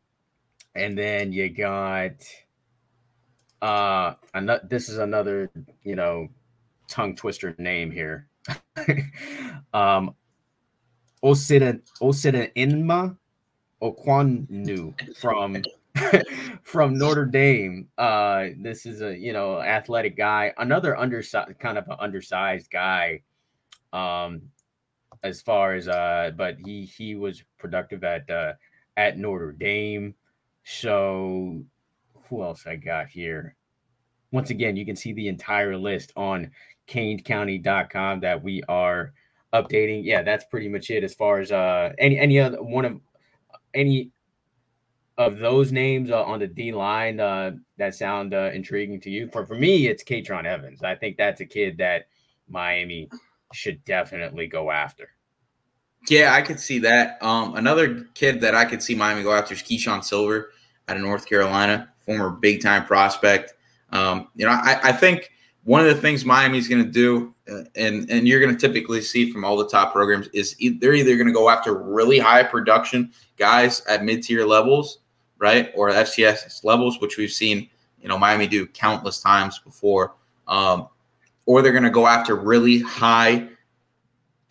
and 0.75 0.96
then 0.96 1.33
you 1.33 1.48
got 1.51 2.12
uh, 3.61 4.14
another. 4.35 4.66
This 4.68 4.88
is 4.88 4.98
another 4.98 5.51
you 5.83 5.96
know 5.96 6.29
tongue 6.88 7.16
twister 7.16 7.55
name 7.59 7.90
here. 7.90 8.29
um, 9.75 10.14
Osita 11.22 11.81
Inma 12.01 13.16
Okwanu 13.83 15.16
from 15.16 15.62
from 16.62 16.98
Notre 16.98 17.27
Dame. 17.27 17.88
Uh, 17.98 18.48
this 18.59 18.87
is 18.87 19.03
a 19.03 19.16
you 19.16 19.33
know 19.33 19.61
athletic 19.61 20.16
guy, 20.16 20.53
another 20.59 20.96
undersized 20.98 21.59
kind 21.59 21.79
of 21.79 21.87
an 21.88 21.96
undersized 22.01 22.70
guy. 22.70 23.22
Um, 23.92 24.42
as 25.23 25.41
far 25.41 25.75
as 25.75 25.89
uh, 25.89 26.33
but 26.37 26.57
he 26.65 26.85
he 26.85 27.15
was 27.15 27.43
productive 27.59 28.05
at 28.05 28.29
uh, 28.31 28.55
at 28.97 29.19
Notre 29.19 29.53
Dame. 29.53 30.15
So 30.65 31.63
who 32.29 32.43
else 32.43 32.67
I 32.67 32.77
got 32.77 33.09
here? 33.09 33.57
Once 34.31 34.51
again, 34.51 34.77
you 34.77 34.87
can 34.87 34.97
see 34.97 35.13
the 35.13 35.29
entire 35.29 35.77
list 35.77 36.13
on 36.17 36.51
CanesCounty.com 36.89 38.21
that 38.21 38.43
we 38.43 38.63
are 38.69 39.13
updating. 39.53 40.03
Yeah, 40.05 40.23
that's 40.23 40.45
pretty 40.47 40.69
much 40.69 40.91
it 40.91 41.05
as 41.05 41.15
far 41.15 41.41
as 41.41 41.53
uh 41.53 41.93
any 41.99 42.19
any 42.19 42.39
other 42.39 42.63
one 42.63 42.85
of 42.85 43.01
any 43.75 44.11
of 45.19 45.39
those 45.39 45.73
names 45.73 46.11
uh, 46.11 46.23
on 46.23 46.41
the 46.41 46.47
D 46.47 46.73
line 46.73 47.21
uh, 47.21 47.53
that 47.77 47.95
sound 47.95 48.35
uh, 48.35 48.51
intriguing 48.55 49.01
to 49.03 49.11
you. 49.11 49.29
For 49.29 49.47
for 49.47 49.55
me, 49.55 49.87
it's 49.87 50.03
Katron 50.03 50.47
Evans. 50.47 50.83
I 50.83 50.95
think 50.95 51.17
that's 51.17 51.41
a 51.41 51.47
kid 51.47 51.79
that 51.79 52.07
Miami 52.49 53.09
should 53.53 53.85
definitely 53.85 54.47
go 54.47 54.71
after. 54.71 55.11
Yeah, 56.09 56.35
I 56.35 56.43
could 56.43 56.59
see 56.59 56.79
that. 56.81 57.23
Um, 57.23 57.55
another 57.57 58.07
kid 58.15 58.41
that 58.41 58.55
I 58.55 58.65
could 58.65 58.83
see 58.83 58.95
Miami 58.95 59.23
go 59.23 59.33
after 59.33 59.55
is 59.55 59.62
Keeshawn 59.62 60.03
Silver 60.03 60.51
out 60.88 60.97
of 60.97 61.03
North 61.03 61.27
Carolina, 61.27 61.93
former 62.05 62.31
big 62.31 62.61
time 62.61 62.85
prospect. 62.85 63.55
Um, 63.91 64.29
you 64.35 64.45
know, 64.47 64.53
I, 64.53 64.81
I 64.83 64.93
think 64.93 65.31
one 65.65 65.87
of 65.87 65.95
the 65.95 66.01
things 66.01 66.25
Miami's 66.25 66.67
going 66.67 66.85
to 66.85 66.91
do, 66.91 67.35
uh, 67.49 67.65
and 67.77 68.11
and 68.11 68.27
you're 68.27 68.41
going 68.41 68.57
to 68.57 68.61
typically 68.61 69.01
see 69.01 69.31
from 69.31 69.45
all 69.45 69.57
the 69.57 69.69
top 69.69 69.93
programs, 69.93 70.29
is 70.29 70.57
e- 70.59 70.79
they're 70.79 70.95
either 70.95 71.15
going 71.17 71.29
to 71.29 71.33
go 71.33 71.49
after 71.49 71.75
really 71.75 72.19
high 72.19 72.43
production 72.43 73.12
guys 73.37 73.81
at 73.87 74.05
mid 74.05 74.23
tier 74.25 74.45
levels, 74.45 74.99
right? 75.38 75.71
Or 75.77 75.91
FCS 75.91 76.65
levels, 76.65 77.01
which 77.01 77.17
we've 77.17 77.31
seen, 77.31 77.69
you 78.01 78.09
know, 78.09 78.19
Miami 78.19 78.49
do 78.49 78.67
countless 78.67 79.23
times 79.23 79.61
before. 79.61 80.15
Um, 80.49 80.88
or 81.47 81.63
they're 81.63 81.73
going 81.73 81.85
to 81.85 81.91
go 81.91 82.07
after 82.07 82.37
really 82.37 82.81
high 82.81 83.49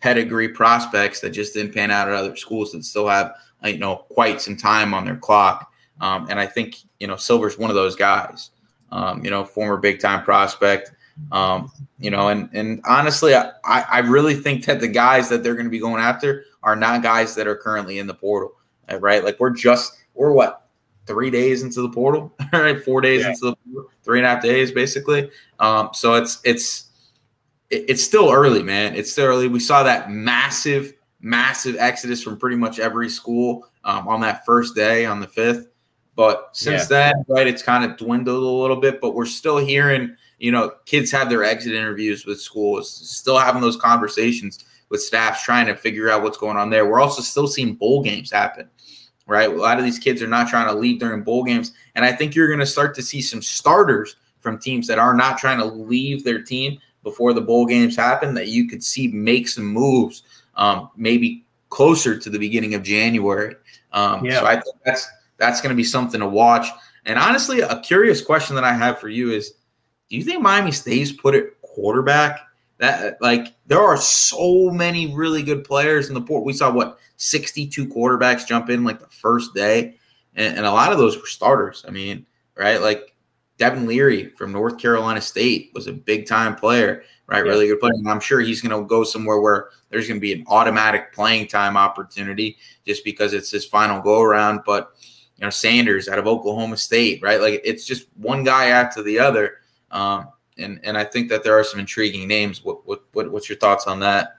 pedigree 0.00 0.48
prospects 0.48 1.20
that 1.20 1.30
just 1.30 1.54
didn't 1.54 1.72
pan 1.72 1.90
out 1.90 2.08
at 2.08 2.14
other 2.14 2.36
schools 2.36 2.72
that 2.72 2.84
still 2.84 3.08
have, 3.08 3.34
you 3.64 3.78
know, 3.78 3.96
quite 4.10 4.40
some 4.40 4.56
time 4.56 4.92
on 4.92 5.04
their 5.04 5.16
clock. 5.16 5.72
Um, 6.00 6.26
and 6.28 6.40
I 6.40 6.46
think, 6.46 6.76
you 6.98 7.06
know, 7.06 7.16
Silvera's 7.16 7.58
one 7.58 7.70
of 7.70 7.76
those 7.76 7.94
guys, 7.94 8.50
um, 8.90 9.24
you 9.24 9.30
know, 9.30 9.44
former 9.44 9.76
big 9.76 10.00
time 10.00 10.24
prospect. 10.24 10.92
Um, 11.30 11.70
you 11.98 12.10
know, 12.10 12.28
and 12.28 12.48
and 12.52 12.80
honestly, 12.84 13.34
I, 13.34 13.52
I 13.64 13.98
really 13.98 14.34
think 14.34 14.64
that 14.64 14.80
the 14.80 14.88
guys 14.88 15.28
that 15.28 15.42
they're 15.42 15.54
going 15.54 15.66
to 15.66 15.70
be 15.70 15.78
going 15.78 16.02
after 16.02 16.44
are 16.62 16.74
not 16.74 17.02
guys 17.02 17.34
that 17.34 17.46
are 17.46 17.56
currently 17.56 17.98
in 17.98 18.06
the 18.06 18.14
portal, 18.14 18.54
right? 18.98 19.22
Like 19.22 19.38
we're 19.38 19.50
just 19.50 19.92
we're 20.14 20.32
what 20.32 20.61
three 21.06 21.30
days 21.30 21.62
into 21.62 21.82
the 21.82 21.88
portal, 21.88 22.32
right? 22.52 22.82
Four 22.82 23.00
days 23.00 23.22
yeah. 23.22 23.30
into 23.30 23.46
the 23.46 23.56
portal, 23.56 23.90
three 24.02 24.18
and 24.18 24.26
a 24.26 24.30
half 24.30 24.42
days 24.42 24.72
basically. 24.72 25.30
Um, 25.58 25.90
so 25.92 26.14
it's 26.14 26.40
it's 26.44 26.90
it's 27.70 28.04
still 28.04 28.30
early, 28.30 28.62
man. 28.62 28.94
It's 28.94 29.10
still 29.10 29.26
early. 29.26 29.48
We 29.48 29.60
saw 29.60 29.82
that 29.82 30.10
massive, 30.10 30.92
massive 31.20 31.76
exodus 31.78 32.22
from 32.22 32.36
pretty 32.36 32.56
much 32.56 32.78
every 32.78 33.08
school 33.08 33.66
um, 33.84 34.06
on 34.08 34.20
that 34.20 34.44
first 34.44 34.74
day 34.74 35.06
on 35.06 35.20
the 35.20 35.26
fifth. 35.26 35.68
But 36.14 36.50
since 36.52 36.82
yeah. 36.82 37.12
then, 37.12 37.24
right, 37.28 37.46
it's 37.46 37.62
kind 37.62 37.90
of 37.90 37.96
dwindled 37.96 38.42
a 38.42 38.46
little 38.46 38.76
bit. 38.76 39.00
But 39.00 39.14
we're 39.14 39.24
still 39.24 39.56
hearing, 39.56 40.14
you 40.38 40.52
know, 40.52 40.72
kids 40.84 41.10
have 41.12 41.30
their 41.30 41.44
exit 41.44 41.72
interviews 41.72 42.26
with 42.26 42.42
schools, 42.42 42.92
still 42.92 43.38
having 43.38 43.62
those 43.62 43.78
conversations 43.78 44.62
with 44.90 45.02
staffs, 45.02 45.42
trying 45.42 45.64
to 45.66 45.74
figure 45.74 46.10
out 46.10 46.22
what's 46.22 46.36
going 46.36 46.58
on 46.58 46.68
there. 46.68 46.84
We're 46.84 47.00
also 47.00 47.22
still 47.22 47.46
seeing 47.46 47.74
bowl 47.74 48.02
games 48.02 48.30
happen 48.30 48.68
right? 49.26 49.48
A 49.48 49.52
lot 49.52 49.78
of 49.78 49.84
these 49.84 49.98
kids 49.98 50.22
are 50.22 50.28
not 50.28 50.48
trying 50.48 50.66
to 50.66 50.74
leave 50.74 51.00
during 51.00 51.22
bowl 51.22 51.44
games. 51.44 51.72
And 51.94 52.04
I 52.04 52.12
think 52.12 52.34
you're 52.34 52.48
going 52.48 52.58
to 52.60 52.66
start 52.66 52.94
to 52.96 53.02
see 53.02 53.22
some 53.22 53.42
starters 53.42 54.16
from 54.40 54.58
teams 54.58 54.86
that 54.88 54.98
are 54.98 55.14
not 55.14 55.38
trying 55.38 55.58
to 55.58 55.64
leave 55.64 56.24
their 56.24 56.42
team 56.42 56.78
before 57.02 57.32
the 57.32 57.40
bowl 57.40 57.66
games 57.66 57.96
happen 57.96 58.34
that 58.34 58.48
you 58.48 58.68
could 58.68 58.82
see 58.82 59.08
make 59.08 59.48
some 59.48 59.66
moves 59.66 60.22
um, 60.56 60.90
maybe 60.96 61.44
closer 61.68 62.18
to 62.18 62.30
the 62.30 62.38
beginning 62.38 62.74
of 62.74 62.82
January. 62.82 63.56
Um, 63.92 64.24
yeah. 64.24 64.40
So 64.40 64.46
I 64.46 64.60
think 64.60 64.76
that's 64.84 65.08
that's 65.38 65.60
going 65.60 65.70
to 65.70 65.76
be 65.76 65.84
something 65.84 66.20
to 66.20 66.28
watch. 66.28 66.66
And 67.04 67.18
honestly, 67.18 67.60
a 67.60 67.80
curious 67.80 68.22
question 68.22 68.54
that 68.54 68.64
I 68.64 68.72
have 68.72 68.98
for 69.00 69.08
you 69.08 69.32
is: 69.32 69.54
Do 70.08 70.16
you 70.16 70.22
think 70.22 70.42
Miami 70.42 70.72
stays 70.72 71.12
put 71.12 71.34
at 71.34 71.60
quarterback? 71.62 72.40
That 72.82 73.22
like 73.22 73.54
there 73.66 73.80
are 73.80 73.96
so 73.96 74.68
many 74.70 75.14
really 75.14 75.44
good 75.44 75.62
players 75.62 76.08
in 76.08 76.14
the 76.14 76.20
port. 76.20 76.44
We 76.44 76.52
saw 76.52 76.72
what 76.72 76.98
62 77.16 77.86
quarterbacks 77.86 78.44
jump 78.44 78.70
in 78.70 78.82
like 78.82 78.98
the 78.98 79.06
first 79.06 79.54
day, 79.54 79.94
and, 80.34 80.56
and 80.56 80.66
a 80.66 80.72
lot 80.72 80.90
of 80.90 80.98
those 80.98 81.16
were 81.16 81.26
starters. 81.26 81.84
I 81.86 81.92
mean, 81.92 82.26
right? 82.56 82.80
Like 82.80 83.12
Devin 83.56 83.86
Leary 83.86 84.30
from 84.30 84.50
North 84.50 84.78
Carolina 84.78 85.20
State 85.20 85.70
was 85.72 85.86
a 85.86 85.92
big 85.92 86.26
time 86.26 86.56
player, 86.56 87.04
right? 87.28 87.44
Yeah. 87.44 87.52
Really 87.52 87.68
good 87.68 87.78
player. 87.78 87.92
And 87.94 88.08
I'm 88.08 88.18
sure 88.18 88.40
he's 88.40 88.60
going 88.60 88.76
to 88.76 88.84
go 88.84 89.04
somewhere 89.04 89.40
where 89.40 89.68
there's 89.88 90.08
going 90.08 90.18
to 90.18 90.20
be 90.20 90.32
an 90.32 90.44
automatic 90.48 91.12
playing 91.12 91.46
time 91.46 91.76
opportunity 91.76 92.56
just 92.84 93.04
because 93.04 93.32
it's 93.32 93.52
his 93.52 93.64
final 93.64 94.02
go 94.02 94.20
around. 94.20 94.62
But, 94.66 94.90
you 95.36 95.44
know, 95.44 95.50
Sanders 95.50 96.08
out 96.08 96.18
of 96.18 96.26
Oklahoma 96.26 96.76
State, 96.76 97.22
right? 97.22 97.40
Like 97.40 97.60
it's 97.62 97.86
just 97.86 98.08
one 98.16 98.42
guy 98.42 98.66
after 98.66 99.00
the 99.00 99.20
other. 99.20 99.58
Um, 99.92 100.28
and, 100.58 100.80
and 100.84 100.96
I 100.96 101.04
think 101.04 101.28
that 101.30 101.44
there 101.44 101.58
are 101.58 101.64
some 101.64 101.80
intriguing 101.80 102.28
names. 102.28 102.64
What, 102.64 102.86
what, 102.86 103.04
what, 103.12 103.30
what's 103.30 103.48
your 103.48 103.58
thoughts 103.58 103.86
on 103.86 104.00
that? 104.00 104.36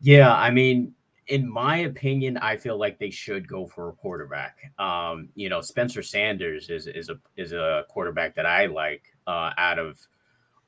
Yeah. 0.00 0.34
I 0.34 0.50
mean, 0.50 0.94
in 1.28 1.48
my 1.48 1.78
opinion, 1.78 2.36
I 2.38 2.56
feel 2.56 2.78
like 2.78 2.98
they 2.98 3.10
should 3.10 3.48
go 3.48 3.66
for 3.66 3.88
a 3.88 3.92
quarterback. 3.92 4.72
Um, 4.78 5.28
you 5.34 5.48
know, 5.48 5.60
Spencer 5.60 6.02
Sanders 6.02 6.70
is 6.70 6.86
is 6.86 7.08
a 7.08 7.18
is 7.36 7.52
a 7.52 7.84
quarterback 7.88 8.34
that 8.36 8.46
I 8.46 8.66
like 8.66 9.02
uh, 9.26 9.50
out 9.58 9.78
of 9.78 9.98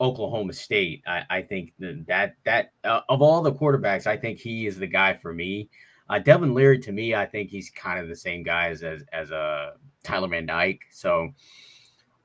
Oklahoma 0.00 0.52
State. 0.52 1.02
I, 1.06 1.22
I 1.30 1.42
think 1.42 1.72
that 1.78 2.34
that 2.44 2.72
uh, 2.84 3.02
of 3.08 3.22
all 3.22 3.42
the 3.42 3.52
quarterbacks, 3.52 4.06
I 4.06 4.16
think 4.16 4.38
he 4.38 4.66
is 4.66 4.78
the 4.78 4.86
guy 4.86 5.14
for 5.14 5.32
me. 5.32 5.68
Uh, 6.10 6.18
Devin 6.18 6.54
Leary, 6.54 6.78
to 6.80 6.92
me, 6.92 7.14
I 7.14 7.26
think 7.26 7.50
he's 7.50 7.70
kind 7.70 8.00
of 8.00 8.08
the 8.08 8.16
same 8.16 8.42
guy 8.42 8.68
as 8.68 8.82
as, 8.82 9.30
a 9.30 9.36
uh, 9.36 9.70
Tyler 10.02 10.28
Van 10.28 10.46
Dyke. 10.46 10.80
So, 10.90 11.28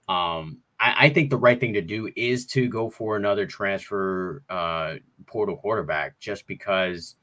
um, 0.07 0.59
I, 0.83 1.05
I, 1.05 1.09
think 1.09 1.29
the 1.29 1.37
right 1.37 1.59
thing 1.59 1.73
to 1.73 1.81
do 1.81 2.11
is 2.15 2.45
to 2.47 2.67
go 2.67 2.89
for 2.89 3.15
another 3.15 3.45
transfer 3.45 4.43
uh, 4.49 4.95
portal 5.25 5.55
quarterback, 5.55 6.19
just 6.19 6.45
because 6.45 7.15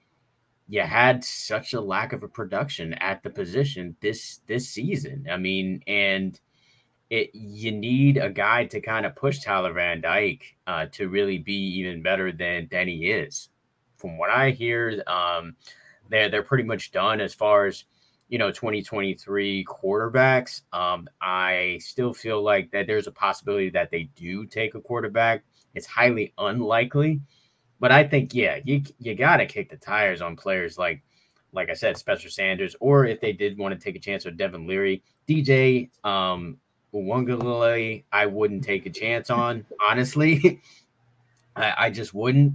you 0.67 0.81
had 0.81 1.23
such 1.23 1.75
a 1.75 1.81
lack 1.81 2.15
of 2.15 2.23
a 2.23 2.29
production 2.29 2.95
at 2.95 3.23
the 3.23 3.29
position 3.29 3.97
this 4.01 4.41
this 4.47 4.69
season. 4.69 5.27
I 5.31 5.37
mean, 5.37 5.83
and 5.87 6.41
it 7.11 7.31
you 7.35 7.73
need 7.73 8.17
a 8.17 8.31
guy 8.31 8.65
to 8.67 8.81
kind 8.81 9.05
of 9.05 9.15
push 9.15 9.41
Tyler 9.41 9.75
Van 9.75 10.01
Dyke 10.01 10.57
uh, 10.67 10.87
to 10.93 11.09
really 11.09 11.39
be 11.39 11.79
even 11.79 12.03
better 12.03 12.33
than 12.33 12.69
than 12.71 12.89
he 12.89 13.11
is. 13.11 13.51
From 13.99 14.17
what 14.17 14.31
I 14.31 14.51
hear, 14.53 15.03
um, 15.07 15.57
they're 16.09 16.31
they're 16.31 16.43
pretty 16.43 16.65
much 16.65 16.93
done 16.93 17.21
as 17.21 17.35
far 17.35 17.67
as 17.67 17.85
you 18.31 18.39
know 18.39 18.51
2023 18.51 19.67
quarterbacks. 19.67 20.63
Um, 20.73 21.07
I 21.21 21.79
still 21.83 22.15
feel 22.15 22.43
like 22.43 22.71
that 22.71 22.87
there's 22.87 23.07
a 23.07 23.13
possibility 23.13 23.69
that 23.71 23.91
they 23.91 24.05
do 24.17 24.47
take 24.47 24.75
a 24.75 24.81
quarterback. 24.81 25.45
It's 25.75 25.87
highly 25.87 26.33
unlikely 26.39 27.21
but 27.81 27.91
I 27.91 28.05
think 28.05 28.35
yeah, 28.35 28.61
you 28.63 28.83
you 28.99 29.15
got 29.15 29.39
to 29.39 29.47
kick 29.47 29.71
the 29.71 29.77
tires 29.77 30.21
on 30.21 30.37
players 30.37 30.79
like 30.79 31.03
like 31.53 31.71
I 31.71 31.75
said, 31.75 31.97
Spencer 31.97 32.31
Sanders, 32.31 32.77
or 32.79 33.07
if 33.07 33.21
they 33.21 33.33
did 33.33 33.59
want 33.59 33.75
to 33.75 33.81
take 33.83 33.97
a 33.97 33.99
chance 33.99 34.25
with 34.25 34.37
Devin 34.37 34.67
Leary, 34.69 35.03
DJ 35.27 35.89
um 36.05 36.59
Uiagalelei, 36.95 38.05
I 38.13 38.27
wouldn't 38.27 38.63
take 38.63 38.87
a 38.87 38.91
chance 38.91 39.31
on, 39.31 39.65
honestly. 39.85 40.61
I, 41.57 41.75
I 41.79 41.91
just 41.91 42.15
wouldn't. 42.15 42.55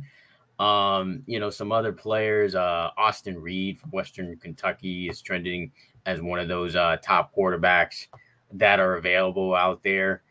Um, 0.59 1.23
you 1.25 1.39
know, 1.39 1.49
some 1.49 1.71
other 1.71 1.91
players, 1.91 2.55
uh, 2.55 2.89
Austin 2.97 3.37
Reed 3.39 3.79
from 3.79 3.91
Western 3.91 4.37
Kentucky 4.37 5.09
is 5.09 5.21
trending 5.21 5.71
as 6.05 6.21
one 6.21 6.39
of 6.39 6.47
those 6.47 6.75
uh, 6.75 6.97
top 7.01 7.35
quarterbacks 7.35 8.07
that 8.53 8.79
are 8.79 8.95
available 8.95 9.53
out 9.53 9.83
there. 9.83 10.23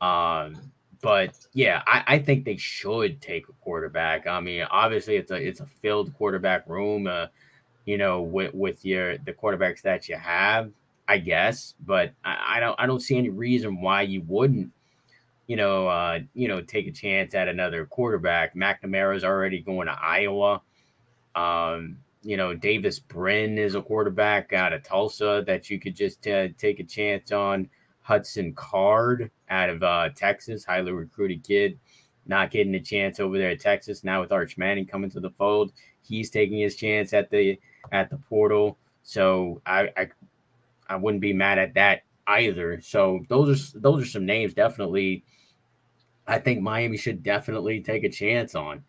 Um, 0.00 0.72
but 1.00 1.36
yeah, 1.52 1.82
I, 1.86 2.02
I, 2.06 2.18
think 2.18 2.44
they 2.44 2.56
should 2.56 3.20
take 3.20 3.48
a 3.48 3.52
quarterback. 3.52 4.26
I 4.26 4.40
mean, 4.40 4.66
obviously 4.70 5.16
it's 5.16 5.30
a 5.30 5.36
it's 5.36 5.60
a 5.60 5.66
filled 5.66 6.12
quarterback 6.14 6.68
room, 6.68 7.06
uh, 7.06 7.26
you 7.84 7.98
know, 7.98 8.22
with 8.22 8.54
with 8.54 8.84
your 8.84 9.18
the 9.18 9.32
quarterbacks 9.32 9.82
that 9.82 10.08
you 10.08 10.16
have, 10.16 10.70
I 11.06 11.18
guess. 11.18 11.74
But 11.84 12.12
I, 12.24 12.56
I 12.56 12.60
don't 12.60 12.80
I 12.80 12.86
don't 12.86 13.00
see 13.00 13.16
any 13.16 13.30
reason 13.30 13.80
why 13.80 14.02
you 14.02 14.22
wouldn't, 14.26 14.70
you 15.48 15.56
know, 15.56 15.88
uh, 15.88 16.20
you 16.34 16.46
know, 16.46 16.60
take 16.60 16.86
a 16.86 16.92
chance 16.92 17.34
at 17.34 17.48
another 17.48 17.86
quarterback. 17.86 18.54
McNamara's 18.54 19.24
already 19.24 19.60
going 19.60 19.88
to 19.88 19.96
Iowa. 20.00 20.60
Um, 21.34 21.96
you 22.22 22.36
know, 22.36 22.54
Davis 22.54 22.98
Brin 22.98 23.56
is 23.58 23.74
a 23.74 23.80
quarterback 23.80 24.52
out 24.52 24.74
of 24.74 24.82
Tulsa 24.82 25.42
that 25.46 25.70
you 25.70 25.80
could 25.80 25.96
just 25.96 26.26
uh, 26.28 26.48
take 26.58 26.78
a 26.78 26.84
chance 26.84 27.32
on. 27.32 27.68
Hudson 28.02 28.54
Card 28.54 29.30
out 29.50 29.70
of 29.70 29.82
uh, 29.82 30.10
Texas, 30.14 30.64
highly 30.64 30.92
recruited 30.92 31.42
kid, 31.42 31.78
not 32.26 32.50
getting 32.50 32.74
a 32.74 32.80
chance 32.80 33.18
over 33.18 33.38
there 33.38 33.50
at 33.50 33.60
Texas. 33.60 34.04
Now 34.04 34.20
with 34.20 34.32
Arch 34.32 34.56
Manning 34.58 34.86
coming 34.86 35.10
to 35.10 35.20
the 35.20 35.30
fold, 35.30 35.72
he's 36.02 36.30
taking 36.30 36.58
his 36.58 36.76
chance 36.76 37.12
at 37.12 37.30
the 37.30 37.58
at 37.92 38.10
the 38.10 38.16
portal. 38.16 38.76
So 39.02 39.62
I 39.64 39.88
I, 39.96 40.08
I 40.88 40.96
wouldn't 40.96 41.20
be 41.20 41.32
mad 41.32 41.58
at 41.58 41.74
that 41.74 42.02
either. 42.26 42.80
So 42.80 43.24
those 43.28 43.74
are 43.74 43.80
those 43.80 44.02
are 44.02 44.06
some 44.06 44.26
names 44.26 44.54
definitely. 44.54 45.24
I 46.28 46.38
think 46.38 46.60
Miami 46.60 46.98
should 46.98 47.22
definitely 47.22 47.80
take 47.80 48.04
a 48.04 48.08
chance 48.08 48.54
on, 48.54 48.84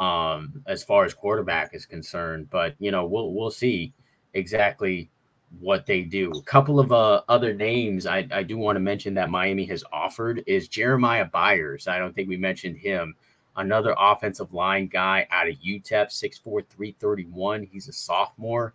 um, 0.00 0.62
as 0.66 0.82
far 0.82 1.04
as 1.04 1.14
quarterback 1.14 1.74
is 1.74 1.86
concerned. 1.86 2.50
But 2.50 2.74
you 2.78 2.90
know, 2.90 3.06
we'll 3.06 3.32
we'll 3.32 3.50
see 3.50 3.94
exactly 4.34 5.10
what 5.60 5.86
they 5.86 6.02
do. 6.02 6.30
A 6.32 6.42
couple 6.42 6.80
of 6.80 6.92
uh, 6.92 7.22
other 7.28 7.54
names 7.54 8.06
I, 8.06 8.26
I 8.32 8.42
do 8.42 8.56
want 8.58 8.76
to 8.76 8.80
mention 8.80 9.14
that 9.14 9.30
Miami 9.30 9.64
has 9.66 9.84
offered 9.92 10.42
is 10.46 10.68
Jeremiah 10.68 11.26
Byers. 11.26 11.88
I 11.88 11.98
don't 11.98 12.14
think 12.14 12.28
we 12.28 12.36
mentioned 12.36 12.76
him. 12.76 13.14
Another 13.56 13.94
offensive 13.98 14.54
line 14.54 14.86
guy 14.86 15.26
out 15.30 15.46
of 15.46 15.56
UTEP, 15.56 16.06
6'4, 16.06 16.42
331. 16.42 17.68
He's 17.70 17.86
a 17.86 17.92
sophomore. 17.92 18.72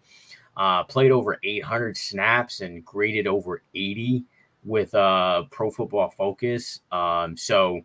Uh, 0.56 0.84
played 0.84 1.12
over 1.12 1.40
800 1.44 1.98
snaps 1.98 2.62
and 2.62 2.86
graded 2.86 3.26
over 3.26 3.64
80 3.74 4.24
with 4.64 4.94
uh, 4.94 5.44
Pro 5.50 5.72
Football 5.72 6.12
Focus. 6.12 6.82
Um, 6.92 7.36
so 7.36 7.82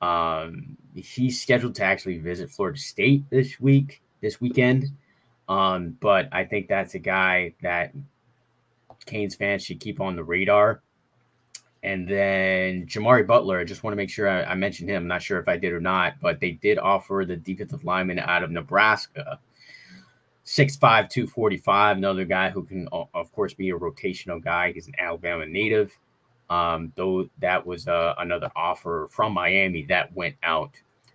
um, 0.00 0.76
he's 0.94 1.40
scheduled 1.40 1.74
to 1.76 1.84
actually 1.84 2.18
visit 2.18 2.50
Florida 2.50 2.78
State 2.78 3.24
this 3.30 3.58
week, 3.60 4.02
this 4.20 4.40
weekend. 4.40 4.86
Um, 5.48 5.96
but 6.00 6.28
I 6.32 6.44
think 6.44 6.68
that's 6.68 6.94
a 6.94 6.98
guy 6.98 7.54
that 7.62 7.92
Canes 9.06 9.36
fans 9.36 9.64
should 9.64 9.80
keep 9.80 10.00
on 10.00 10.16
the 10.16 10.24
radar. 10.24 10.82
And 11.82 12.08
then 12.08 12.86
Jamari 12.86 13.24
Butler, 13.24 13.60
I 13.60 13.64
just 13.64 13.84
want 13.84 13.92
to 13.92 13.96
make 13.96 14.10
sure 14.10 14.28
I, 14.28 14.42
I 14.42 14.54
mentioned 14.54 14.90
him. 14.90 15.02
I'm 15.02 15.08
not 15.08 15.22
sure 15.22 15.38
if 15.38 15.48
I 15.48 15.56
did 15.56 15.72
or 15.72 15.80
not, 15.80 16.14
but 16.20 16.40
they 16.40 16.52
did 16.52 16.78
offer 16.78 17.24
the 17.26 17.36
defensive 17.36 17.84
lineman 17.84 18.18
out 18.18 18.42
of 18.42 18.50
Nebraska. 18.50 19.38
6'5, 20.44 20.78
245. 20.80 21.96
Another 21.96 22.24
guy 22.24 22.50
who 22.50 22.64
can, 22.64 22.88
of 22.92 23.32
course, 23.32 23.54
be 23.54 23.70
a 23.70 23.74
rotational 23.74 24.42
guy. 24.42 24.72
He's 24.72 24.86
an 24.88 24.94
Alabama 24.98 25.46
native. 25.46 25.96
Um, 26.48 26.92
though 26.94 27.28
that 27.40 27.66
was 27.66 27.88
uh, 27.88 28.14
another 28.18 28.50
offer 28.54 29.08
from 29.10 29.32
Miami 29.32 29.84
that 29.88 30.14
went 30.14 30.36
out 30.42 30.70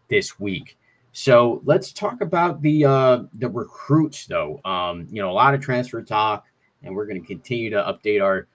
this 0.10 0.40
week. 0.40 0.78
So 1.14 1.62
let's 1.66 1.92
talk 1.92 2.22
about 2.22 2.62
the 2.62 2.86
uh, 2.86 3.24
the 3.34 3.50
recruits, 3.50 4.26
though. 4.26 4.62
Um, 4.64 5.08
you 5.10 5.22
know, 5.22 5.30
a 5.30 5.34
lot 5.34 5.54
of 5.54 5.62
transfer 5.62 6.02
talk, 6.02 6.46
and 6.84 6.96
we're 6.96 7.06
going 7.06 7.22
to 7.22 7.28
continue 7.28 7.70
to 7.70 7.78
update 7.78 8.24
our 8.24 8.48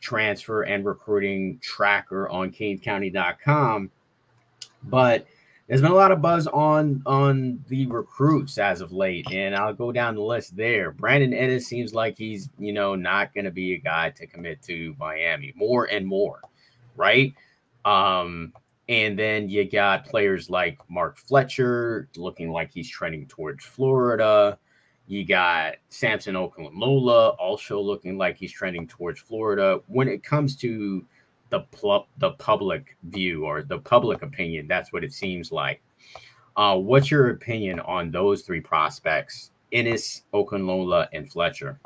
transfer 0.00 0.62
and 0.62 0.84
recruiting 0.84 1.58
tracker 1.62 2.28
on 2.28 2.50
CanesCounty.com. 2.50 3.90
But 4.84 5.26
there's 5.70 5.82
been 5.82 5.92
a 5.92 5.94
lot 5.94 6.10
of 6.10 6.20
buzz 6.20 6.48
on 6.48 7.00
on 7.06 7.64
the 7.68 7.86
recruits 7.86 8.58
as 8.58 8.80
of 8.80 8.90
late, 8.90 9.30
and 9.30 9.54
I'll 9.54 9.72
go 9.72 9.92
down 9.92 10.16
the 10.16 10.20
list 10.20 10.56
there. 10.56 10.90
Brandon 10.90 11.30
Inniss 11.30 11.62
seems 11.62 11.94
like 11.94 12.18
he's 12.18 12.50
you 12.58 12.72
know 12.72 12.96
not 12.96 13.32
going 13.32 13.44
to 13.44 13.52
be 13.52 13.74
a 13.74 13.78
guy 13.78 14.10
to 14.10 14.26
commit 14.26 14.62
to 14.62 14.96
Miami 14.98 15.52
more 15.54 15.84
and 15.84 16.04
more, 16.04 16.40
right? 16.96 17.32
Um, 17.84 18.52
and 18.88 19.16
then 19.16 19.48
you 19.48 19.70
got 19.70 20.06
players 20.06 20.50
like 20.50 20.76
Mark 20.88 21.18
Fletcher 21.18 22.08
looking 22.16 22.50
like 22.50 22.72
he's 22.72 22.90
trending 22.90 23.28
towards 23.28 23.64
Florida. 23.64 24.58
You 25.06 25.24
got 25.24 25.76
Samson 25.88 26.34
Okunlola 26.34 27.36
also 27.38 27.80
looking 27.80 28.18
like 28.18 28.36
he's 28.36 28.50
trending 28.50 28.88
towards 28.88 29.20
Florida. 29.20 29.78
When 29.86 30.08
it 30.08 30.24
comes 30.24 30.56
to 30.56 31.06
the 31.50 31.60
pl- 31.60 32.08
the 32.18 32.30
public 32.32 32.96
view 33.04 33.44
or 33.44 33.62
the 33.62 33.78
public 33.78 34.22
opinion, 34.22 34.66
that's 34.66 34.92
what 34.92 35.04
it 35.04 35.12
seems 35.12 35.52
like. 35.52 35.82
Uh, 36.56 36.76
what's 36.76 37.10
your 37.10 37.30
opinion 37.30 37.80
on 37.80 38.10
those 38.10 38.42
three 38.42 38.60
prospects, 38.60 39.50
Inniss, 39.72 40.22
Okunlola, 40.34 41.08
and 41.12 41.30
Fletcher? 41.30 41.78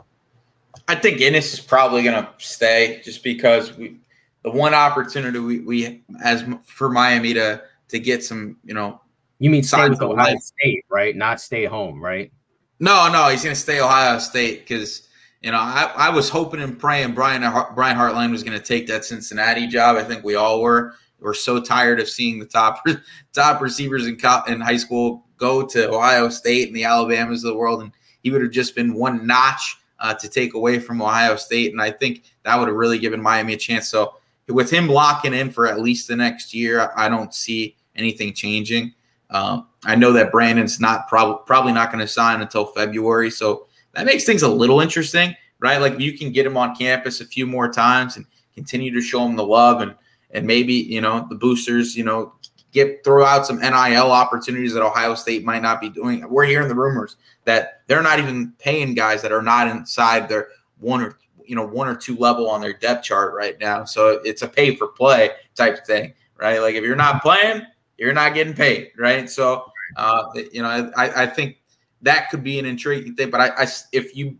I 0.88 0.94
think 0.94 1.18
Inniss 1.18 1.52
is 1.52 1.60
probably 1.60 2.02
going 2.02 2.22
to 2.22 2.28
stay 2.38 3.00
just 3.04 3.22
because 3.22 3.76
we 3.76 3.98
the 4.42 4.50
one 4.50 4.74
opportunity 4.74 5.38
we, 5.38 5.60
we 5.60 6.02
as 6.22 6.44
for 6.64 6.90
Miami 6.90 7.34
to 7.34 7.62
to 7.88 7.98
get 7.98 8.22
some, 8.22 8.56
you 8.64 8.74
know, 8.74 9.00
you 9.38 9.50
mean 9.50 9.62
stay 9.62 9.88
with 9.88 10.02
Ohio 10.02 10.36
State, 10.38 10.84
right? 10.90 11.16
Not 11.16 11.40
stay 11.40 11.64
home, 11.64 12.02
right? 12.02 12.32
No, 12.80 13.10
no, 13.10 13.28
he's 13.28 13.42
going 13.42 13.54
to 13.54 13.60
stay 13.60 13.80
Ohio 13.80 14.18
State 14.18 14.60
because 14.60 15.08
you 15.44 15.50
know 15.50 15.58
I, 15.58 15.92
I 15.94 16.10
was 16.10 16.30
hoping 16.30 16.60
and 16.62 16.78
praying 16.78 17.12
Brian 17.12 17.42
Brian 17.74 17.98
Hartline 17.98 18.30
was 18.30 18.42
going 18.42 18.58
to 18.58 18.64
take 18.64 18.86
that 18.86 19.04
Cincinnati 19.04 19.66
job. 19.66 19.96
I 19.96 20.02
think 20.02 20.24
we 20.24 20.36
all 20.36 20.62
were. 20.62 20.94
We're 21.20 21.34
so 21.34 21.60
tired 21.60 22.00
of 22.00 22.08
seeing 22.08 22.38
the 22.38 22.46
top 22.46 22.82
top 23.34 23.60
receivers 23.60 24.06
in 24.06 24.18
in 24.48 24.60
high 24.60 24.78
school 24.78 25.26
go 25.36 25.66
to 25.66 25.90
Ohio 25.90 26.30
State 26.30 26.68
and 26.68 26.76
the 26.76 26.84
Alabamas 26.84 27.44
of 27.44 27.52
the 27.52 27.58
world, 27.58 27.82
and 27.82 27.92
he 28.22 28.30
would 28.30 28.40
have 28.40 28.52
just 28.52 28.74
been 28.74 28.94
one 28.94 29.26
notch 29.26 29.76
uh, 30.00 30.14
to 30.14 30.28
take 30.30 30.54
away 30.54 30.78
from 30.78 31.02
Ohio 31.02 31.36
State, 31.36 31.72
and 31.72 31.82
I 31.82 31.90
think 31.90 32.24
that 32.44 32.58
would 32.58 32.68
have 32.68 32.76
really 32.76 32.98
given 32.98 33.22
Miami 33.22 33.52
a 33.52 33.58
chance. 33.58 33.88
So 33.88 34.14
with 34.48 34.70
him 34.70 34.88
locking 34.88 35.34
in 35.34 35.50
for 35.50 35.66
at 35.66 35.78
least 35.78 36.08
the 36.08 36.16
next 36.16 36.54
year, 36.54 36.90
I 36.96 37.10
don't 37.10 37.34
see 37.34 37.76
anything 37.96 38.32
changing. 38.32 38.94
Um, 39.28 39.66
I 39.84 39.94
know 39.94 40.12
that 40.12 40.32
Brandon's 40.32 40.80
not 40.80 41.06
prob- 41.06 41.44
probably 41.44 41.72
not 41.72 41.92
going 41.92 42.00
to 42.00 42.08
sign 42.08 42.40
until 42.40 42.66
February, 42.66 43.30
so 43.30 43.66
that 43.94 44.06
makes 44.06 44.24
things 44.24 44.42
a 44.42 44.48
little 44.48 44.80
interesting, 44.80 45.34
right? 45.60 45.80
Like 45.80 45.98
you 45.98 46.16
can 46.16 46.32
get 46.32 46.46
him 46.46 46.56
on 46.56 46.74
campus 46.74 47.20
a 47.20 47.26
few 47.26 47.46
more 47.46 47.70
times 47.70 48.16
and 48.16 48.26
continue 48.54 48.92
to 48.92 49.00
show 49.00 49.24
him 49.24 49.36
the 49.36 49.44
love, 49.46 49.80
and 49.80 49.94
and 50.30 50.46
maybe 50.46 50.74
you 50.74 51.00
know 51.00 51.26
the 51.28 51.36
boosters, 51.36 51.96
you 51.96 52.04
know, 52.04 52.34
get 52.72 53.04
throw 53.04 53.24
out 53.24 53.46
some 53.46 53.58
NIL 53.60 54.10
opportunities 54.10 54.74
that 54.74 54.82
Ohio 54.82 55.14
State 55.14 55.44
might 55.44 55.62
not 55.62 55.80
be 55.80 55.88
doing. 55.88 56.28
We're 56.28 56.44
hearing 56.44 56.68
the 56.68 56.74
rumors 56.74 57.16
that 57.44 57.82
they're 57.86 58.02
not 58.02 58.18
even 58.18 58.52
paying 58.58 58.94
guys 58.94 59.22
that 59.22 59.32
are 59.32 59.42
not 59.42 59.68
inside 59.68 60.28
their 60.28 60.48
one 60.80 61.00
or 61.00 61.18
you 61.46 61.54
know 61.54 61.66
one 61.66 61.88
or 61.88 61.94
two 61.94 62.16
level 62.16 62.50
on 62.50 62.60
their 62.60 62.72
depth 62.72 63.04
chart 63.04 63.34
right 63.34 63.58
now. 63.60 63.84
So 63.84 64.20
it's 64.24 64.42
a 64.42 64.48
pay 64.48 64.74
for 64.74 64.88
play 64.88 65.30
type 65.54 65.86
thing, 65.86 66.14
right? 66.36 66.60
Like 66.60 66.74
if 66.74 66.82
you're 66.82 66.96
not 66.96 67.22
playing, 67.22 67.62
you're 67.96 68.12
not 68.12 68.34
getting 68.34 68.54
paid, 68.54 68.90
right? 68.98 69.30
So 69.30 69.70
uh, 69.96 70.24
you 70.52 70.62
know, 70.62 70.90
I, 70.96 71.22
I 71.22 71.26
think 71.26 71.58
that 72.04 72.30
could 72.30 72.44
be 72.44 72.58
an 72.58 72.66
intriguing 72.66 73.14
thing. 73.14 73.30
But 73.30 73.40
I, 73.40 73.48
I 73.64 73.66
if 73.92 74.16
you 74.16 74.38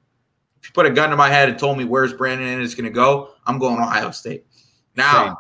if 0.61 0.69
you 0.69 0.73
put 0.73 0.87
a 0.87 0.91
gun 0.91 1.11
to 1.11 1.17
my 1.17 1.29
head 1.29 1.49
and 1.49 1.59
told 1.59 1.77
me 1.77 1.85
where's 1.85 2.13
Brandon 2.13 2.47
Inniss 2.47 2.77
going 2.77 2.85
to 2.85 2.91
go, 2.91 3.31
I'm 3.47 3.59
going 3.59 3.77
to 3.77 3.83
Ohio 3.83 4.11
State. 4.13 4.47
Now 4.97 5.25
Same. 5.25 5.35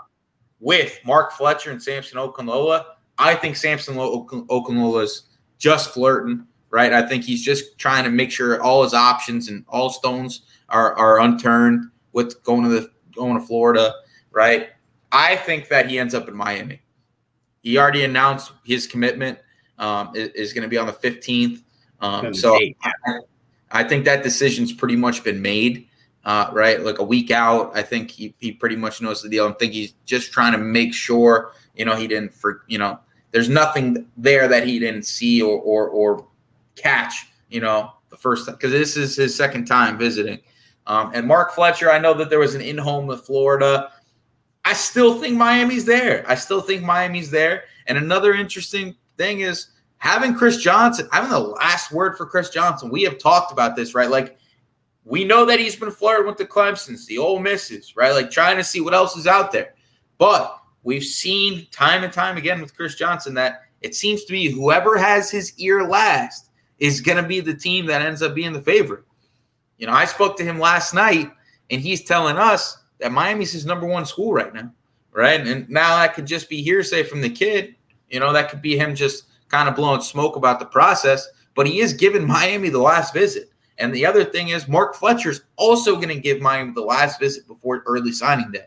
with 0.60 1.00
Mark 1.06 1.32
Fletcher 1.32 1.70
and 1.70 1.82
Samson 1.82 2.18
Okunlola, 2.18 2.84
I 3.18 3.34
think 3.34 3.56
Samson 3.56 3.96
is 3.96 5.22
just 5.58 5.90
flirting, 5.90 6.46
right? 6.70 6.92
I 6.92 7.06
think 7.06 7.24
he's 7.24 7.42
just 7.42 7.78
trying 7.78 8.04
to 8.04 8.10
make 8.10 8.30
sure 8.30 8.60
all 8.62 8.82
his 8.82 8.92
options 8.94 9.48
and 9.48 9.64
all 9.68 9.90
stones 9.90 10.42
are 10.68 10.94
are 10.94 11.20
unturned 11.20 11.90
with 12.12 12.42
going 12.42 12.64
to 12.64 12.68
the 12.68 12.90
going 13.14 13.38
to 13.38 13.46
Florida, 13.46 13.94
right? 14.32 14.70
I 15.12 15.36
think 15.36 15.68
that 15.68 15.88
he 15.88 15.98
ends 15.98 16.14
up 16.14 16.28
in 16.28 16.34
Miami. 16.34 16.82
He 17.62 17.78
already 17.78 18.04
announced 18.04 18.52
his 18.64 18.86
commitment 18.86 19.38
um, 19.78 20.10
is, 20.14 20.28
is 20.30 20.52
going 20.52 20.62
to 20.62 20.68
be 20.68 20.76
on 20.76 20.86
the 20.86 20.92
15th. 20.92 21.62
Um, 22.04 22.34
so 22.34 22.58
I, 22.82 22.92
I, 23.70 23.84
think 23.84 24.04
that 24.04 24.22
decision's 24.22 24.74
pretty 24.74 24.96
much 24.96 25.24
been 25.24 25.40
made, 25.40 25.88
uh, 26.24 26.50
right? 26.52 26.78
Like 26.80 26.98
a 26.98 27.04
week 27.04 27.30
out. 27.30 27.74
I 27.74 27.80
think 27.80 28.10
he, 28.10 28.34
he 28.38 28.52
pretty 28.52 28.76
much 28.76 29.00
knows 29.00 29.22
the 29.22 29.28
deal. 29.30 29.48
I 29.48 29.52
think 29.52 29.72
he's 29.72 29.94
just 30.04 30.30
trying 30.30 30.52
to 30.52 30.58
make 30.58 30.92
sure, 30.92 31.52
you 31.74 31.86
know, 31.86 31.96
he 31.96 32.06
didn't 32.06 32.34
for, 32.34 32.62
you 32.66 32.76
know, 32.76 33.00
there's 33.30 33.48
nothing 33.48 34.06
there 34.18 34.46
that 34.48 34.66
he 34.66 34.78
didn't 34.78 35.04
see 35.04 35.40
or, 35.40 35.58
or, 35.58 35.88
or 35.88 36.26
catch, 36.76 37.26
you 37.48 37.60
know, 37.60 37.90
the 38.10 38.16
first 38.18 38.44
time 38.44 38.56
because 38.56 38.70
this 38.70 38.98
is 38.98 39.16
his 39.16 39.34
second 39.34 39.64
time 39.64 39.96
visiting. 39.96 40.40
Um, 40.86 41.10
and 41.14 41.26
Mark 41.26 41.52
Fletcher, 41.54 41.90
I 41.90 41.98
know 41.98 42.12
that 42.14 42.28
there 42.28 42.38
was 42.38 42.54
an 42.54 42.60
in 42.60 42.76
home 42.76 43.06
with 43.06 43.24
Florida. 43.24 43.90
I 44.66 44.74
still 44.74 45.18
think 45.18 45.38
Miami's 45.38 45.86
there. 45.86 46.22
I 46.28 46.34
still 46.34 46.60
think 46.60 46.82
Miami's 46.82 47.30
there. 47.30 47.64
And 47.86 47.96
another 47.96 48.34
interesting 48.34 48.94
thing 49.16 49.40
is 49.40 49.68
having 50.04 50.34
Chris 50.34 50.58
Johnson, 50.58 51.08
having 51.12 51.30
the 51.30 51.38
last 51.38 51.90
word 51.90 52.18
for 52.18 52.26
Chris 52.26 52.50
Johnson. 52.50 52.90
We 52.90 53.04
have 53.04 53.16
talked 53.16 53.50
about 53.50 53.74
this, 53.74 53.94
right? 53.94 54.10
Like, 54.10 54.36
we 55.06 55.24
know 55.24 55.46
that 55.46 55.58
he's 55.58 55.76
been 55.76 55.90
flirting 55.90 56.26
with 56.26 56.36
the 56.36 56.44
Clemsons, 56.44 57.06
the 57.06 57.16
Ole 57.16 57.38
Misses, 57.38 57.96
right? 57.96 58.12
Like, 58.12 58.30
trying 58.30 58.58
to 58.58 58.64
see 58.64 58.82
what 58.82 58.92
else 58.92 59.16
is 59.16 59.26
out 59.26 59.50
there. 59.50 59.74
But 60.18 60.58
we've 60.82 61.02
seen 61.02 61.66
time 61.70 62.04
and 62.04 62.12
time 62.12 62.36
again 62.36 62.60
with 62.60 62.76
Chris 62.76 62.96
Johnson 62.96 63.32
that 63.34 63.62
it 63.80 63.94
seems 63.94 64.26
to 64.26 64.32
be 64.32 64.50
whoever 64.50 64.98
has 64.98 65.30
his 65.30 65.58
ear 65.58 65.84
last 65.84 66.50
is 66.78 67.00
going 67.00 67.20
to 67.20 67.26
be 67.26 67.40
the 67.40 67.54
team 67.54 67.86
that 67.86 68.02
ends 68.02 68.20
up 68.20 68.34
being 68.34 68.52
the 68.52 68.60
favorite. 68.60 69.04
You 69.78 69.86
know, 69.86 69.94
I 69.94 70.04
spoke 70.04 70.36
to 70.36 70.44
him 70.44 70.58
last 70.58 70.92
night, 70.92 71.32
and 71.70 71.80
he's 71.80 72.04
telling 72.04 72.36
us 72.36 72.76
that 72.98 73.10
Miami's 73.10 73.52
his 73.52 73.64
number 73.64 73.86
one 73.86 74.04
school 74.04 74.34
right 74.34 74.52
now, 74.52 74.70
right? 75.12 75.40
And 75.40 75.66
now 75.70 75.96
that 75.96 76.12
could 76.12 76.26
just 76.26 76.50
be 76.50 76.62
hearsay 76.62 77.04
from 77.04 77.22
the 77.22 77.30
kid. 77.30 77.74
You 78.10 78.20
know, 78.20 78.34
that 78.34 78.50
could 78.50 78.60
be 78.60 78.76
him 78.76 78.94
just 78.94 79.24
kind 79.48 79.68
of 79.68 79.76
blowing 79.76 80.00
smoke 80.00 80.36
about 80.36 80.58
the 80.58 80.66
process. 80.66 81.26
But 81.54 81.66
he 81.66 81.80
is 81.80 81.92
giving 81.92 82.26
Miami 82.26 82.68
the 82.68 82.80
last 82.80 83.14
visit. 83.14 83.50
And 83.78 83.92
the 83.92 84.06
other 84.06 84.24
thing 84.24 84.48
is, 84.48 84.68
Mark 84.68 84.94
Fletcher's 84.94 85.42
also 85.56 85.96
going 85.96 86.08
to 86.08 86.20
give 86.20 86.40
Miami 86.40 86.72
the 86.72 86.82
last 86.82 87.18
visit 87.18 87.46
before 87.46 87.82
early 87.86 88.12
signing 88.12 88.52
day. 88.52 88.66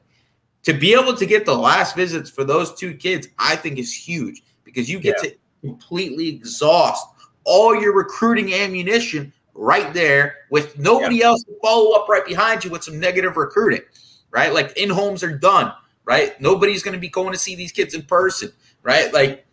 To 0.64 0.74
be 0.74 0.94
able 0.94 1.16
to 1.16 1.26
get 1.26 1.46
the 1.46 1.56
last 1.56 1.96
visits 1.96 2.30
for 2.30 2.44
those 2.44 2.74
two 2.74 2.94
kids, 2.94 3.30
I 3.40 3.56
think 3.56 3.80
is 3.80 3.94
huge 3.94 4.44
because 4.66 4.90
you 4.90 5.00
get 5.00 5.16
yeah. 5.24 5.30
to 5.30 5.38
completely 5.62 6.28
exhaust 6.28 7.08
all 7.46 7.74
your 7.74 7.96
recruiting 7.96 8.54
ammunition 8.54 9.32
right 9.56 9.94
there 9.94 10.36
with 10.52 10.78
nobody 10.78 11.24
else 11.24 11.44
to 11.44 11.54
follow 11.64 11.94
up 11.94 12.08
right 12.10 12.26
behind 12.26 12.64
you 12.64 12.70
with 12.70 12.84
some 12.84 13.00
negative 13.00 13.38
recruiting, 13.38 13.82
right? 14.30 14.54
Like 14.54 14.78
in 14.78 14.90
homes 14.90 15.24
are 15.24 15.36
done, 15.36 15.72
right? 16.06 16.40
Nobody's 16.42 16.84
going 16.84 16.94
to 16.94 17.00
be 17.00 17.10
going 17.10 17.32
to 17.32 17.40
see 17.40 17.56
these 17.56 17.72
kids 17.72 17.94
in 17.96 18.04
person, 18.04 18.52
right? 18.84 19.12
Like 19.14 19.47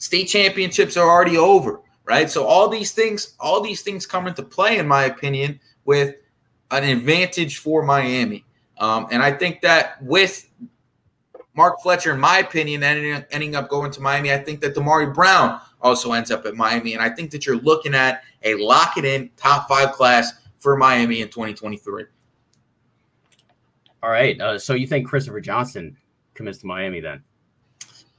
state 0.00 0.24
championships 0.24 0.96
are 0.96 1.08
already 1.08 1.36
over, 1.36 1.80
right? 2.04 2.28
So 2.28 2.44
all 2.44 2.68
these 2.68 2.90
things, 2.92 3.34
all 3.38 3.60
these 3.60 3.82
things 3.82 4.06
come 4.06 4.26
into 4.26 4.42
play, 4.42 4.78
in 4.78 4.88
my 4.88 5.04
opinion, 5.04 5.60
with 5.84 6.16
an 6.72 6.84
advantage 6.84 7.58
for 7.58 7.84
Miami. 7.84 8.44
Um, 8.78 9.06
and 9.10 9.22
I 9.22 9.30
think 9.30 9.60
that 9.60 10.02
with 10.02 10.48
Mark 11.54 11.80
Fletcher, 11.82 12.12
in 12.14 12.18
my 12.18 12.38
opinion, 12.38 12.82
ending, 12.82 13.24
ending 13.30 13.54
up 13.54 13.68
going 13.68 13.90
to 13.92 14.00
Miami, 14.00 14.32
I 14.32 14.38
think 14.38 14.60
that 14.62 14.74
Damari 14.74 15.14
Brown 15.14 15.60
also 15.82 16.12
ends 16.12 16.30
up 16.30 16.46
at 16.46 16.54
Miami. 16.54 16.94
And 16.94 17.02
I 17.02 17.10
think 17.10 17.30
that 17.32 17.44
you're 17.44 17.58
looking 17.58 17.94
at 17.94 18.22
a 18.42 18.54
lock 18.54 18.96
it 18.96 19.04
in 19.04 19.30
top 19.36 19.68
five 19.68 19.92
class 19.92 20.32
for 20.58 20.76
Miami 20.78 21.20
in 21.20 21.28
2023. 21.28 22.04
All 24.02 24.10
right. 24.10 24.40
Uh, 24.40 24.58
so 24.58 24.72
you 24.72 24.86
think 24.86 25.06
Christopher 25.06 25.42
Johnson 25.42 25.94
commits 26.32 26.58
to 26.58 26.66
Miami 26.66 27.00
then? 27.00 27.22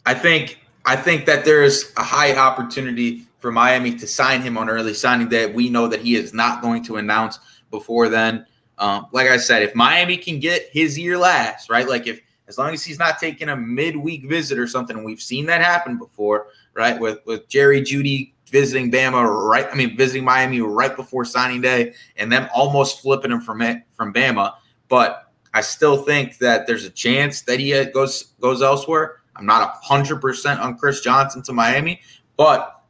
I 0.05 0.13
think 0.13 0.59
I 0.85 0.95
think 0.95 1.25
that 1.25 1.45
there's 1.45 1.93
a 1.97 2.03
high 2.03 2.35
opportunity 2.35 3.25
for 3.39 3.51
Miami 3.51 3.95
to 3.95 4.07
sign 4.07 4.41
him 4.41 4.57
on 4.57 4.69
early 4.69 4.93
signing 4.93 5.29
day. 5.29 5.51
We 5.51 5.69
know 5.69 5.87
that 5.87 6.01
he 6.01 6.15
is 6.15 6.33
not 6.33 6.61
going 6.61 6.83
to 6.85 6.97
announce 6.97 7.39
before 7.69 8.09
then. 8.09 8.45
Um, 8.77 9.07
like 9.11 9.27
I 9.27 9.37
said, 9.37 9.63
if 9.63 9.75
Miami 9.75 10.17
can 10.17 10.39
get 10.39 10.69
his 10.71 10.97
year 10.97 11.17
last, 11.17 11.69
right? 11.69 11.87
Like 11.87 12.07
if 12.07 12.21
as 12.47 12.57
long 12.57 12.73
as 12.73 12.83
he's 12.83 12.99
not 12.99 13.19
taking 13.19 13.49
a 13.49 13.55
midweek 13.55 14.27
visit 14.27 14.59
or 14.59 14.67
something, 14.67 15.03
we've 15.03 15.21
seen 15.21 15.45
that 15.45 15.61
happen 15.61 15.97
before, 15.97 16.47
right? 16.73 16.99
With 16.99 17.19
with 17.25 17.47
Jerry 17.47 17.81
Jeudy 17.81 18.33
visiting 18.47 18.91
Bama 18.91 19.25
right. 19.47 19.67
I 19.71 19.75
mean, 19.75 19.95
visiting 19.95 20.25
Miami 20.25 20.61
right 20.61 20.95
before 20.95 21.25
signing 21.25 21.61
day, 21.61 21.93
and 22.17 22.31
them 22.31 22.49
almost 22.53 23.01
flipping 23.01 23.31
him 23.31 23.41
from 23.41 23.61
from 23.95 24.13
Bama. 24.13 24.53
But 24.89 25.31
I 25.53 25.61
still 25.61 26.03
think 26.03 26.37
that 26.39 26.67
there's 26.67 26.85
a 26.85 26.89
chance 26.89 27.41
that 27.43 27.59
he 27.59 27.85
goes 27.85 28.33
goes 28.41 28.61
elsewhere. 28.61 29.20
I'm 29.41 29.47
not 29.47 29.79
hundred 29.81 30.21
percent 30.21 30.59
on 30.59 30.77
Chris 30.77 31.01
Johnson 31.01 31.41
to 31.43 31.53
Miami, 31.53 31.99
but 32.37 32.83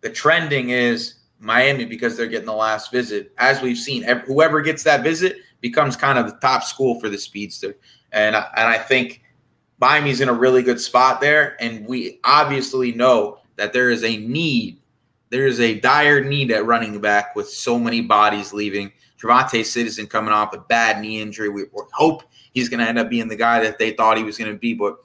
the 0.00 0.08
trending 0.10 0.70
is 0.70 1.14
Miami 1.38 1.84
because 1.84 2.16
they're 2.16 2.26
getting 2.26 2.46
the 2.46 2.54
last 2.54 2.90
visit. 2.90 3.32
As 3.36 3.60
we've 3.60 3.76
seen, 3.76 4.02
whoever 4.02 4.62
gets 4.62 4.82
that 4.84 5.02
visit 5.02 5.36
becomes 5.60 5.94
kind 5.94 6.18
of 6.18 6.26
the 6.26 6.36
top 6.38 6.64
school 6.64 6.98
for 6.98 7.10
the 7.10 7.18
speedster, 7.18 7.76
and 8.10 8.34
I, 8.34 8.46
and 8.56 8.68
I 8.68 8.78
think 8.78 9.22
Miami's 9.80 10.20
in 10.20 10.28
a 10.28 10.32
really 10.32 10.62
good 10.62 10.80
spot 10.80 11.20
there. 11.20 11.56
And 11.60 11.86
we 11.86 12.20
obviously 12.24 12.92
know 12.92 13.38
that 13.56 13.72
there 13.72 13.90
is 13.90 14.02
a 14.02 14.16
need, 14.16 14.80
there 15.28 15.46
is 15.46 15.60
a 15.60 15.78
dire 15.80 16.24
need 16.24 16.50
at 16.52 16.64
running 16.64 17.00
back 17.00 17.36
with 17.36 17.48
so 17.50 17.78
many 17.78 18.00
bodies 18.00 18.52
leaving. 18.52 18.92
Javonte 19.20 19.64
Citizen 19.64 20.06
coming 20.06 20.32
off 20.32 20.54
a 20.54 20.58
bad 20.58 21.00
knee 21.00 21.20
injury. 21.20 21.48
We 21.48 21.64
hope 21.92 22.22
he's 22.52 22.68
going 22.68 22.80
to 22.80 22.88
end 22.88 22.98
up 22.98 23.10
being 23.10 23.28
the 23.28 23.36
guy 23.36 23.60
that 23.60 23.78
they 23.78 23.92
thought 23.92 24.16
he 24.16 24.24
was 24.24 24.38
going 24.38 24.50
to 24.50 24.58
be, 24.58 24.72
but 24.74 24.98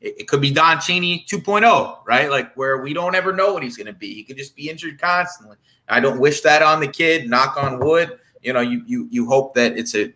it, 0.00 0.20
it, 0.20 0.28
could 0.28 0.40
be 0.40 0.50
Don 0.50 0.80
Chaney 0.80 1.24
2.0, 1.28 1.98
right? 2.06 2.30
Like 2.30 2.54
where 2.54 2.78
we 2.78 2.92
don't 2.92 3.14
ever 3.14 3.32
know 3.32 3.54
what 3.54 3.62
he's 3.62 3.76
going 3.76 3.86
to 3.86 3.92
be. 3.92 4.14
He 4.14 4.24
could 4.24 4.36
just 4.36 4.54
be 4.54 4.68
injured 4.68 5.00
constantly. 5.00 5.56
I 5.88 6.00
don't 6.00 6.18
wish 6.18 6.40
that 6.42 6.62
on 6.62 6.80
the 6.80 6.88
kid. 6.88 7.30
Knock 7.30 7.56
on 7.56 7.78
wood. 7.78 8.18
You 8.42 8.52
know, 8.52 8.60
you 8.60 8.82
you 8.86 9.08
you 9.10 9.26
hope 9.26 9.54
that 9.54 9.76
it's 9.76 9.94
a 9.94 10.12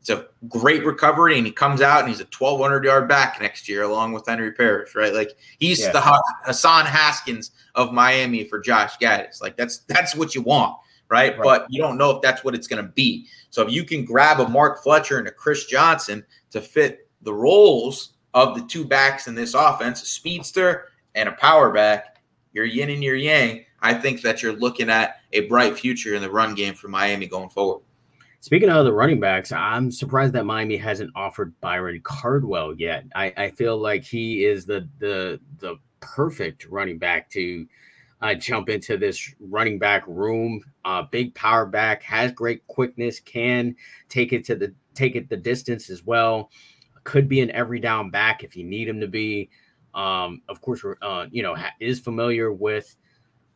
it's 0.00 0.10
a 0.10 0.26
great 0.48 0.84
recovery, 0.84 1.38
and 1.38 1.46
he 1.46 1.52
comes 1.52 1.80
out 1.80 2.00
and 2.00 2.08
he's 2.08 2.20
a 2.20 2.26
1,200 2.36 2.84
yard 2.84 3.08
back 3.08 3.40
next 3.40 3.68
year, 3.68 3.84
along 3.84 4.12
with 4.12 4.26
Henry 4.26 4.50
Parrish, 4.52 4.96
right? 4.96 5.14
Like 5.14 5.36
he's 5.60 5.80
yeah. 5.80 5.92
the 5.92 6.20
Hassan 6.44 6.86
Haskins 6.86 7.52
of 7.76 7.92
Miami 7.92 8.44
for 8.44 8.58
Josh 8.58 8.96
Gattis. 8.98 9.40
Like 9.40 9.56
that's 9.56 9.78
that's 9.78 10.16
what 10.16 10.34
you 10.34 10.42
want, 10.42 10.76
right? 11.08 11.38
right. 11.38 11.44
But 11.44 11.66
you 11.70 11.80
don't 11.80 11.96
know 11.96 12.10
if 12.10 12.20
that's 12.20 12.42
what 12.42 12.54
it's 12.54 12.66
going 12.66 12.84
to 12.84 12.90
be. 12.90 13.26
So 13.50 13.62
if 13.62 13.72
you 13.72 13.84
can 13.84 14.04
grab 14.04 14.40
a 14.40 14.48
Mark 14.48 14.82
Fletcher 14.82 15.18
and 15.18 15.28
a 15.28 15.32
Chris 15.32 15.66
Johnson 15.66 16.24
to 16.50 16.60
fit 16.60 17.08
the 17.22 17.32
roles 17.32 18.11
of 18.34 18.54
the 18.54 18.66
two 18.66 18.84
backs 18.84 19.26
in 19.26 19.34
this 19.34 19.54
offense, 19.54 20.02
a 20.02 20.06
speedster 20.06 20.88
and 21.14 21.28
a 21.28 21.32
power 21.32 21.70
back, 21.70 22.22
your 22.52 22.64
yin 22.64 22.90
and 22.90 23.02
your 23.02 23.16
yang. 23.16 23.64
I 23.80 23.94
think 23.94 24.22
that 24.22 24.42
you're 24.42 24.52
looking 24.52 24.88
at 24.90 25.16
a 25.32 25.46
bright 25.48 25.78
future 25.78 26.14
in 26.14 26.22
the 26.22 26.30
run 26.30 26.54
game 26.54 26.74
for 26.74 26.88
Miami 26.88 27.26
going 27.26 27.50
forward. 27.50 27.82
Speaking 28.40 28.70
of 28.70 28.84
the 28.84 28.92
running 28.92 29.20
backs, 29.20 29.52
I'm 29.52 29.90
surprised 29.90 30.32
that 30.32 30.44
Miami 30.44 30.76
hasn't 30.76 31.12
offered 31.14 31.52
Byron 31.60 32.00
Cardwell 32.02 32.74
yet. 32.74 33.04
I, 33.14 33.32
I 33.36 33.50
feel 33.50 33.78
like 33.78 34.02
he 34.02 34.44
is 34.44 34.66
the 34.66 34.88
the 34.98 35.38
the 35.60 35.76
perfect 36.00 36.66
running 36.66 36.98
back 36.98 37.30
to 37.30 37.66
uh, 38.20 38.34
jump 38.34 38.68
into 38.68 38.96
this 38.96 39.32
running 39.38 39.78
back 39.78 40.02
room. 40.08 40.60
Uh, 40.84 41.02
big 41.02 41.34
power 41.34 41.66
back, 41.66 42.02
has 42.02 42.32
great 42.32 42.66
quickness, 42.66 43.20
can 43.20 43.76
take 44.08 44.32
it 44.32 44.44
to 44.46 44.56
the 44.56 44.74
take 44.94 45.14
it 45.14 45.28
the 45.28 45.36
distance 45.36 45.88
as 45.88 46.04
well. 46.04 46.50
Could 47.04 47.28
be 47.28 47.40
an 47.40 47.50
every 47.50 47.80
down 47.80 48.10
back 48.10 48.44
if 48.44 48.56
you 48.56 48.64
need 48.64 48.88
him 48.88 49.00
to 49.00 49.08
be. 49.08 49.50
Um, 49.94 50.42
of 50.48 50.60
course, 50.60 50.84
uh, 51.02 51.26
you 51.30 51.42
know 51.42 51.56
is 51.80 52.00
familiar 52.00 52.52
with 52.52 52.96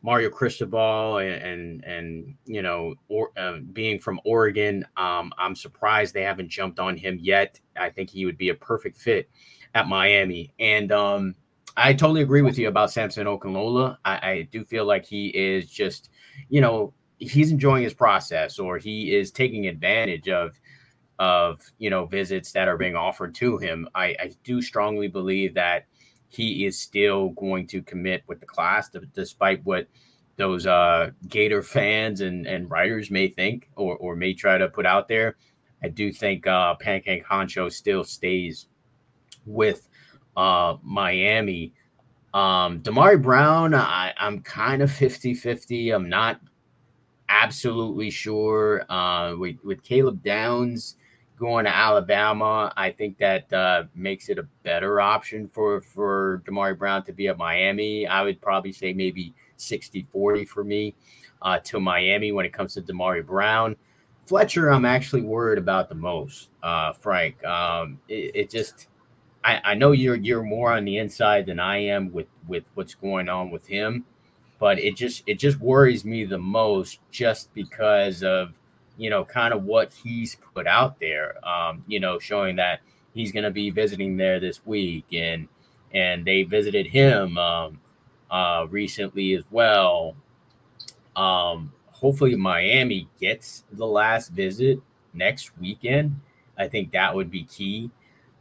Mario 0.01 0.29
Cristobal 0.29 1.17
and 1.17 1.43
and, 1.43 1.83
and 1.85 2.35
you 2.45 2.61
know 2.61 2.95
or, 3.07 3.31
uh, 3.37 3.57
being 3.73 3.99
from 3.99 4.19
Oregon, 4.25 4.85
um, 4.97 5.33
I'm 5.37 5.55
surprised 5.55 6.13
they 6.13 6.23
haven't 6.23 6.49
jumped 6.49 6.79
on 6.79 6.95
him 6.97 7.17
yet. 7.21 7.59
I 7.75 7.89
think 7.89 8.09
he 8.09 8.25
would 8.25 8.37
be 8.37 8.49
a 8.49 8.55
perfect 8.55 8.97
fit 8.97 9.29
at 9.73 9.87
Miami, 9.87 10.53
and 10.59 10.91
um, 10.91 11.35
I 11.77 11.93
totally 11.93 12.21
agree 12.21 12.41
with 12.41 12.57
you 12.57 12.67
about 12.67 12.91
Samson 12.91 13.27
Okunlola. 13.27 13.97
I, 14.03 14.29
I 14.29 14.47
do 14.51 14.65
feel 14.65 14.85
like 14.85 15.05
he 15.05 15.27
is 15.27 15.69
just, 15.69 16.09
you 16.49 16.59
know, 16.59 16.93
he's 17.19 17.51
enjoying 17.51 17.83
his 17.83 17.93
process, 17.93 18.59
or 18.59 18.77
he 18.77 19.15
is 19.15 19.31
taking 19.31 19.67
advantage 19.67 20.27
of 20.27 20.59
of 21.19 21.61
you 21.77 21.89
know 21.89 22.05
visits 22.05 22.51
that 22.51 22.67
are 22.67 22.77
being 22.77 22.95
offered 22.95 23.33
to 23.35 23.57
him. 23.57 23.87
I, 23.95 24.15
I 24.19 24.31
do 24.43 24.61
strongly 24.61 25.07
believe 25.07 25.53
that 25.55 25.85
he 26.29 26.65
is 26.65 26.79
still 26.79 27.29
going 27.29 27.67
to 27.67 27.81
commit 27.81 28.23
with 28.27 28.39
the 28.39 28.45
class, 28.45 28.89
despite 29.13 29.63
what 29.65 29.87
those 30.35 30.67
uh, 30.67 31.11
Gator 31.27 31.63
fans 31.63 32.21
and, 32.21 32.45
and 32.45 32.69
writers 32.69 33.09
may 33.09 33.27
think 33.27 33.69
or, 33.75 33.97
or 33.97 34.15
may 34.15 34.33
try 34.33 34.57
to 34.57 34.67
put 34.67 34.85
out 34.85 35.07
there. 35.07 35.35
I 35.83 35.89
do 35.89 36.11
think 36.11 36.47
uh, 36.47 36.75
Pancake 36.75 37.25
Honcho 37.25 37.71
still 37.71 38.03
stays 38.03 38.67
with 39.45 39.87
uh, 40.35 40.77
Miami. 40.83 41.73
Um, 42.33 42.81
Damari 42.81 43.21
Brown, 43.21 43.73
I, 43.73 44.13
I'm 44.17 44.41
kind 44.41 44.81
of 44.81 44.91
50 44.91 45.33
50. 45.33 45.91
I'm 45.91 46.09
not 46.09 46.39
absolutely 47.29 48.11
sure. 48.11 48.85
Uh, 48.89 49.35
with, 49.37 49.57
with 49.63 49.83
Caleb 49.83 50.23
Downs, 50.23 50.97
going 51.37 51.65
to 51.65 51.75
Alabama. 51.75 52.73
I 52.75 52.91
think 52.91 53.17
that 53.19 53.51
uh, 53.53 53.83
makes 53.95 54.29
it 54.29 54.39
a 54.39 54.47
better 54.63 54.99
option 54.99 55.47
for 55.47 55.81
for 55.81 56.43
Damari 56.45 56.77
Brown 56.77 57.03
to 57.03 57.13
be 57.13 57.27
at 57.27 57.37
Miami. 57.37 58.07
I 58.07 58.23
would 58.23 58.41
probably 58.41 58.71
say 58.71 58.93
maybe 58.93 59.33
60-40 59.57 60.47
for 60.47 60.63
me 60.63 60.95
uh, 61.41 61.59
to 61.59 61.79
Miami 61.79 62.31
when 62.31 62.45
it 62.45 62.53
comes 62.53 62.73
to 62.73 62.81
Damari 62.81 63.25
Brown. 63.25 63.75
Fletcher, 64.25 64.69
I'm 64.69 64.85
actually 64.85 65.21
worried 65.21 65.57
about 65.57 65.87
the 65.87 65.95
most, 65.95 66.49
uh, 66.61 66.91
Frank. 66.91 67.43
Um, 67.45 67.97
it, 68.09 68.31
it, 68.35 68.49
just, 68.49 68.87
I, 69.45 69.61
I 69.63 69.73
know 69.73 69.93
you're 69.93 70.17
you're 70.17 70.43
more 70.43 70.73
on 70.73 70.83
the 70.83 70.97
inside 70.97 71.45
than 71.45 71.59
I 71.59 71.77
am 71.77 72.11
with 72.11 72.27
with 72.47 72.63
what's 72.73 72.93
going 72.93 73.29
on 73.29 73.51
with 73.51 73.65
him, 73.65 74.03
but 74.59 74.79
it 74.79 74.97
just 74.97 75.23
it 75.27 75.39
just 75.39 75.59
worries 75.59 76.03
me 76.03 76.25
the 76.25 76.37
most 76.37 76.99
just 77.09 77.53
because 77.53 78.21
of 78.21 78.51
you 78.97 79.09
know, 79.09 79.23
kind 79.23 79.53
of 79.53 79.63
what 79.63 79.93
he's 79.93 80.37
put 80.53 80.67
out 80.67 80.99
there, 80.99 81.35
um, 81.47 81.83
you 81.87 81.99
know, 81.99 82.19
showing 82.19 82.55
that 82.57 82.81
he's 83.13 83.31
going 83.31 83.43
to 83.43 83.51
be 83.51 83.69
visiting 83.69 84.17
there 84.17 84.39
this 84.39 84.65
week, 84.65 85.05
and 85.13 85.47
and 85.93 86.25
they 86.25 86.43
visited 86.43 86.87
him 86.87 87.37
um, 87.37 87.79
uh, 88.29 88.65
recently 88.69 89.33
as 89.33 89.43
well. 89.51 90.15
Um, 91.15 91.71
hopefully, 91.87 92.35
Miami 92.35 93.07
gets 93.19 93.63
the 93.71 93.85
last 93.85 94.29
visit 94.29 94.79
next 95.13 95.57
weekend. 95.57 96.19
I 96.57 96.67
think 96.67 96.91
that 96.91 97.13
would 97.13 97.31
be 97.31 97.43
key. 97.43 97.91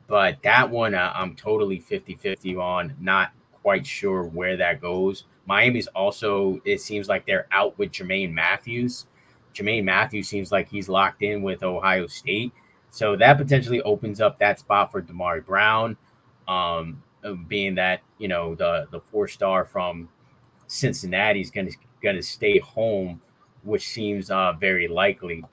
But 0.07 0.43
that 0.43 0.71
one, 0.71 0.95
uh, 0.95 1.13
I'm 1.15 1.35
totally 1.35 1.81
50 1.81 2.15
50 2.15 2.57
on, 2.57 2.95
not 3.01 3.33
quite 3.53 3.87
sure 3.87 4.23
where 4.23 4.57
that 4.57 4.81
goes. 4.81 5.25
Miami's 5.47 5.89
also, 5.89 6.61
it 6.65 6.81
seems 6.81 7.09
like 7.09 7.27
they're 7.27 7.47
out 7.51 7.77
with 7.79 7.91
Jermaine 7.91 8.33
Mathews. 8.33 9.07
Jermaine 9.57 9.85
Mathews 9.85 10.29
seems 10.29 10.53
like 10.53 10.69
he's 10.69 10.89
locked 10.89 11.23
in 11.23 11.43
with 11.43 11.63
Ohio 11.63 12.07
State. 12.07 12.53
So 12.91 13.17
that 13.17 13.37
potentially 13.39 13.83
opens 13.83 14.21
up 14.21 14.39
that 14.39 14.59
spot 14.59 14.93
for 14.93 15.03
Damari 15.03 15.45
Brown, 15.45 15.97
um, 16.49 17.03
being 17.49 17.75
that 17.75 18.01
you 18.19 18.29
know 18.29 18.55
the 18.55 18.87
the 18.91 19.01
four 19.01 19.29
star 19.29 19.65
from 19.65 20.09
Cincinnati 20.67 21.41
is 21.41 21.51
going 21.51 21.71
to 21.71 21.77
going 22.03 22.17
to 22.17 22.23
stay 22.23 22.59
home, 22.59 23.21
which 23.65 23.89
seems 23.89 24.31
uh, 24.31 24.53
very 24.53 24.89
likely. 24.89 25.45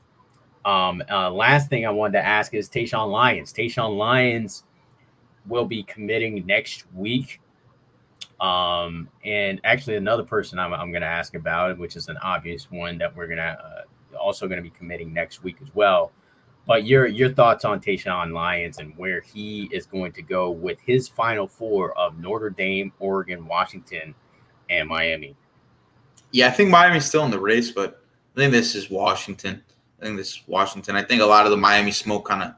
Um, 0.65 1.03
uh, 1.09 1.29
last 1.29 1.69
thing 1.69 1.85
I 1.85 1.89
wanted 1.89 2.13
to 2.13 2.25
ask 2.25 2.53
is 2.53 2.69
Tayshawn 2.69 3.11
Lyons. 3.11 3.51
Tayshawn 3.51 3.97
Lyons 3.97 4.63
will 5.47 5.65
be 5.65 5.83
committing 5.83 6.45
next 6.45 6.85
week. 6.93 7.41
Um, 8.39 9.09
and 9.25 9.59
actually, 9.63 9.95
another 9.95 10.23
person 10.23 10.59
I'm, 10.59 10.73
I'm 10.73 10.91
going 10.91 11.01
to 11.01 11.07
ask 11.07 11.35
about, 11.35 11.77
which 11.77 11.95
is 11.95 12.07
an 12.07 12.17
obvious 12.17 12.69
one 12.71 12.97
that 12.97 13.15
we're 13.15 13.27
going 13.27 13.37
to 13.37 13.43
uh, 13.43 13.81
also 14.13 14.47
going 14.47 14.57
to 14.57 14.63
be 14.63 14.75
committing 14.75 15.13
next 15.13 15.43
week 15.43 15.57
as 15.61 15.73
well. 15.73 16.11
But 16.65 16.85
your 16.85 17.07
your 17.07 17.33
thoughts 17.33 17.65
on 17.65 17.81
Tayshawn 17.81 18.31
Lyons 18.31 18.79
and 18.79 18.95
where 18.97 19.21
he 19.21 19.69
is 19.71 19.85
going 19.85 20.13
to 20.13 20.21
go 20.21 20.49
with 20.49 20.79
his 20.79 21.07
final 21.07 21.47
four 21.47 21.97
of 21.97 22.17
Notre 22.19 22.49
Dame, 22.49 22.93
Oregon, 22.99 23.45
Washington, 23.45 24.15
and 24.69 24.87
Miami. 24.87 25.35
Yeah, 26.31 26.47
I 26.47 26.51
think 26.51 26.69
Miami's 26.69 27.05
still 27.05 27.25
in 27.25 27.31
the 27.31 27.39
race, 27.39 27.71
but 27.71 28.01
I 28.35 28.39
think 28.39 28.51
this 28.51 28.75
is 28.75 28.89
Washington. 28.89 29.61
I 30.01 30.05
think 30.05 30.17
this 30.17 30.31
is 30.31 30.41
Washington. 30.47 30.95
I 30.95 31.03
think 31.03 31.21
a 31.21 31.25
lot 31.25 31.45
of 31.45 31.51
the 31.51 31.57
Miami 31.57 31.91
smoke 31.91 32.27
kind 32.27 32.43
of 32.43 32.53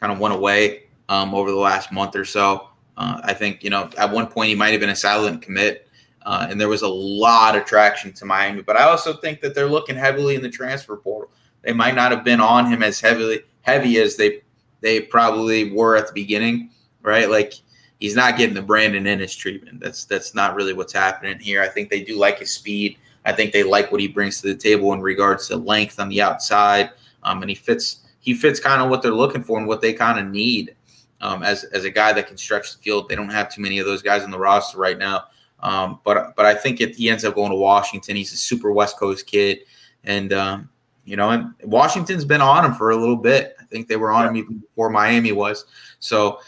kind 0.00 0.12
of 0.12 0.18
went 0.18 0.34
away 0.34 0.84
um, 1.08 1.34
over 1.34 1.50
the 1.50 1.56
last 1.56 1.92
month 1.92 2.16
or 2.16 2.24
so. 2.24 2.68
Uh, 2.96 3.20
I 3.22 3.34
think 3.34 3.62
you 3.62 3.70
know 3.70 3.90
at 3.98 4.10
one 4.10 4.26
point 4.26 4.48
he 4.48 4.54
might 4.54 4.70
have 4.70 4.80
been 4.80 4.90
a 4.90 4.96
silent 4.96 5.42
commit. 5.42 5.87
Uh, 6.28 6.46
and 6.50 6.60
there 6.60 6.68
was 6.68 6.82
a 6.82 6.88
lot 6.88 7.56
of 7.56 7.64
traction 7.64 8.12
to 8.12 8.26
Miami. 8.26 8.60
But 8.60 8.76
I 8.76 8.82
also 8.82 9.14
think 9.14 9.40
that 9.40 9.54
they're 9.54 9.66
looking 9.66 9.96
heavily 9.96 10.34
in 10.34 10.42
the 10.42 10.50
transfer 10.50 10.94
portal. 10.94 11.30
They 11.62 11.72
might 11.72 11.94
not 11.94 12.10
have 12.10 12.22
been 12.22 12.38
on 12.38 12.70
him 12.70 12.82
as 12.82 13.00
heavily 13.00 13.44
heavy 13.62 13.98
as 13.98 14.16
they 14.16 14.42
they 14.82 15.00
probably 15.00 15.72
were 15.72 15.96
at 15.96 16.06
the 16.06 16.12
beginning, 16.12 16.68
right? 17.00 17.30
Like 17.30 17.54
he's 17.98 18.14
not 18.14 18.36
getting 18.36 18.54
the 18.54 18.60
Brandon 18.60 19.04
Inniss 19.04 19.38
treatment. 19.38 19.80
That's 19.80 20.04
that's 20.04 20.34
not 20.34 20.54
really 20.54 20.74
what's 20.74 20.92
happening 20.92 21.38
here. 21.38 21.62
I 21.62 21.68
think 21.68 21.88
they 21.88 22.04
do 22.04 22.18
like 22.18 22.40
his 22.40 22.52
speed. 22.52 22.98
I 23.24 23.32
think 23.32 23.54
they 23.54 23.62
like 23.62 23.90
what 23.90 24.02
he 24.02 24.06
brings 24.06 24.42
to 24.42 24.48
the 24.48 24.54
table 24.54 24.92
in 24.92 25.00
regards 25.00 25.48
to 25.48 25.56
length 25.56 25.98
on 25.98 26.10
the 26.10 26.20
outside, 26.20 26.90
um, 27.22 27.40
and 27.40 27.48
he 27.48 27.54
fits 27.54 28.00
he 28.20 28.34
fits 28.34 28.60
kind 28.60 28.82
of 28.82 28.90
what 28.90 29.00
they're 29.00 29.12
looking 29.12 29.42
for 29.42 29.56
and 29.56 29.66
what 29.66 29.80
they 29.80 29.94
kind 29.94 30.18
of 30.18 30.26
need 30.26 30.76
um, 31.22 31.42
as 31.42 31.64
as 31.64 31.84
a 31.84 31.90
guy 31.90 32.12
that 32.12 32.26
can 32.26 32.36
stretch 32.36 32.76
the 32.76 32.82
field. 32.82 33.08
They 33.08 33.16
don't 33.16 33.30
have 33.30 33.50
too 33.50 33.62
many 33.62 33.78
of 33.78 33.86
those 33.86 34.02
guys 34.02 34.24
on 34.24 34.30
the 34.30 34.38
roster 34.38 34.76
right 34.76 34.98
now. 34.98 35.24
Um, 35.60 36.00
but 36.04 36.36
but 36.36 36.46
I 36.46 36.54
think 36.54 36.80
if 36.80 36.96
he 36.96 37.10
ends 37.10 37.24
up 37.24 37.34
going 37.34 37.50
to 37.50 37.56
Washington. 37.56 38.16
He's 38.16 38.32
a 38.32 38.36
super 38.36 38.70
West 38.72 38.98
Coast 38.98 39.26
kid, 39.26 39.60
and 40.04 40.32
um, 40.32 40.68
you 41.04 41.16
know, 41.16 41.30
and 41.30 41.54
Washington's 41.64 42.24
been 42.24 42.40
on 42.40 42.64
him 42.64 42.74
for 42.74 42.90
a 42.90 42.96
little 42.96 43.16
bit. 43.16 43.56
I 43.60 43.64
think 43.64 43.88
they 43.88 43.96
were 43.96 44.10
on 44.10 44.28
him 44.28 44.36
even 44.36 44.58
before 44.58 44.90
Miami 44.90 45.32
was. 45.32 45.64
So 45.98 46.40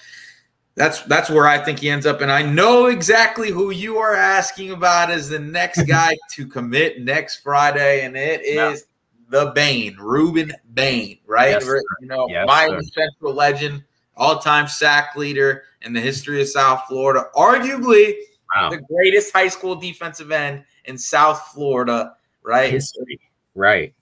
that's 0.75 1.03
that's 1.03 1.29
where 1.29 1.47
I 1.47 1.59
think 1.59 1.81
he 1.81 1.91
ends 1.91 2.07
up. 2.07 2.21
And 2.21 2.31
I 2.31 2.43
know 2.43 2.87
exactly 2.87 3.51
who 3.51 3.71
you 3.71 3.99
are 3.99 4.15
asking 4.15 4.71
about 4.71 5.11
as 5.11 5.29
the 5.29 5.39
next 5.39 5.83
guy 5.89 6.17
to 6.33 6.47
commit 6.47 7.03
next 7.03 7.39
Friday, 7.39 8.05
and 8.05 8.17
it 8.17 8.43
is 8.45 8.87
the 9.29 9.53
Bane, 9.55 9.97
Rueben 9.97 10.53
Bain, 10.75 11.19
right? 11.27 11.51
Yes, 11.51 11.67
you 12.01 12.09
know, 12.09 12.29
yes, 12.29 12.47
Miami 12.47 12.85
sir. 12.85 13.03
Central 13.05 13.35
legend, 13.35 13.85
all-time 14.17 14.67
sack 14.67 15.17
leader 15.17 15.65
in 15.83 15.93
the 15.93 16.01
history 16.01 16.41
of 16.41 16.49
South 16.49 16.83
Florida, 16.89 17.27
arguably 17.35 18.15
wow. 18.55 18.71
the 18.71 18.79
greatest 18.79 19.33
high 19.33 19.49
school 19.49 19.77
defensive 19.77 20.31
end 20.31 20.65
in 20.85 20.99
South 20.99 21.51
Florida, 21.55 22.15
right? 22.43 22.71
History, 22.71 23.21
right? 23.55 23.95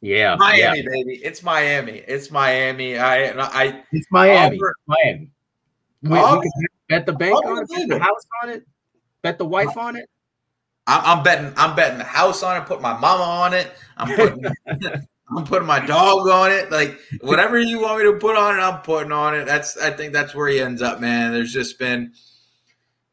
Yeah, 0.00 0.36
Miami, 0.36 0.80
yeah. 0.80 0.88
baby. 0.90 1.14
It's 1.24 1.42
Miami. 1.42 2.02
It's 2.06 2.30
Miami. 2.30 2.98
I, 2.98 3.30
I, 3.40 3.82
it's 3.90 4.06
Miami. 4.10 4.56
Auburn, 4.56 4.74
Miami. 4.86 5.30
We, 6.02 6.10
we 6.10 6.16
can 6.18 6.50
bet 6.90 7.06
the 7.06 7.14
bank 7.14 7.34
on 7.46 7.62
it, 7.62 7.68
bet 7.70 7.88
the 7.88 7.98
house 7.98 8.26
on 8.42 8.50
it, 8.50 8.66
bet 9.22 9.38
the 9.38 9.46
wife 9.46 9.78
on 9.78 9.96
it. 9.96 10.10
I'm, 10.86 11.18
I'm, 11.18 11.24
betting. 11.24 11.54
I'm 11.56 11.74
betting 11.74 11.96
the 11.96 12.04
house 12.04 12.42
on 12.42 12.60
it. 12.60 12.66
Put 12.66 12.82
my 12.82 12.92
mama 12.98 13.22
on 13.22 13.54
it. 13.54 13.72
I'm 13.96 14.14
putting. 14.14 14.44
I'm 15.34 15.44
putting 15.44 15.66
my 15.66 15.80
dog 15.84 16.28
on 16.28 16.52
it. 16.52 16.70
Like 16.70 17.00
whatever 17.22 17.58
you 17.58 17.80
want 17.80 17.98
me 17.98 18.04
to 18.04 18.18
put 18.18 18.36
on 18.36 18.58
it, 18.58 18.60
I'm 18.60 18.82
putting 18.82 19.12
on 19.12 19.34
it. 19.34 19.46
That's. 19.46 19.78
I 19.78 19.90
think 19.90 20.12
that's 20.12 20.34
where 20.34 20.48
he 20.48 20.60
ends 20.60 20.82
up, 20.82 21.00
man. 21.00 21.32
There's 21.32 21.52
just 21.52 21.78
been. 21.78 22.12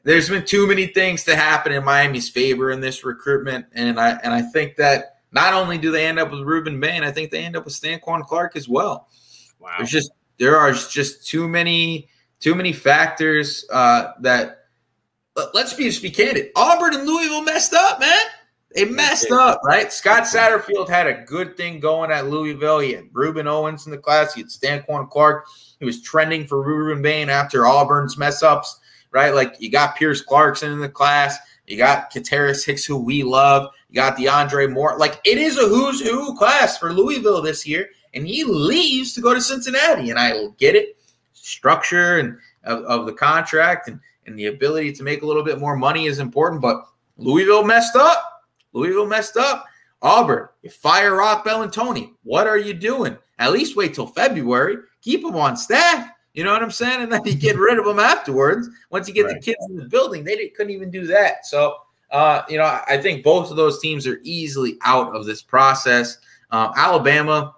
There's 0.04 0.30
been 0.30 0.46
too 0.46 0.68
many 0.68 0.88
things 0.88 1.24
to 1.26 1.36
happen 1.36 1.72
in 1.72 1.84
Miami's 1.84 2.30
favor 2.30 2.72
in 2.72 2.82
this 2.82 3.04
recruitment, 3.04 3.68
and 3.74 4.00
I 4.00 4.12
and 4.24 4.34
I 4.34 4.42
think 4.42 4.76
that 4.78 5.18
not 5.32 5.54
only 5.54 5.78
do 5.78 5.92
they 5.92 6.06
end 6.08 6.20
up 6.20 6.32
with 6.32 6.42
Rueben 6.42 6.80
Bain, 6.80 7.04
I 7.04 7.12
think 7.12 7.32
they 7.32 7.44
end 7.44 7.56
up 7.56 7.66
with 7.66 7.74
Stanquan 7.74 8.26
Clark 8.26 8.56
as 8.56 8.68
well. 8.68 9.08
Wow. 9.60 9.70
There's 9.78 9.92
just 9.92 10.12
there 10.38 10.58
are 10.58 10.74
just 10.74 11.28
too 11.28 11.48
many 11.48 12.10
too 12.40 12.56
many 12.56 12.74
factors 12.74 13.66
uh, 13.72 14.14
that. 14.22 14.58
Let's 15.54 15.74
be 15.74 15.86
just 15.86 16.02
be 16.02 16.12
candid. 16.12 16.52
Auburn 16.58 16.94
and 16.94 17.08
Louisville 17.08 17.44
messed 17.44 17.74
up, 17.74 18.02
man. 18.02 18.20
They 18.76 18.86
messed 18.86 19.32
up, 19.32 19.62
right? 19.64 19.92
Scott 19.92 20.24
Satterfield 20.24 20.88
had 20.88 21.08
a 21.08 21.24
good 21.26 21.58
thing 21.58 21.80
going 21.80 22.12
at 22.12 22.28
Louisville. 22.28 22.80
He 22.80 22.94
had 22.94 23.12
Rueben 23.12 23.46
Owens 23.46 23.86
in 23.86 23.92
the 23.92 23.98
class. 23.98 24.34
He 24.34 24.42
had 24.42 24.50
Stanquan 24.50 25.10
Clark. 25.10 25.48
He 25.80 25.86
was 25.86 26.02
trending 26.02 26.48
for 26.48 26.66
Rueben 26.66 27.02
Bain 27.02 27.30
after 27.30 27.66
Auburn's 27.66 28.18
mess 28.18 28.44
ups, 28.44 28.80
right? 29.12 29.34
Like 29.34 29.56
you 29.60 29.70
got 29.70 29.96
Pierce 29.96 30.22
Clarkson 30.22 30.72
in 30.72 30.80
the 30.80 30.90
class. 30.90 31.38
You 31.68 31.78
got 31.78 32.12
Kateris 32.12 32.66
Hicks, 32.66 32.86
who 32.86 32.98
we 32.98 33.24
love. 33.24 33.72
You 33.90 33.96
got 33.96 34.18
DeAndre 34.18 34.72
Moore. 34.72 34.98
Like 34.98 35.20
it 35.24 35.38
is 35.38 35.58
a 35.58 35.68
who's 35.68 36.02
who 36.02 36.36
class 36.38 36.78
for 36.78 36.94
Louisville 36.94 37.42
this 37.42 37.66
year, 37.66 37.90
and 38.14 38.28
he 38.28 38.44
leaves 38.44 39.14
to 39.14 39.22
go 39.22 39.34
to 39.34 39.42
Cincinnati. 39.42 40.10
And 40.10 40.20
I 40.20 40.48
get 40.58 40.76
it 40.76 40.98
structure 41.34 42.20
and 42.20 42.38
of, 42.64 42.84
of 42.84 43.06
the 43.06 43.14
contract 43.14 43.88
and, 43.88 44.00
and 44.26 44.38
the 44.38 44.48
ability 44.48 44.94
to 44.94 45.04
make 45.04 45.22
a 45.22 45.26
little 45.26 45.44
bit 45.44 45.60
more 45.60 45.76
money 45.76 46.06
is 46.06 46.20
important. 46.20 46.62
But 46.62 46.84
Louisville 47.18 47.64
messed 47.64 47.96
up. 47.96 48.44
Louisville 48.74 49.08
messed 49.08 49.38
up. 49.38 49.66
Auburn, 50.04 50.48
you 50.64 50.70
fire 50.70 51.16
Roc 51.16 51.46
Bellantoni. 51.46 52.14
What 52.24 52.48
are 52.48 52.58
you 52.58 52.74
doing? 52.74 53.18
At 53.38 53.52
least 53.52 53.76
wait 53.76 53.94
till 53.94 54.08
February. 54.08 54.78
Keep 55.02 55.22
them 55.24 55.36
on 55.36 55.56
staff. 55.56 56.10
You 56.34 56.44
know 56.44 56.52
what 56.54 56.64
I'm 56.64 56.72
saying? 56.72 57.02
And 57.02 57.12
then 57.12 57.22
you 57.26 57.36
get 57.36 57.58
rid 57.58 57.78
of 57.78 57.86
them 57.86 58.00
afterwards. 58.00 58.70
Once 58.90 59.08
you 59.08 59.14
get 59.14 59.26
right. 59.26 59.36
the 59.36 59.42
kids 59.42 59.66
in 59.70 59.76
the 59.76 59.86
building, 59.86 60.24
they 60.24 60.48
couldn't 60.50 60.72
even 60.72 60.90
do 60.90 61.06
that. 61.08 61.46
So, 61.46 61.76
uh, 62.12 62.44
you 62.48 62.58
know, 62.58 62.80
I 62.88 62.98
think 62.98 63.24
both 63.24 63.52
of 63.52 63.58
those 63.58 63.80
teams 63.80 64.08
are 64.08 64.20
easily 64.24 64.78
out 64.86 65.16
of 65.16 65.26
this 65.26 65.42
process. 65.42 66.18
Uh, 66.50 66.72
Alabama, 66.76 67.56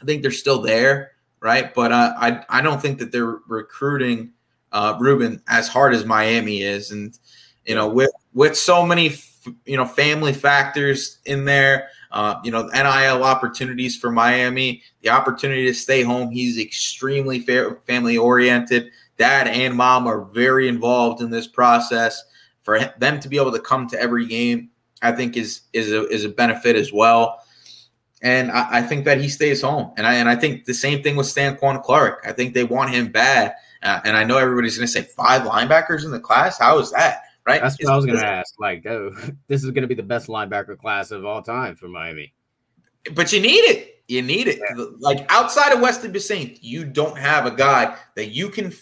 I 0.00 0.04
think 0.04 0.22
they're 0.22 0.30
still 0.30 0.62
there 0.62 1.12
right? 1.40 1.72
But 1.74 1.92
uh, 1.92 2.14
I 2.16 2.44
I 2.48 2.60
don't 2.60 2.80
think 2.80 2.98
that 2.98 3.12
they're 3.12 3.38
recruiting 3.46 4.32
uh, 4.72 4.98
Rueben 4.98 5.40
as 5.48 5.68
hard 5.68 5.94
as 5.94 6.04
Miami 6.04 6.62
is, 6.62 6.90
and 6.90 7.18
you 7.66 7.74
know 7.74 7.88
with 7.88 8.10
with 8.34 8.56
so 8.56 8.84
many 8.84 9.16
you 9.64 9.76
know 9.76 9.84
family 9.84 10.32
factors 10.32 11.18
in 11.24 11.44
there. 11.44 11.88
Uh, 12.10 12.36
you 12.42 12.50
know, 12.50 12.66
NIL 12.68 13.22
opportunities 13.22 13.96
for 13.96 14.10
Miami, 14.10 14.82
the 15.02 15.10
opportunity 15.10 15.66
to 15.66 15.74
stay 15.74 16.02
home. 16.02 16.30
He's 16.30 16.58
extremely 16.58 17.40
family 17.40 18.16
oriented. 18.16 18.90
Dad 19.18 19.48
and 19.48 19.74
mom 19.74 20.06
are 20.06 20.22
very 20.22 20.68
involved 20.68 21.20
in 21.20 21.30
this 21.30 21.46
process. 21.46 22.22
For 22.62 22.78
them 22.98 23.18
to 23.20 23.28
be 23.28 23.36
able 23.36 23.52
to 23.52 23.60
come 23.60 23.88
to 23.88 24.00
every 24.00 24.26
game, 24.26 24.70
I 25.02 25.12
think 25.12 25.36
is 25.36 25.62
is 25.72 25.92
a, 25.92 26.06
is 26.08 26.24
a 26.24 26.28
benefit 26.28 26.76
as 26.76 26.92
well. 26.92 27.40
And 28.20 28.50
I, 28.50 28.78
I, 28.78 28.82
think 28.82 29.04
that 29.04 29.20
he 29.20 29.28
stays 29.28 29.62
home. 29.62 29.92
And 29.96 30.06
I 30.06 30.14
and 30.14 30.28
I 30.28 30.36
think 30.36 30.64
the 30.64 30.74
same 30.74 31.02
thing 31.02 31.16
with 31.16 31.26
Stanquan 31.26 31.82
Clark. 31.82 32.24
I 32.26 32.32
think 32.32 32.52
they 32.52 32.64
want 32.64 32.90
him 32.90 33.10
bad. 33.12 33.54
Uh, 33.82 34.00
and 34.04 34.16
I 34.16 34.24
know 34.24 34.38
everybody's 34.38 34.76
going 34.76 34.86
to 34.86 34.92
say 34.92 35.02
five 35.02 35.42
linebackers 35.42 36.04
in 36.04 36.10
the 36.10 36.20
class. 36.20 36.58
How 36.58 36.78
is 36.78 36.90
that? 36.92 37.22
Right? 37.48 37.62
That's 37.62 37.82
what 37.82 37.90
I 37.90 37.96
was 37.96 38.04
going 38.04 38.18
to 38.18 38.26
ask. 38.26 38.54
Like, 38.60 38.84
oh, 38.86 39.10
this 39.48 39.64
is 39.64 39.70
going 39.70 39.82
to 39.82 39.88
be 39.88 39.94
the 39.94 40.02
best 40.02 40.28
linebacker 40.28 40.76
class 40.76 41.10
of 41.10 41.24
all 41.24 41.40
time 41.40 41.76
for 41.76 41.88
Miami. 41.88 42.34
But 43.14 43.32
you 43.32 43.40
need 43.40 43.64
it. 43.64 44.02
You 44.06 44.20
need 44.20 44.48
it. 44.48 44.58
Yeah. 44.58 44.84
Like 44.98 45.24
outside 45.30 45.72
of 45.72 45.80
Wesley 45.80 46.10
Bissainthe, 46.10 46.58
you 46.60 46.84
don't 46.84 47.16
have 47.16 47.46
a 47.46 47.50
guy 47.50 47.96
that 48.16 48.28
you 48.28 48.50
can 48.50 48.72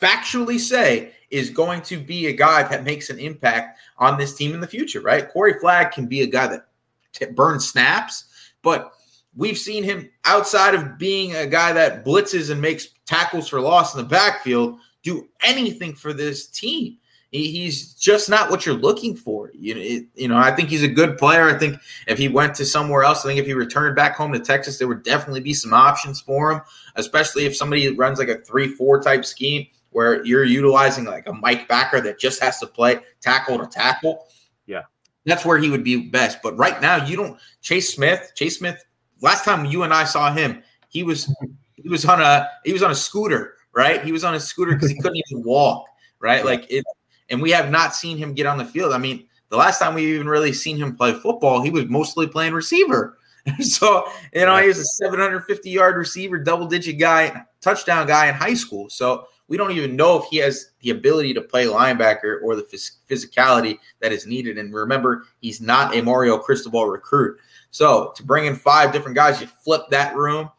factually 0.00 0.58
say 0.58 1.12
is 1.30 1.50
going 1.50 1.82
to 1.82 1.98
be 1.98 2.26
a 2.26 2.32
guy 2.32 2.62
that 2.64 2.82
makes 2.82 3.10
an 3.10 3.18
impact 3.18 3.78
on 3.98 4.18
this 4.18 4.34
team 4.34 4.54
in 4.54 4.60
the 4.60 4.66
future, 4.66 5.00
right? 5.00 5.28
Corey 5.28 5.58
Flagg 5.60 5.92
can 5.92 6.06
be 6.06 6.22
a 6.22 6.26
guy 6.26 6.46
that 6.48 6.68
t- 7.12 7.26
burns 7.26 7.68
snaps, 7.68 8.24
but 8.62 8.92
we've 9.36 9.58
seen 9.58 9.84
him 9.84 10.08
outside 10.24 10.74
of 10.74 10.98
being 10.98 11.36
a 11.36 11.46
guy 11.46 11.72
that 11.72 12.04
blitzes 12.04 12.50
and 12.50 12.60
makes 12.60 12.88
tackles 13.06 13.48
for 13.48 13.60
loss 13.60 13.94
in 13.94 14.02
the 14.02 14.08
backfield 14.08 14.78
do 15.02 15.28
anything 15.42 15.94
for 15.94 16.12
this 16.12 16.48
team. 16.48 16.98
He's 17.30 17.94
just 17.94 18.30
not 18.30 18.50
what 18.50 18.64
you're 18.64 18.74
looking 18.74 19.14
for. 19.14 19.50
You 19.54 19.74
know, 19.74 19.80
it, 19.80 20.06
you 20.14 20.28
know. 20.28 20.36
I 20.36 20.50
think 20.50 20.68
he's 20.68 20.82
a 20.82 20.88
good 20.88 21.18
player. 21.18 21.48
I 21.48 21.58
think 21.58 21.78
if 22.06 22.18
he 22.18 22.28
went 22.28 22.54
to 22.56 22.64
somewhere 22.64 23.02
else, 23.02 23.24
I 23.24 23.28
think 23.28 23.40
if 23.40 23.46
he 23.46 23.54
returned 23.54 23.96
back 23.96 24.16
home 24.16 24.32
to 24.32 24.38
Texas, 24.40 24.78
there 24.78 24.88
would 24.88 25.02
definitely 25.02 25.40
be 25.40 25.54
some 25.54 25.74
options 25.74 26.20
for 26.20 26.52
him. 26.52 26.60
Especially 26.96 27.44
if 27.44 27.56
somebody 27.56 27.94
runs 27.94 28.18
like 28.18 28.28
a 28.28 28.38
three-four 28.38 29.02
type 29.02 29.24
scheme 29.24 29.66
where 29.90 30.24
you're 30.24 30.44
utilizing 30.44 31.04
like 31.04 31.26
a 31.28 31.32
Mike 31.32 31.68
Backer 31.68 32.00
that 32.00 32.18
just 32.18 32.42
has 32.42 32.58
to 32.60 32.66
play 32.66 33.00
tackle 33.20 33.58
to 33.58 33.66
tackle. 33.66 34.26
Yeah. 34.66 34.82
That's 35.24 35.44
where 35.44 35.58
he 35.58 35.68
would 35.70 35.84
be 35.84 36.08
best. 36.08 36.38
But 36.42 36.56
right 36.56 36.80
now, 36.80 37.04
you 37.04 37.16
don't. 37.16 37.38
Chase 37.60 37.94
Smith. 37.94 38.32
Chase 38.34 38.58
Smith. 38.58 38.82
Last 39.20 39.44
time 39.44 39.66
you 39.66 39.82
and 39.82 39.92
I 39.92 40.04
saw 40.04 40.32
him, 40.32 40.62
he 40.88 41.02
was 41.02 41.30
he 41.74 41.88
was 41.88 42.04
on 42.04 42.22
a 42.22 42.48
he 42.64 42.72
was 42.72 42.82
on 42.82 42.90
a 42.90 42.94
scooter, 42.94 43.54
right? 43.74 44.02
He 44.02 44.12
was 44.12 44.24
on 44.24 44.34
a 44.34 44.40
scooter 44.40 44.74
because 44.74 44.90
he 44.90 44.96
couldn't 44.96 45.20
even 45.28 45.42
walk, 45.44 45.86
right? 46.20 46.44
Like 46.44 46.70
it. 46.70 46.84
And 47.30 47.42
we 47.42 47.50
have 47.50 47.70
not 47.70 47.94
seen 47.94 48.16
him 48.16 48.34
get 48.34 48.46
on 48.46 48.58
the 48.58 48.64
field. 48.64 48.92
I 48.92 48.98
mean, 48.98 49.26
the 49.50 49.56
last 49.56 49.78
time 49.78 49.94
we 49.94 50.14
even 50.14 50.28
really 50.28 50.52
seen 50.52 50.76
him 50.76 50.96
play 50.96 51.12
football, 51.12 51.62
he 51.62 51.70
was 51.70 51.86
mostly 51.86 52.26
playing 52.26 52.52
receiver. 52.52 53.18
so 53.60 54.06
you 54.34 54.44
know, 54.44 54.56
he 54.58 54.68
was 54.68 54.78
a 54.78 54.84
750 54.84 55.70
yard 55.70 55.96
receiver, 55.96 56.38
double 56.38 56.66
digit 56.66 56.98
guy, 56.98 57.44
touchdown 57.60 58.06
guy 58.06 58.28
in 58.28 58.34
high 58.34 58.54
school. 58.54 58.90
So 58.90 59.26
we 59.48 59.56
don't 59.56 59.72
even 59.72 59.96
know 59.96 60.18
if 60.18 60.28
he 60.30 60.36
has 60.38 60.70
the 60.80 60.90
ability 60.90 61.32
to 61.34 61.40
play 61.40 61.66
linebacker 61.66 62.42
or 62.42 62.54
the 62.54 62.62
phys- 62.62 62.98
physicality 63.10 63.78
that 64.00 64.12
is 64.12 64.26
needed. 64.26 64.58
And 64.58 64.72
remember, 64.74 65.24
he's 65.40 65.60
not 65.60 65.96
a 65.96 66.02
Mario 66.02 66.38
Cristobal 66.38 66.86
recruit. 66.86 67.38
So 67.70 68.12
to 68.16 68.22
bring 68.22 68.46
in 68.46 68.54
five 68.54 68.92
different 68.92 69.14
guys, 69.14 69.40
you 69.40 69.46
flip 69.46 69.82
that 69.90 70.14
room. 70.14 70.50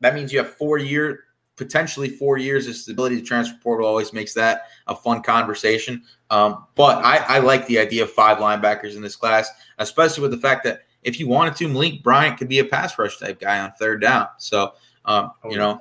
That 0.00 0.14
means 0.14 0.32
you 0.32 0.38
have 0.38 0.54
four 0.54 0.78
year, 0.78 1.24
potentially 1.58 2.08
four 2.08 2.38
years 2.38 2.66
of 2.66 2.76
stability. 2.76 3.16
The 3.16 3.22
transfer 3.22 3.58
portal 3.62 3.86
always 3.86 4.12
makes 4.12 4.32
that 4.34 4.62
a 4.86 4.94
fun 4.94 5.22
conversation. 5.22 6.02
Um, 6.30 6.66
but 6.74 7.04
I, 7.04 7.18
I 7.18 7.38
like 7.40 7.66
the 7.66 7.78
idea 7.78 8.04
of 8.04 8.10
five 8.10 8.38
linebackers 8.38 8.96
in 8.96 9.02
this 9.02 9.16
class, 9.16 9.50
especially 9.78 10.22
with 10.22 10.30
the 10.30 10.38
fact 10.38 10.64
that 10.64 10.82
if 11.02 11.20
you 11.20 11.28
wanted 11.28 11.56
to, 11.56 11.68
Malik 11.68 12.02
Bryant 12.02 12.38
could 12.38 12.48
be 12.48 12.60
a 12.60 12.64
pass 12.64 12.98
rush 12.98 13.18
type 13.18 13.40
guy 13.40 13.60
on 13.60 13.72
third 13.78 14.00
down. 14.00 14.28
So, 14.38 14.72
um, 15.04 15.32
you 15.50 15.56
know, 15.56 15.78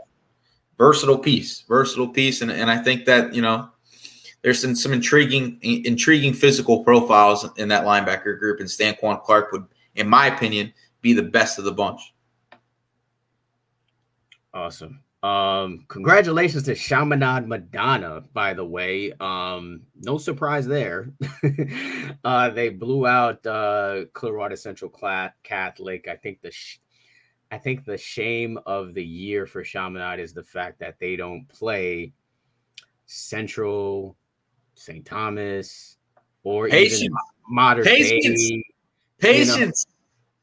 versatile 0.78 1.18
piece, 1.18 1.62
versatile 1.68 2.10
piece, 2.10 2.42
and 2.42 2.52
and 2.52 2.70
I 2.70 2.78
think 2.78 3.06
that 3.06 3.34
you 3.34 3.42
know 3.42 3.70
there's 4.42 4.62
some 4.62 4.76
some 4.76 4.94
intriguing 4.94 5.60
intriguing 5.62 6.34
physical 6.34 6.84
profiles 6.84 7.48
in 7.58 7.68
that 7.70 7.86
linebacker 7.86 8.38
group, 8.40 8.60
and 8.60 8.70
Stanquan 8.70 9.22
Clark 9.24 9.52
would, 9.52 9.66
in 9.96 10.08
my 10.08 10.28
opinion, 10.28 10.74
be 11.02 11.14
the 11.14 11.24
best 11.24 11.58
of 11.58 11.66
the 11.66 11.72
bunch. 11.72 12.14
Awesome. 14.54 15.02
Um, 15.24 15.86
congratulations 15.88 16.64
to 16.64 16.76
Chaminade 16.76 17.48
Madonna, 17.48 18.24
by 18.34 18.54
the 18.54 18.64
way. 18.66 19.12
Um, 19.20 19.82
no 19.96 20.18
surprise 20.18 20.68
there. 20.68 21.12
uh, 22.24 22.50
they 22.52 22.70
blew 22.70 23.08
out 23.08 23.46
uh 23.46 24.06
Clearwater 24.14 24.56
Central 24.56 24.92
Catholic. 25.44 26.08
I 26.08 26.16
think 26.16 26.42
the 26.42 26.52
sh- 26.52 26.80
I 27.52 27.58
think 27.58 27.86
the 27.86 27.98
shame 27.98 28.60
of 28.66 28.94
the 28.94 29.04
year 29.04 29.46
for 29.48 29.64
Chaminade 29.64 30.20
is 30.20 30.34
the 30.34 30.44
fact 30.44 30.80
that 30.80 31.00
they 31.00 31.16
don't 31.16 31.48
play 31.48 32.14
Central 33.06 34.18
St. 34.76 35.06
Thomas 35.06 35.98
or 36.44 36.68
Patience. 36.68 37.02
even 37.04 37.16
modern 37.50 37.86
Patience. 37.86 38.50
day. 38.50 38.64
Patience. 39.20 39.58
You 39.58 39.66
know, 39.66 39.72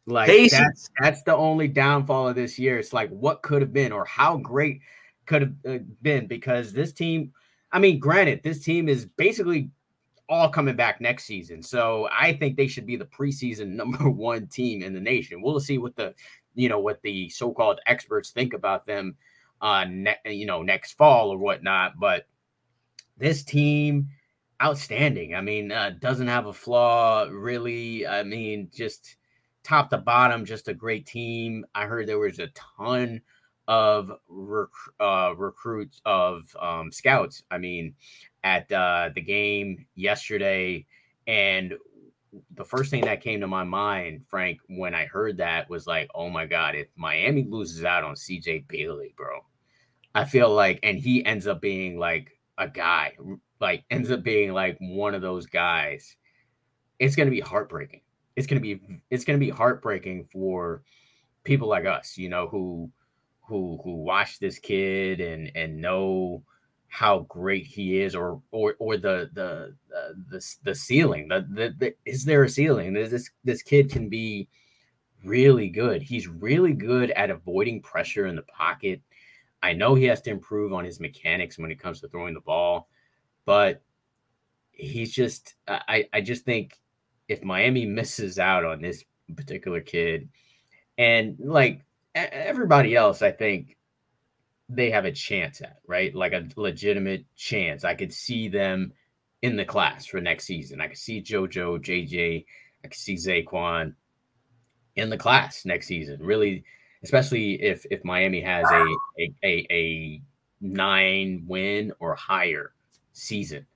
like 0.06 0.50
that's 0.50 0.90
that's 1.00 1.22
the 1.22 1.34
only 1.34 1.68
downfall 1.68 2.28
of 2.28 2.34
this 2.34 2.58
year. 2.58 2.78
It's 2.78 2.92
like 2.92 3.10
what 3.10 3.42
could 3.42 3.62
have 3.62 3.72
been 3.72 3.92
or 3.92 4.04
how 4.04 4.36
great 4.36 4.80
could 5.26 5.42
have 5.42 5.54
uh, 5.68 5.78
been 6.02 6.26
because 6.26 6.72
this 6.72 6.92
team. 6.92 7.32
I 7.72 7.80
mean, 7.80 7.98
granted, 7.98 8.42
this 8.44 8.62
team 8.62 8.88
is 8.88 9.04
basically 9.04 9.70
all 10.28 10.48
coming 10.48 10.76
back 10.76 11.00
next 11.00 11.24
season. 11.24 11.60
So 11.62 12.08
I 12.12 12.32
think 12.32 12.56
they 12.56 12.68
should 12.68 12.86
be 12.86 12.96
the 12.96 13.06
preseason 13.06 13.68
number 13.74 14.08
one 14.08 14.46
team 14.46 14.82
in 14.82 14.94
the 14.94 15.00
nation. 15.00 15.42
We'll 15.42 15.60
see 15.60 15.78
what 15.78 15.96
the 15.96 16.14
you 16.54 16.68
know 16.68 16.78
what 16.78 17.02
the 17.02 17.28
so-called 17.30 17.80
experts 17.86 18.30
think 18.30 18.54
about 18.54 18.86
them 18.86 19.16
uh 19.60 19.84
ne- 19.88 20.18
you 20.26 20.46
know 20.46 20.62
next 20.62 20.92
fall 20.92 21.30
or 21.30 21.38
whatnot. 21.38 21.94
But 21.98 22.26
this 23.16 23.42
team 23.42 24.08
outstanding. 24.62 25.34
I 25.34 25.40
mean, 25.40 25.72
uh, 25.72 25.92
doesn't 25.98 26.28
have 26.28 26.46
a 26.46 26.52
flaw 26.52 27.26
really. 27.30 28.06
I 28.06 28.22
mean, 28.22 28.70
just 28.72 29.16
top 29.64 29.90
to 29.90 29.98
bottom, 29.98 30.44
just 30.44 30.68
a 30.68 30.74
great 30.74 31.06
team. 31.06 31.64
I 31.74 31.86
heard 31.86 32.06
there 32.06 32.18
was 32.18 32.38
a 32.38 32.48
ton 32.48 33.20
of 33.66 34.12
rec- 34.28 34.68
uh, 35.00 35.34
recruits 35.36 36.00
of 36.04 36.54
um, 36.60 36.92
scouts. 36.92 37.42
I 37.50 37.58
mean, 37.58 37.94
at 38.44 38.70
uh, 38.70 39.10
the 39.14 39.22
game 39.22 39.86
yesterday, 39.94 40.86
and 41.26 41.74
the 42.54 42.64
first 42.64 42.90
thing 42.90 43.04
that 43.04 43.22
came 43.22 43.40
to 43.40 43.46
my 43.46 43.64
mind, 43.64 44.24
Frank, 44.28 44.60
when 44.68 44.94
I 44.94 45.06
heard 45.06 45.38
that 45.38 45.70
was 45.70 45.86
like, 45.86 46.10
oh 46.14 46.28
my 46.28 46.46
god, 46.46 46.74
if 46.74 46.88
Miami 46.96 47.46
loses 47.48 47.84
out 47.84 48.04
on 48.04 48.14
CJ 48.14 48.68
Bailey, 48.68 49.14
bro, 49.16 49.40
I 50.14 50.24
feel 50.24 50.52
like, 50.52 50.80
and 50.82 50.98
he 50.98 51.24
ends 51.24 51.46
up 51.46 51.60
being 51.60 51.98
like 51.98 52.38
a 52.58 52.68
guy, 52.68 53.12
like 53.60 53.84
ends 53.90 54.10
up 54.10 54.22
being 54.22 54.52
like 54.52 54.76
one 54.80 55.14
of 55.14 55.22
those 55.22 55.46
guys. 55.46 56.16
It's 56.98 57.16
gonna 57.16 57.30
be 57.30 57.40
heartbreaking. 57.40 58.00
It's 58.36 58.46
gonna 58.46 58.60
be 58.60 58.80
it's 59.10 59.24
gonna 59.24 59.38
be 59.38 59.50
heartbreaking 59.50 60.28
for 60.32 60.82
people 61.44 61.68
like 61.68 61.86
us, 61.86 62.16
you 62.16 62.28
know, 62.28 62.48
who 62.48 62.90
who 63.42 63.80
who 63.84 63.96
watch 64.02 64.38
this 64.38 64.58
kid 64.58 65.20
and 65.20 65.50
and 65.54 65.80
know 65.80 66.42
how 66.88 67.20
great 67.20 67.66
he 67.66 68.00
is 68.00 68.14
or 68.14 68.40
or 68.50 68.74
or 68.78 68.96
the 68.96 69.30
the 69.32 69.74
uh, 69.96 70.12
the 70.30 70.56
the 70.62 70.74
ceiling 70.74 71.28
the, 71.28 71.46
the, 71.50 71.74
the 71.78 71.94
is 72.04 72.24
there 72.24 72.44
a 72.44 72.48
ceiling? 72.48 72.92
This 72.92 73.30
this 73.44 73.62
kid 73.62 73.90
can 73.90 74.08
be 74.08 74.48
really 75.24 75.68
good. 75.68 76.02
He's 76.02 76.28
really 76.28 76.72
good 76.72 77.10
at 77.12 77.30
avoiding 77.30 77.82
pressure 77.82 78.26
in 78.26 78.36
the 78.36 78.42
pocket. 78.42 79.00
I 79.62 79.72
know 79.72 79.94
he 79.94 80.04
has 80.04 80.20
to 80.22 80.30
improve 80.30 80.74
on 80.74 80.84
his 80.84 81.00
mechanics 81.00 81.58
when 81.58 81.70
it 81.70 81.80
comes 81.80 82.00
to 82.00 82.08
throwing 82.08 82.34
the 82.34 82.40
ball 82.40 82.88
but 83.44 83.82
he's 84.72 85.12
just 85.12 85.54
i 85.68 86.04
i 86.12 86.20
just 86.20 86.44
think 86.44 86.80
if 87.28 87.42
miami 87.42 87.86
misses 87.86 88.38
out 88.38 88.64
on 88.64 88.80
this 88.80 89.04
particular 89.36 89.80
kid 89.80 90.28
and 90.98 91.36
like 91.38 91.82
everybody 92.14 92.94
else 92.94 93.22
i 93.22 93.30
think 93.30 93.76
they 94.68 94.90
have 94.90 95.04
a 95.04 95.12
chance 95.12 95.60
at, 95.60 95.78
right? 95.86 96.14
Like 96.14 96.32
a 96.32 96.48
legitimate 96.56 97.24
chance. 97.36 97.84
I 97.84 97.94
could 97.94 98.12
see 98.12 98.48
them 98.48 98.92
in 99.42 99.56
the 99.56 99.64
class 99.64 100.06
for 100.06 100.20
next 100.20 100.44
season. 100.44 100.80
I 100.80 100.88
could 100.88 100.98
see 100.98 101.22
JoJo, 101.22 101.80
JJ, 101.80 102.44
I 102.84 102.88
could 102.88 102.98
see 102.98 103.14
Zaquan 103.14 103.94
in 104.96 105.10
the 105.10 105.16
class 105.16 105.64
next 105.64 105.86
season. 105.86 106.20
Really, 106.22 106.64
especially 107.02 107.62
if 107.62 107.84
if 107.90 108.04
Miami 108.04 108.40
has 108.40 108.66
a 108.70 108.84
a, 109.18 109.34
a, 109.42 109.66
a 109.70 110.22
nine 110.60 111.44
win 111.46 111.92
or 112.00 112.14
higher 112.14 112.72
season. 113.12 113.66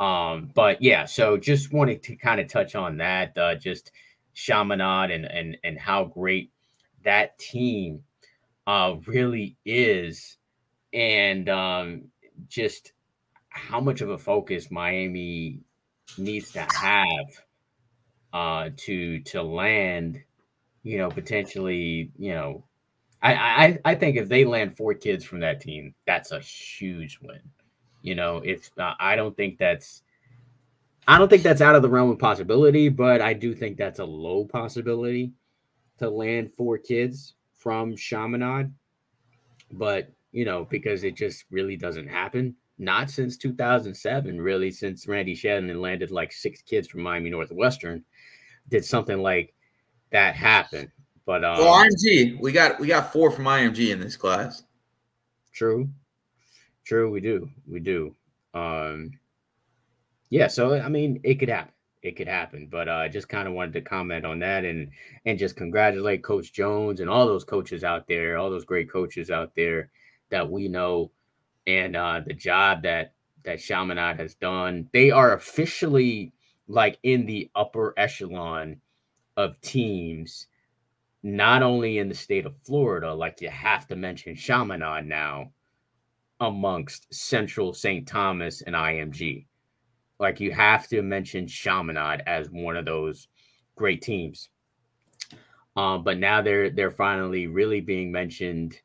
Um, 0.00 0.50
but 0.54 0.82
yeah, 0.82 1.04
so 1.04 1.36
just 1.36 1.72
wanted 1.72 2.02
to 2.04 2.16
kind 2.16 2.40
of 2.40 2.48
touch 2.48 2.74
on 2.74 2.96
that, 2.98 3.36
uh, 3.38 3.54
just 3.54 3.92
Chaminade 4.34 5.12
and 5.12 5.24
and 5.26 5.56
and 5.62 5.78
how 5.78 6.04
great 6.04 6.50
that 7.04 7.38
team 7.38 8.02
uh, 8.66 8.96
really 9.06 9.56
is, 9.64 10.38
and 10.92 11.48
um, 11.48 12.04
just 12.48 12.92
how 13.50 13.80
much 13.80 14.00
of 14.00 14.10
a 14.10 14.18
focus 14.18 14.70
Miami 14.70 15.60
needs 16.18 16.52
to 16.52 16.60
have 16.62 17.26
uh, 18.32 18.70
to 18.76 19.20
to 19.20 19.42
land, 19.42 20.20
you 20.82 20.98
know, 20.98 21.08
potentially, 21.08 22.10
you 22.18 22.34
know, 22.34 22.64
I, 23.22 23.34
I 23.34 23.78
I 23.84 23.94
think 23.94 24.16
if 24.16 24.28
they 24.28 24.44
land 24.44 24.76
four 24.76 24.94
kids 24.94 25.24
from 25.24 25.40
that 25.40 25.60
team, 25.60 25.94
that's 26.06 26.32
a 26.32 26.40
huge 26.40 27.20
win. 27.22 27.40
You 28.04 28.14
know, 28.14 28.42
if 28.44 28.70
uh, 28.78 28.92
I 29.00 29.16
don't 29.16 29.34
think 29.34 29.56
that's 29.56 30.02
I 31.08 31.18
don't 31.18 31.28
think 31.28 31.42
that's 31.42 31.62
out 31.62 31.74
of 31.74 31.80
the 31.80 31.88
realm 31.88 32.10
of 32.10 32.18
possibility, 32.18 32.90
but 32.90 33.22
I 33.22 33.32
do 33.32 33.54
think 33.54 33.78
that's 33.78 33.98
a 33.98 34.04
low 34.04 34.44
possibility 34.44 35.32
to 35.98 36.10
land 36.10 36.52
four 36.54 36.76
kids 36.76 37.32
from 37.54 37.96
Chaminade, 37.96 38.70
but 39.72 40.12
you 40.32 40.44
know, 40.44 40.66
because 40.66 41.02
it 41.02 41.16
just 41.16 41.46
really 41.50 41.76
doesn't 41.76 42.08
happen. 42.08 42.54
Not 42.76 43.08
since 43.08 43.38
2007, 43.38 44.38
really, 44.38 44.70
since 44.70 45.08
Randy 45.08 45.34
Shannon 45.34 45.80
landed 45.80 46.10
like 46.10 46.30
six 46.30 46.60
kids 46.60 46.86
from 46.86 47.00
Miami 47.02 47.30
Northwestern, 47.30 48.04
did 48.68 48.84
something 48.84 49.18
like 49.18 49.54
that 50.10 50.34
happen. 50.34 50.92
But 51.24 51.42
um, 51.42 51.56
well, 51.58 51.82
IMG, 51.82 52.38
we 52.38 52.52
got 52.52 52.78
we 52.78 52.86
got 52.86 53.14
four 53.14 53.30
from 53.30 53.46
IMG 53.46 53.92
in 53.92 53.98
this 53.98 54.16
class. 54.16 54.64
True, 55.54 55.88
true, 56.84 57.10
we 57.10 57.20
do, 57.20 57.48
we 57.66 57.80
do. 57.80 58.14
Um, 58.52 59.12
yeah, 60.30 60.48
so 60.48 60.74
I 60.74 60.88
mean, 60.88 61.20
it 61.24 61.34
could 61.36 61.48
happen 61.48 61.74
it 62.04 62.16
could 62.16 62.28
happen. 62.28 62.68
But 62.70 62.88
I 62.88 63.06
uh, 63.06 63.08
just 63.08 63.28
kind 63.28 63.48
of 63.48 63.54
wanted 63.54 63.72
to 63.72 63.80
comment 63.80 64.24
on 64.24 64.38
that 64.40 64.64
and 64.64 64.90
and 65.24 65.38
just 65.38 65.56
congratulate 65.56 66.22
Coach 66.22 66.52
Jones 66.52 67.00
and 67.00 67.10
all 67.10 67.26
those 67.26 67.44
coaches 67.44 67.82
out 67.82 68.06
there, 68.06 68.36
all 68.36 68.50
those 68.50 68.66
great 68.66 68.92
coaches 68.92 69.30
out 69.30 69.54
there 69.56 69.90
that 70.30 70.48
we 70.48 70.68
know, 70.68 71.10
and 71.66 71.96
uh, 71.96 72.20
the 72.24 72.34
job 72.34 72.82
that 72.82 73.14
that 73.44 73.60
Chaminade 73.60 74.20
has 74.20 74.34
done. 74.34 74.88
They 74.92 75.10
are 75.10 75.32
officially 75.32 76.32
like 76.68 76.98
in 77.02 77.26
the 77.26 77.50
upper 77.54 77.94
echelon 77.96 78.80
of 79.36 79.60
teams, 79.60 80.46
not 81.22 81.62
only 81.62 81.98
in 81.98 82.08
the 82.08 82.14
state 82.14 82.46
of 82.46 82.56
Florida, 82.58 83.12
like 83.12 83.40
you 83.40 83.50
have 83.50 83.88
to 83.88 83.96
mention 83.96 84.36
Chaminade 84.36 85.06
now 85.06 85.50
amongst 86.44 87.12
Central 87.12 87.72
St. 87.72 88.06
Thomas 88.06 88.62
and 88.62 88.74
IMG. 88.74 89.46
Like 90.18 90.40
you 90.40 90.52
have 90.52 90.88
to 90.88 91.02
mention 91.02 91.46
Chaminade 91.46 92.22
as 92.26 92.48
one 92.50 92.76
of 92.76 92.84
those 92.84 93.28
great 93.76 94.02
teams. 94.02 94.48
Um, 95.76 96.04
but 96.04 96.18
now 96.18 96.40
they're 96.40 96.70
they're 96.70 96.90
finally 96.90 97.48
really 97.48 97.80
being 97.80 98.12
mentioned 98.12 98.76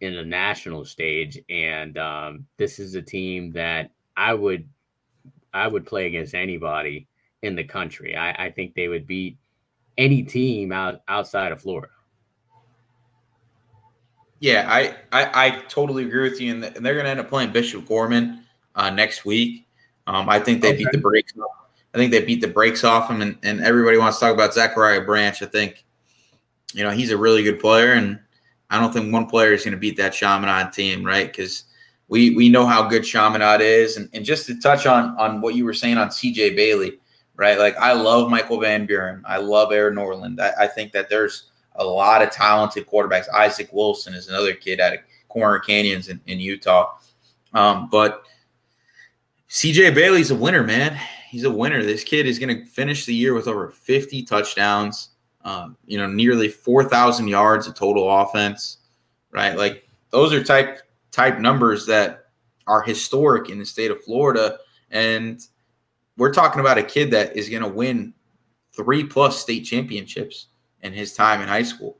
in 0.00 0.14
the 0.14 0.24
national 0.24 0.84
stage, 0.84 1.38
and 1.48 1.96
um, 1.96 2.46
this 2.58 2.78
is 2.78 2.94
a 2.94 3.02
team 3.02 3.52
that 3.52 3.90
I 4.16 4.34
would 4.34 4.68
I 5.54 5.66
would 5.66 5.86
play 5.86 6.06
against 6.06 6.34
anybody 6.34 7.08
in 7.42 7.56
the 7.56 7.64
country. 7.64 8.14
I, 8.14 8.46
I 8.46 8.50
think 8.50 8.74
they 8.74 8.88
would 8.88 9.06
beat 9.06 9.38
any 9.96 10.22
team 10.22 10.72
out 10.72 11.00
outside 11.08 11.52
of 11.52 11.62
Florida. 11.62 11.88
Yeah, 14.40 14.66
I, 14.68 14.94
I, 15.12 15.46
I 15.46 15.50
totally 15.68 16.04
agree 16.04 16.28
with 16.28 16.40
you, 16.40 16.52
and, 16.52 16.62
they're 16.62 16.94
going 16.94 17.04
to 17.04 17.10
end 17.10 17.20
up 17.20 17.28
playing 17.28 17.52
Bishop 17.52 17.86
Gorman 17.86 18.44
uh, 18.74 18.90
next 18.90 19.24
week. 19.24 19.66
Um, 20.06 20.28
I 20.28 20.38
think 20.38 20.60
they 20.60 20.68
okay. 20.68 20.78
beat 20.78 20.92
the 20.92 20.98
brakes. 20.98 21.32
I 21.94 21.98
think 21.98 22.12
they 22.12 22.24
beat 22.24 22.42
the 22.42 22.48
brakes 22.48 22.84
off 22.84 23.10
him, 23.10 23.22
and, 23.22 23.38
and 23.42 23.60
everybody 23.62 23.96
wants 23.96 24.18
to 24.18 24.26
talk 24.26 24.34
about 24.34 24.52
Zachariah 24.52 25.00
Branch. 25.00 25.42
I 25.42 25.46
think, 25.46 25.84
you 26.74 26.84
know, 26.84 26.90
he's 26.90 27.10
a 27.10 27.16
really 27.16 27.42
good 27.42 27.58
player, 27.58 27.94
and 27.94 28.20
I 28.68 28.78
don't 28.78 28.92
think 28.92 29.12
one 29.12 29.26
player 29.26 29.52
is 29.52 29.64
going 29.64 29.72
to 29.72 29.78
beat 29.78 29.96
that 29.96 30.12
Chaminade 30.12 30.72
team, 30.72 31.04
right? 31.04 31.26
Because 31.26 31.64
we 32.08 32.34
we 32.36 32.48
know 32.48 32.66
how 32.66 32.88
good 32.88 33.04
Chaminade 33.04 33.62
is, 33.62 33.96
and, 33.96 34.10
and 34.12 34.24
just 34.24 34.46
to 34.46 34.60
touch 34.60 34.86
on 34.86 35.16
on 35.18 35.40
what 35.40 35.54
you 35.54 35.64
were 35.64 35.74
saying 35.74 35.96
on 35.96 36.10
C.J. 36.10 36.54
Bailey, 36.54 36.98
right? 37.36 37.58
Like 37.58 37.76
I 37.78 37.94
love 37.94 38.30
Michael 38.30 38.60
Van 38.60 38.86
Buren, 38.86 39.22
I 39.26 39.38
love 39.38 39.72
Air 39.72 39.90
Noland. 39.90 40.40
I, 40.40 40.52
I 40.60 40.66
think 40.66 40.92
that 40.92 41.08
there's 41.08 41.50
a 41.78 41.84
lot 41.84 42.22
of 42.22 42.30
talented 42.30 42.86
quarterbacks. 42.86 43.28
Isaac 43.34 43.68
Wilson 43.72 44.14
is 44.14 44.28
another 44.28 44.54
kid 44.54 44.80
out 44.80 44.94
of 44.94 45.00
Corner 45.28 45.58
Canyons 45.58 46.08
in, 46.08 46.20
in 46.26 46.40
Utah, 46.40 46.96
um, 47.52 47.88
but 47.90 48.22
CJ 49.48 49.94
Bailey's 49.94 50.30
a 50.30 50.34
winner, 50.34 50.62
man. 50.62 50.98
He's 51.28 51.44
a 51.44 51.50
winner. 51.50 51.82
This 51.82 52.04
kid 52.04 52.26
is 52.26 52.38
going 52.38 52.56
to 52.56 52.64
finish 52.66 53.04
the 53.04 53.14
year 53.14 53.34
with 53.34 53.48
over 53.48 53.70
50 53.70 54.22
touchdowns, 54.24 55.10
um, 55.44 55.76
you 55.86 55.98
know, 55.98 56.06
nearly 56.06 56.48
4,000 56.48 57.28
yards 57.28 57.66
of 57.66 57.74
total 57.74 58.10
offense, 58.10 58.78
right? 59.30 59.56
Like 59.56 59.88
those 60.10 60.32
are 60.32 60.42
type 60.42 60.80
type 61.10 61.38
numbers 61.38 61.86
that 61.86 62.26
are 62.66 62.82
historic 62.82 63.48
in 63.48 63.58
the 63.58 63.66
state 63.66 63.90
of 63.90 64.02
Florida. 64.02 64.58
And 64.90 65.40
we're 66.16 66.32
talking 66.32 66.60
about 66.60 66.78
a 66.78 66.82
kid 66.82 67.10
that 67.12 67.36
is 67.36 67.48
going 67.48 67.62
to 67.62 67.68
win 67.68 68.14
three 68.72 69.04
plus 69.04 69.40
state 69.40 69.62
championships 69.62 70.48
in 70.86 70.94
his 70.94 71.12
time 71.12 71.42
in 71.42 71.48
high 71.48 71.62
school, 71.62 71.98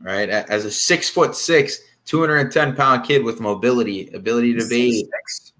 right? 0.00 0.28
As 0.28 0.66
a 0.66 0.70
six 0.70 1.08
foot 1.08 1.34
six, 1.34 1.80
210 2.04 2.76
pound 2.76 3.06
kid 3.06 3.24
with 3.24 3.40
mobility, 3.40 4.10
ability 4.12 4.54
to 4.54 4.68
be. 4.68 5.08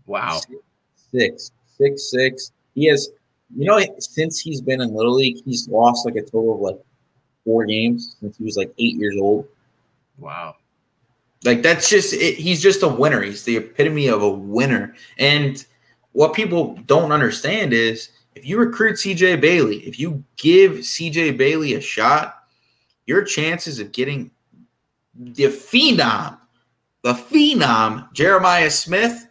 Wow 0.06 0.40
six, 1.12 1.52
six 1.76 2.10
six. 2.10 2.52
He 2.74 2.86
has, 2.86 3.10
you 3.56 3.64
know, 3.64 3.80
since 3.98 4.40
he's 4.40 4.60
been 4.60 4.80
in 4.80 4.94
Little 4.94 5.14
League, 5.14 5.42
he's 5.44 5.68
lost 5.68 6.06
like 6.06 6.16
a 6.16 6.22
total 6.22 6.54
of 6.54 6.60
like 6.60 6.80
four 7.44 7.64
games 7.64 8.16
since 8.20 8.36
he 8.36 8.44
was 8.44 8.56
like 8.56 8.72
eight 8.78 8.96
years 8.96 9.16
old. 9.20 9.46
Wow. 10.18 10.56
Like 11.44 11.62
that's 11.62 11.88
just 11.88 12.12
it, 12.12 12.36
he's 12.36 12.60
just 12.60 12.82
a 12.82 12.88
winner. 12.88 13.22
He's 13.22 13.44
the 13.44 13.56
epitome 13.56 14.08
of 14.08 14.22
a 14.22 14.30
winner. 14.30 14.94
And 15.18 15.64
what 16.12 16.34
people 16.34 16.74
don't 16.86 17.12
understand 17.12 17.72
is 17.72 18.10
if 18.34 18.46
you 18.46 18.58
recruit 18.58 18.96
CJ 18.96 19.40
Bailey, 19.40 19.78
if 19.78 19.98
you 19.98 20.22
give 20.36 20.72
CJ 20.72 21.36
Bailey 21.36 21.74
a 21.74 21.80
shot, 21.80 22.37
your 23.08 23.24
chances 23.24 23.80
of 23.80 23.90
getting 23.90 24.30
the 25.18 25.44
phenom, 25.44 26.38
the 27.02 27.14
phenom 27.14 28.12
Jeremiah 28.12 28.70
Smith, 28.70 29.26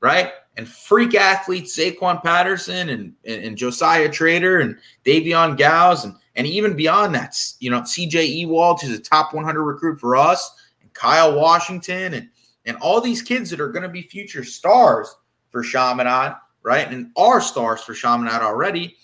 right? 0.00 0.32
And 0.56 0.68
freak 0.68 1.14
athletes 1.14 1.78
Zaquan 1.78 2.22
Patterson 2.22 2.90
and, 2.90 3.14
and, 3.24 3.44
and 3.44 3.56
Josiah 3.56 4.10
Trader 4.10 4.60
and 4.60 4.76
Davion 5.06 5.56
Gals 5.56 6.04
and 6.04 6.14
and 6.34 6.46
even 6.46 6.74
beyond 6.74 7.14
that, 7.14 7.36
you 7.60 7.70
know, 7.70 7.82
CJ 7.82 8.36
Ewald, 8.36 8.80
who's 8.80 8.98
a 8.98 9.02
top 9.02 9.34
100 9.34 9.62
recruit 9.62 10.00
for 10.00 10.16
us, 10.16 10.50
and 10.80 10.92
Kyle 10.94 11.38
Washington, 11.38 12.14
and 12.14 12.28
and 12.64 12.76
all 12.78 13.00
these 13.00 13.22
kids 13.22 13.50
that 13.50 13.60
are 13.60 13.70
going 13.70 13.82
to 13.82 13.88
be 13.88 14.02
future 14.02 14.44
stars 14.44 15.14
for 15.50 15.62
Chaminade, 15.62 16.34
right? 16.62 16.90
And 16.90 17.10
are 17.16 17.40
stars 17.40 17.82
for 17.82 17.92
Chaminade 17.92 18.40
already, 18.40 18.96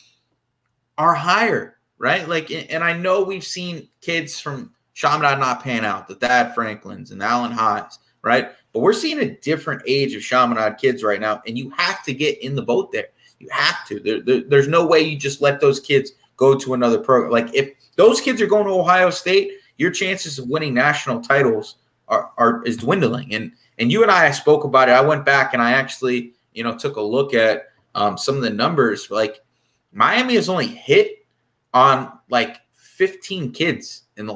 are 0.96 1.14
higher, 1.14 1.77
right? 1.98 2.28
Like, 2.28 2.50
and 2.50 2.82
I 2.82 2.92
know 2.92 3.22
we've 3.22 3.44
seen 3.44 3.88
kids 4.00 4.40
from 4.40 4.72
Chaminade 4.94 5.38
not 5.38 5.62
pan 5.62 5.84
out, 5.84 6.08
the 6.08 6.14
Thad 6.14 6.54
Franklins 6.54 7.10
and 7.10 7.22
Alan 7.22 7.52
Highs, 7.52 7.98
right? 8.22 8.50
But 8.72 8.80
we're 8.80 8.92
seeing 8.92 9.20
a 9.20 9.36
different 9.36 9.82
age 9.86 10.14
of 10.14 10.22
Chaminade 10.22 10.78
kids 10.78 11.02
right 11.02 11.20
now, 11.20 11.42
and 11.46 11.58
you 11.58 11.70
have 11.70 12.02
to 12.04 12.14
get 12.14 12.42
in 12.42 12.54
the 12.54 12.62
boat 12.62 12.92
there. 12.92 13.08
You 13.38 13.48
have 13.50 13.86
to. 13.88 14.00
There, 14.00 14.20
there, 14.20 14.42
there's 14.42 14.68
no 14.68 14.86
way 14.86 15.00
you 15.00 15.16
just 15.16 15.40
let 15.40 15.60
those 15.60 15.78
kids 15.78 16.12
go 16.36 16.56
to 16.56 16.74
another 16.74 16.98
program. 16.98 17.30
Like 17.30 17.54
if 17.54 17.70
those 17.96 18.20
kids 18.20 18.40
are 18.40 18.46
going 18.46 18.64
to 18.64 18.72
Ohio 18.72 19.10
State, 19.10 19.52
your 19.76 19.90
chances 19.90 20.38
of 20.38 20.48
winning 20.48 20.74
national 20.74 21.20
titles 21.20 21.76
are, 22.08 22.32
are 22.36 22.62
is 22.64 22.76
dwindling. 22.76 23.34
And 23.34 23.52
and 23.78 23.92
you 23.92 24.02
and 24.02 24.10
I 24.10 24.30
spoke 24.32 24.64
about 24.64 24.88
it. 24.88 24.92
I 24.92 25.00
went 25.00 25.24
back 25.24 25.52
and 25.52 25.62
I 25.62 25.72
actually 25.72 26.32
you 26.52 26.64
know 26.64 26.76
took 26.76 26.96
a 26.96 27.02
look 27.02 27.34
at 27.34 27.68
um, 27.94 28.18
some 28.18 28.36
of 28.36 28.42
the 28.42 28.50
numbers. 28.50 29.10
Like 29.10 29.40
Miami 29.92 30.34
has 30.34 30.48
only 30.48 30.66
hit 30.66 31.17
on 31.78 32.12
like 32.28 32.60
15 32.74 33.52
kids 33.52 34.02
in 34.16 34.26
the 34.26 34.32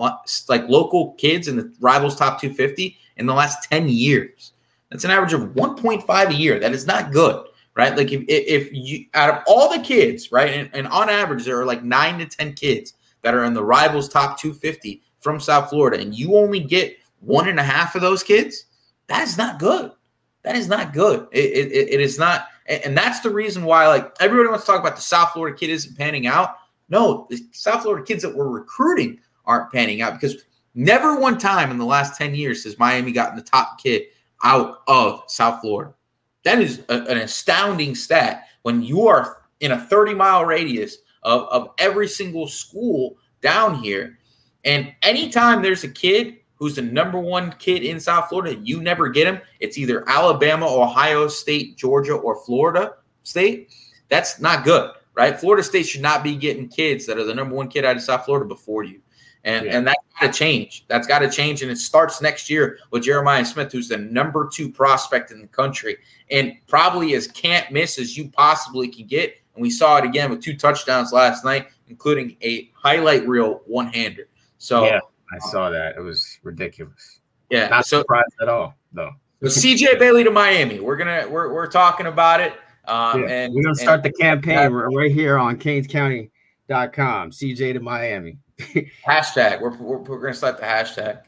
like 0.49 0.69
local 0.69 1.13
kids 1.15 1.49
in 1.49 1.57
the 1.57 1.73
rivals 1.81 2.17
top 2.17 2.41
250 2.41 2.97
in 3.17 3.27
the 3.27 3.35
last 3.35 3.69
10 3.69 3.89
years. 3.89 4.53
That's 4.91 5.05
an 5.05 5.11
average 5.11 5.33
of 5.33 5.41
1.5 5.55 6.29
a 6.29 6.35
year. 6.35 6.59
That 6.59 6.73
is 6.73 6.87
not 6.87 7.13
good 7.13 7.47
right? 7.75 7.97
Like 7.97 8.13
if, 8.13 8.25
if 8.29 8.73
you 8.73 9.07
out 9.15 9.31
of 9.31 9.43
all 9.47 9.73
the 9.73 9.83
kids, 9.83 10.33
right, 10.33 10.51
and, 10.51 10.71
and 10.73 10.87
on 10.89 11.09
average 11.09 11.45
there 11.45 11.61
are 11.61 11.67
like 11.67 11.83
nine 11.83 12.19
to 12.19 12.27
ten 12.27 12.53
kids 12.53 12.95
that 13.23 13.35
are 13.35 13.45
in 13.45 13.55
the 13.55 13.65
rivals 13.65 14.09
top 14.09 14.39
250 14.39 15.03
from 15.21 15.41
South 15.41 15.71
Florida, 15.71 16.01
and 16.01 16.15
you 16.15 16.37
only 16.37 16.61
get 16.61 16.97
one 17.21 17.49
and 17.49 17.61
a 17.61 17.63
half 17.63 17.95
of 17.95 18.03
those 18.03 18.23
kids, 18.23 18.67
that 19.07 19.23
is 19.23 19.39
not 19.39 19.59
good. 19.59 19.93
That 20.43 20.57
is 20.57 20.67
not 20.67 20.93
good. 20.93 21.29
It, 21.31 21.73
it, 21.73 21.89
it 21.91 22.01
is 22.01 22.19
not, 22.19 22.49
and 22.67 22.97
that's 22.97 23.21
the 23.21 23.31
reason 23.31 23.65
why 23.65 23.87
like 23.87 24.13
everybody 24.21 24.49
wants 24.49 24.65
to 24.65 24.73
talk 24.73 24.81
about 24.81 24.97
the 24.97 25.03
South 25.03 25.31
Florida 25.33 25.57
kid 25.57 25.71
isn't 25.71 25.97
panning 25.97 26.27
out. 26.27 26.57
No, 26.93 27.27
the 27.31 27.41
South 27.53 27.83
Florida 27.83 28.05
kids 28.05 28.23
that 28.23 28.37
we're 28.37 28.49
recruiting 28.49 29.19
aren't 29.47 29.73
panning 29.73 30.03
out 30.03 30.13
because 30.13 30.45
never 30.75 31.19
one 31.19 31.39
time 31.39 31.71
in 31.71 31.79
the 31.79 31.87
last 31.87 32.19
10 32.19 32.35
years 32.35 32.65
has 32.65 32.79
Miami 32.79 33.13
gotten 33.13 33.35
the 33.35 33.43
top 33.43 33.81
kid 33.83 34.03
out 34.45 34.83
of 34.89 35.25
South 35.27 35.63
Florida. 35.63 35.95
That 36.45 36.61
is 36.61 36.83
a, 36.91 37.01
an 37.05 37.17
astounding 37.17 37.95
stat 37.95 38.45
when 38.61 38.83
you 38.83 39.09
are 39.09 39.39
in 39.61 39.73
a 39.73 39.81
30 39.81 40.13
mile 40.13 40.45
radius 40.45 40.99
of, 41.23 41.45
of 41.45 41.71
every 41.79 42.07
single 42.07 42.47
school 42.47 43.17
down 43.41 43.77
here. 43.77 44.19
And 44.67 44.93
anytime 45.03 45.63
there's 45.63 45.85
a 45.85 45.89
kid 45.89 46.41
who's 46.57 46.77
the 46.77 46.83
number 46.83 47.19
one 47.19 47.55
kid 47.59 47.85
in 47.85 47.99
South 48.01 48.29
Florida, 48.29 48.61
you 48.63 48.83
never 48.83 49.09
get 49.09 49.27
him. 49.27 49.41
It's 49.61 49.79
either 49.79 50.07
Alabama, 50.11 50.67
Ohio 50.67 51.27
State, 51.29 51.79
Georgia, 51.79 52.15
or 52.15 52.45
Florida 52.45 52.97
State. 53.23 53.73
That's 54.11 54.41
not 54.41 54.65
good, 54.65 54.91
right? 55.15 55.39
Florida 55.39 55.63
State 55.63 55.87
should 55.87 56.03
not 56.03 56.23
be 56.23 56.37
getting 56.37 56.69
kids 56.69 57.07
that 57.07 57.19
are 57.19 57.25
the 57.25 57.35
number 57.35 57.55
one 57.55 57.69
kid 57.69 57.85
out 57.85 57.97
of 57.97 58.03
South 58.03 58.25
Florida 58.25 58.47
before 58.47 58.85
you. 58.85 59.01
And, 59.45 59.67
yeah. 59.67 59.77
and 59.77 59.87
that's 59.87 60.05
got 60.21 60.33
to 60.33 60.39
change. 60.39 60.85
That's 60.89 61.07
got 61.07 61.19
to 61.21 61.31
change. 61.31 61.63
And 61.63 61.71
it 61.71 61.77
starts 61.77 62.23
next 62.23 62.49
year 62.49 62.79
with 62.91 63.03
Jeremiah 63.03 63.45
Smith, 63.45 63.73
who's 63.73 63.89
the 63.89 63.99
number 63.99 64.49
two 64.53 64.71
prospect 64.71 65.33
in 65.33 65.41
the 65.41 65.49
country 65.49 65.97
and 66.31 66.55
probably 66.69 67.15
as 67.15 67.27
can't 67.27 67.71
miss 67.73 67.99
as 67.99 68.17
you 68.17 68.29
possibly 68.29 68.89
can 68.89 69.07
get. 69.07 69.37
And 69.55 69.63
we 69.63 69.71
saw 69.71 69.99
it 69.99 70.05
again 70.05 70.31
with 70.31 70.41
two 70.43 70.57
touchdowns 70.57 71.13
last 71.13 71.45
night, 71.45 71.69
including 71.89 72.37
a 72.43 72.71
highlight 72.75 73.27
reel 73.27 73.63
one 73.67 73.89
hander. 73.89 74.29
So, 74.59 74.85
yeah, 74.85 75.01
I 75.33 75.37
um, 75.37 75.51
saw 75.51 75.71
that. 75.71 75.97
It 75.97 76.01
was 76.01 76.39
ridiculous. 76.45 77.19
Yeah. 77.51 77.69
Not 77.69 77.85
so, 77.85 77.99
surprised 77.99 78.35
at 78.41 78.49
all, 78.49 78.75
though. 78.93 79.11
CJ 79.43 79.99
Bailey 79.99 80.23
to 80.23 80.31
Miami. 80.31 80.79
We're 80.79 80.97
gonna 80.97 81.27
we're, 81.29 81.53
we're 81.53 81.67
talking 81.67 82.07
about 82.07 82.41
it. 82.41 82.55
Um, 82.87 83.23
yeah, 83.23 83.29
and 83.29 83.55
we're 83.55 83.63
gonna 83.63 83.75
start 83.75 84.05
and, 84.05 84.13
the 84.13 84.13
campaign 84.13 84.73
right 84.73 85.13
here 85.13 85.39
on 85.39 85.57
CanesCounty.com. 85.57 87.31
CJ 87.31 87.75
to 87.75 87.81
Miami. 87.81 88.39
hashtag. 89.07 89.61
We're, 89.61 89.77
we're, 89.77 89.99
we're 89.99 90.21
going 90.21 90.33
to 90.33 90.39
start 90.39 90.59
the 90.59 90.65
hashtag. 90.65 91.23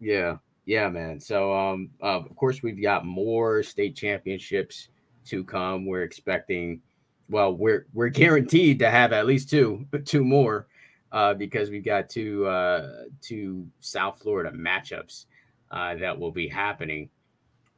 Yeah. 0.00 0.36
Yeah, 0.66 0.88
man. 0.88 1.20
So, 1.20 1.54
um, 1.54 1.90
uh, 2.02 2.20
of 2.20 2.36
course, 2.36 2.62
we've 2.62 2.80
got 2.80 3.04
more 3.04 3.62
state 3.62 3.96
championships 3.96 4.88
to 5.26 5.44
come. 5.44 5.86
We're 5.86 6.02
expecting, 6.04 6.80
well, 7.28 7.54
we're 7.54 7.86
we're 7.92 8.08
guaranteed 8.08 8.78
to 8.78 8.90
have 8.90 9.12
at 9.12 9.26
least 9.26 9.50
two, 9.50 9.86
two 10.06 10.24
more, 10.24 10.66
uh, 11.12 11.34
because 11.34 11.68
we've 11.68 11.84
got 11.84 12.08
two 12.08 12.46
uh, 12.46 13.04
two 13.20 13.66
South 13.80 14.20
Florida 14.22 14.52
matchups 14.52 15.26
uh, 15.70 15.96
that 15.96 16.18
will 16.18 16.32
be 16.32 16.48
happening. 16.48 17.10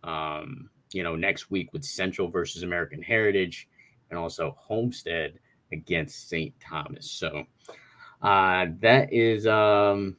Um, 0.05 0.71
you 0.93 1.03
know, 1.03 1.17
next 1.17 1.51
week 1.51 1.73
with 1.73 1.85
Central 1.85 2.29
versus 2.29 2.63
American 2.63 3.03
Heritage, 3.03 3.69
and 4.11 4.19
also 4.19 4.57
Homestead 4.59 5.39
against 5.73 6.29
St. 6.29 6.55
Thomas. 6.61 7.11
So, 7.11 7.45
uh, 8.23 8.67
that 8.81 9.13
is 9.13 9.47
um, 9.47 10.17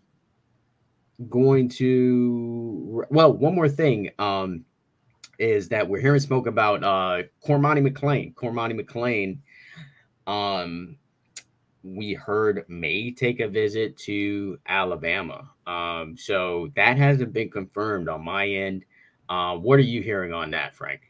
going 1.30 1.70
to 1.70 3.06
well, 3.10 3.34
one 3.34 3.56
more 3.56 3.70
thing 3.70 4.12
um, 4.20 4.66
is 5.40 5.70
that 5.70 5.88
we're 5.88 6.02
hearing 6.02 6.20
smoke 6.20 6.48
about 6.48 6.84
uh, 6.84 7.24
Cormani 7.46 7.88
McClain. 7.88 8.34
Cormani 8.34 8.80
McClain, 8.80 9.40
um, 10.32 10.98
we 11.84 12.14
heard 12.14 12.66
may 12.68 13.12
take 13.12 13.40
a 13.40 13.48
visit 13.48 13.98
to 13.98 14.60
Alabama. 14.68 15.50
Um, 15.66 16.16
so 16.18 16.70
that 16.76 16.98
hasn't 16.98 17.34
been 17.34 17.50
confirmed 17.50 18.10
on 18.10 18.24
my 18.24 18.48
end. 18.48 18.86
Uh, 19.30 19.58
what 19.58 19.80
are 19.80 19.84
you 19.84 20.02
hearing 20.02 20.34
on 20.34 20.52
that, 20.52 20.76
Frank? 20.76 21.02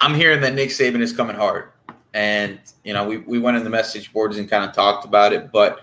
I'm 0.00 0.14
hearing 0.14 0.40
that 0.42 0.54
Nick 0.54 0.70
Saban 0.70 1.00
is 1.00 1.12
coming 1.12 1.36
hard. 1.36 1.70
And, 2.14 2.58
you 2.84 2.92
know, 2.92 3.06
we, 3.06 3.18
we 3.18 3.38
went 3.38 3.56
in 3.56 3.64
the 3.64 3.70
message 3.70 4.12
boards 4.12 4.38
and 4.38 4.48
kind 4.48 4.64
of 4.64 4.74
talked 4.74 5.04
about 5.04 5.32
it. 5.32 5.52
But 5.52 5.80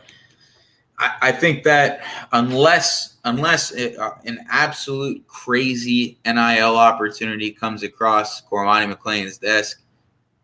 I, 0.97 1.15
I 1.21 1.31
think 1.31 1.63
that 1.63 2.01
unless 2.31 3.17
unless 3.25 3.71
it, 3.71 3.97
uh, 3.97 4.11
an 4.25 4.45
absolute 4.49 5.25
crazy 5.27 6.17
NIL 6.25 6.77
opportunity 6.77 7.51
comes 7.51 7.83
across 7.83 8.41
Cormani 8.41 8.93
McClain's 8.93 9.37
desk, 9.37 9.81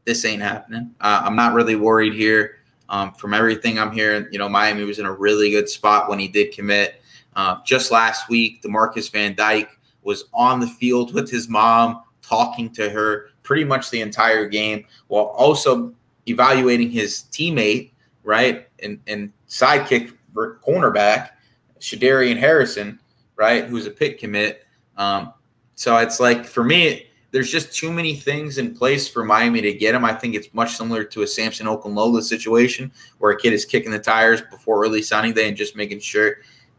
this 0.06 0.26
ain't 0.26 0.42
happening. 0.42 0.92
Uh, 1.02 1.24
I'm 1.26 1.36
not 1.36 1.54
really 1.54 1.76
worried 1.76 2.14
here. 2.14 2.56
Um, 2.88 3.14
from 3.14 3.36
everything 3.36 3.78
I'm 3.78 3.92
hearing, 3.92 4.28
you 4.32 4.40
know, 4.40 4.50
Miami 4.50 4.84
was 4.84 4.98
in 4.98 5.06
a 5.06 5.14
really 5.14 5.52
good 5.52 5.70
spot 5.70 6.10
when 6.10 6.18
he 6.18 6.28
did 6.28 6.52
commit. 6.52 7.04
Uh, 7.36 7.58
just 7.64 7.92
last 7.92 8.30
week, 8.30 8.64
Demarcus 8.64 9.12
Van 9.12 9.36
Dyke 9.36 9.79
was 10.04 10.26
on 10.34 10.60
the 10.60 10.68
field 10.68 11.14
with 11.14 11.30
his 11.30 11.48
mom, 11.48 12.04
talking 12.22 12.70
to 12.72 12.90
her 12.90 13.30
pretty 13.44 13.64
much 13.64 13.90
the 13.90 14.02
entire 14.02 14.48
game, 14.48 14.86
while 15.08 15.26
also 15.26 15.94
evaluating 16.28 16.92
his 16.92 17.26
teammate, 17.32 17.92
right, 18.24 18.68
and 18.82 19.00
and 19.08 19.32
sidekick 19.48 20.14
cornerback, 20.36 21.32
Shadarian 21.80 22.38
Harrison, 22.38 23.00
right, 23.36 23.66
who's 23.66 23.88
a 23.88 23.92
Pitt 23.92 24.20
commit. 24.20 24.66
Um, 24.98 25.34
so 25.76 25.98
it's 25.98 26.20
like 26.20 26.46
for 26.46 26.64
me, 26.64 27.08
there's 27.32 27.52
just 27.52 27.76
too 27.76 27.92
many 27.92 28.16
things 28.16 28.58
in 28.58 28.76
place 28.76 29.08
for 29.08 29.24
Miami 29.24 29.62
to 29.62 29.74
get 29.74 29.94
him. 29.96 30.04
I 30.04 30.14
think 30.14 30.36
it's 30.36 30.54
much 30.54 30.76
similar 30.76 31.04
to 31.06 31.22
a 31.22 31.28
Samson 31.28 31.68
Okunlola 31.68 32.24
situation 32.24 32.92
where 33.20 33.32
a 33.32 33.40
kid 33.40 33.54
is 33.54 33.66
kicking 33.66 33.92
the 33.92 34.00
tires 34.00 34.42
before 34.42 34.84
early 34.84 35.02
signing 35.02 35.34
day 35.34 35.48
and 35.48 35.56
just 35.56 35.76
making 35.76 36.00
sure 36.00 36.38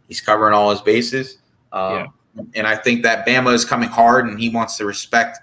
he's 0.09 0.21
covering 0.21 0.55
all 0.55 0.71
his 0.71 0.81
bases. 0.81 1.39
Um, 1.73 1.95
yeah. 1.95 2.07
And 2.55 2.67
I 2.67 2.77
think 2.77 3.03
that 3.03 3.27
Bama 3.27 3.53
is 3.53 3.65
coming 3.65 3.89
hard 3.89 4.27
and 4.27 4.39
he 4.39 4.49
wants 4.49 4.77
to 4.79 4.85
respect, 4.85 5.39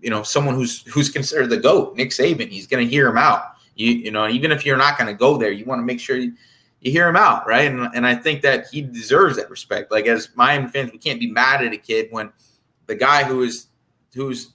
you 0.00 0.10
know, 0.10 0.22
someone 0.22 0.54
who's 0.54 0.82
who's 0.82 1.08
considered 1.08 1.50
the 1.50 1.56
GOAT, 1.56 1.96
Nick 1.96 2.10
Saban. 2.10 2.48
He's 2.48 2.66
going 2.66 2.84
to 2.84 2.90
hear 2.90 3.08
him 3.08 3.18
out. 3.18 3.42
You, 3.74 3.92
you 3.92 4.10
know, 4.10 4.28
even 4.28 4.52
if 4.52 4.64
you're 4.64 4.76
not 4.76 4.98
going 4.98 5.08
to 5.08 5.18
go 5.18 5.36
there, 5.36 5.50
you 5.50 5.64
want 5.64 5.80
to 5.80 5.84
make 5.84 6.00
sure 6.00 6.16
you, 6.16 6.32
you 6.80 6.90
hear 6.90 7.08
him 7.08 7.16
out, 7.16 7.46
right? 7.46 7.70
And, 7.70 7.88
and 7.94 8.06
I 8.06 8.14
think 8.14 8.42
that 8.42 8.68
he 8.68 8.80
deserves 8.80 9.36
that 9.36 9.50
respect. 9.50 9.90
Like 9.90 10.06
as 10.06 10.30
Miami 10.34 10.68
fans, 10.68 10.92
we 10.92 10.98
can't 10.98 11.20
be 11.20 11.30
mad 11.30 11.64
at 11.64 11.72
a 11.72 11.78
kid 11.78 12.08
when 12.10 12.32
the 12.86 12.94
guy 12.94 13.24
who 13.24 13.42
is 13.42 13.66
who's 14.14 14.52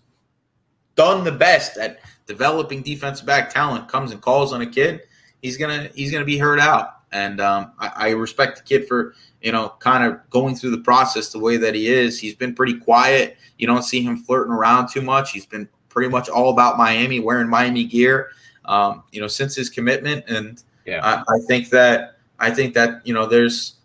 done 0.95 1.23
the 1.23 1.31
best 1.31 1.77
at 1.77 1.99
developing 2.25 2.81
defensive 2.81 3.25
back 3.25 3.53
talent 3.53 3.87
comes 3.87 4.11
and 4.11 4.21
calls 4.21 4.53
on 4.53 4.61
a 4.61 4.65
kid, 4.65 5.01
he's 5.41 5.57
gonna 5.57 5.89
he's 5.93 6.11
gonna 6.11 6.25
be 6.25 6.37
heard 6.37 6.59
out. 6.59 7.00
And 7.11 7.41
um, 7.41 7.73
I, 7.79 7.91
I, 7.95 8.09
respect 8.11 8.57
the 8.57 8.63
kid 8.63 8.87
for 8.87 9.15
you 9.41 9.51
know 9.51 9.73
kind 9.79 10.03
of 10.03 10.29
going 10.29 10.55
through 10.55 10.71
the 10.71 10.77
process 10.77 11.29
the 11.29 11.39
way 11.39 11.57
that 11.57 11.75
he 11.75 11.87
is. 11.87 12.19
He's 12.19 12.35
been 12.35 12.55
pretty 12.55 12.77
quiet. 12.77 13.37
You 13.57 13.67
don't 13.67 13.83
see 13.83 14.01
him 14.01 14.17
flirting 14.17 14.53
around 14.53 14.87
too 14.87 15.01
much. 15.01 15.31
He's 15.31 15.45
been 15.45 15.67
pretty 15.89 16.09
much 16.09 16.29
all 16.29 16.51
about 16.51 16.77
Miami, 16.77 17.19
wearing 17.19 17.49
Miami 17.49 17.83
gear. 17.83 18.29
Um, 18.65 19.03
you 19.11 19.19
know, 19.19 19.27
since 19.27 19.55
his 19.55 19.69
commitment, 19.69 20.23
and 20.29 20.63
yeah, 20.85 21.01
I, 21.03 21.35
I 21.35 21.39
think 21.47 21.69
that 21.69 22.17
I 22.39 22.51
think 22.51 22.73
that 22.75 23.05
you 23.05 23.13
know 23.13 23.25
there's 23.25 23.75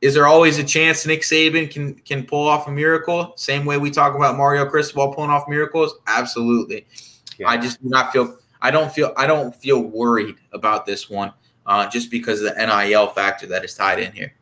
is 0.00 0.14
there 0.14 0.26
always 0.26 0.58
a 0.58 0.64
chance 0.64 1.06
Nick 1.06 1.22
Saban 1.22 1.70
can 1.70 1.94
can 1.94 2.24
pull 2.24 2.46
off 2.46 2.68
a 2.68 2.70
miracle? 2.70 3.32
Same 3.36 3.64
way 3.64 3.78
we 3.78 3.90
talk 3.90 4.14
about 4.14 4.36
Mario 4.36 4.66
Cristobal 4.66 5.14
pulling 5.14 5.30
off 5.30 5.48
miracles. 5.48 5.94
Absolutely. 6.06 6.86
Yeah. 7.38 7.48
I 7.48 7.56
just 7.56 7.82
do 7.82 7.88
not 7.88 8.12
feel. 8.12 8.38
I 8.60 8.70
don't 8.70 8.92
feel. 8.92 9.12
I 9.16 9.26
don't 9.26 9.54
feel 9.54 9.82
worried 9.82 10.36
about 10.52 10.86
this 10.86 11.08
one, 11.08 11.32
uh, 11.66 11.88
just 11.88 12.10
because 12.10 12.40
of 12.40 12.54
the 12.54 12.66
NIL 12.66 13.08
factor 13.08 13.46
that 13.46 13.64
is 13.64 13.74
tied 13.74 14.00
in 14.00 14.12
here. 14.12 14.32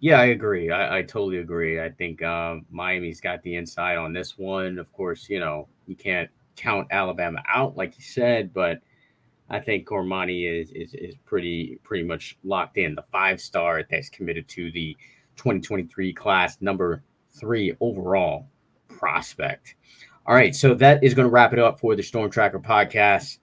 Yeah, 0.00 0.20
I 0.20 0.26
agree. 0.26 0.70
I, 0.70 0.98
I 0.98 1.02
totally 1.02 1.38
agree. 1.38 1.80
I 1.80 1.88
think 1.88 2.22
um, 2.22 2.66
Miami's 2.70 3.20
got 3.20 3.40
the 3.42 3.54
inside 3.54 3.96
on 3.96 4.12
this 4.12 4.36
one. 4.36 4.78
Of 4.78 4.92
course, 4.92 5.28
you 5.30 5.38
know 5.38 5.68
you 5.86 5.94
can't 5.94 6.28
count 6.56 6.88
Alabama 6.90 7.42
out, 7.48 7.76
like 7.76 7.96
you 7.96 8.04
said, 8.04 8.52
but 8.52 8.80
I 9.48 9.60
think 9.60 9.86
Cormani 9.86 10.60
is, 10.60 10.72
is 10.72 10.94
is 10.94 11.14
pretty 11.24 11.78
pretty 11.84 12.04
much 12.04 12.36
locked 12.42 12.78
in. 12.78 12.96
The 12.96 13.04
five 13.12 13.40
star 13.40 13.84
that's 13.88 14.08
committed 14.08 14.48
to 14.48 14.72
the 14.72 14.96
2023 15.36 16.12
class, 16.12 16.56
number 16.60 17.02
three 17.30 17.76
overall 17.80 18.48
prospect. 18.88 19.76
All 20.26 20.34
right, 20.34 20.54
so 20.54 20.74
that 20.74 21.02
is 21.02 21.14
going 21.14 21.26
to 21.26 21.32
wrap 21.32 21.52
it 21.52 21.58
up 21.58 21.80
for 21.80 21.96
the 21.96 22.02
Storm 22.02 22.30
Tracker 22.30 22.60
podcast. 22.60 23.38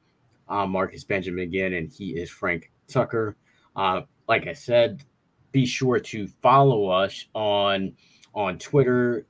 I'm 0.47 0.71
Marcus 0.71 1.03
Benjamin 1.03 1.43
again, 1.43 1.73
and 1.73 1.91
he 1.91 2.11
is 2.11 2.29
Frank 2.29 2.71
Tucker. 2.89 3.35
Uh, 3.75 4.01
like 4.27 4.47
I 4.47 4.53
said, 4.53 5.03
be 5.51 5.65
sure 5.65 5.99
to 5.99 6.27
follow 6.41 6.87
us 6.87 7.25
on 7.33 7.93
on 8.33 8.59
Twitter 8.59 9.25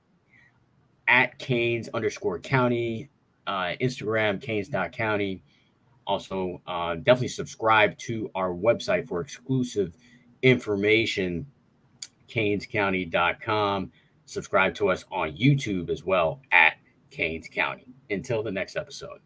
at 1.07 1.37
Canes 1.39 1.89
underscore 1.93 2.39
County, 2.39 3.09
uh, 3.47 3.73
Instagram 3.81 4.41
Canes.county 4.41 5.41
also, 6.09 6.59
uh, 6.65 6.95
definitely 6.95 7.27
subscribe 7.27 7.95
to 7.99 8.31
our 8.33 8.49
website 8.49 9.07
for 9.07 9.21
exclusive 9.21 9.95
information, 10.41 11.45
canescounty.com. 12.27 13.91
Subscribe 14.25 14.73
to 14.73 14.89
us 14.89 15.05
on 15.11 15.37
YouTube 15.37 15.91
as 15.91 16.03
well 16.03 16.41
at 16.51 16.77
Canes 17.11 17.47
County. 17.47 17.93
Until 18.09 18.41
the 18.41 18.51
next 18.51 18.75
episode. 18.75 19.19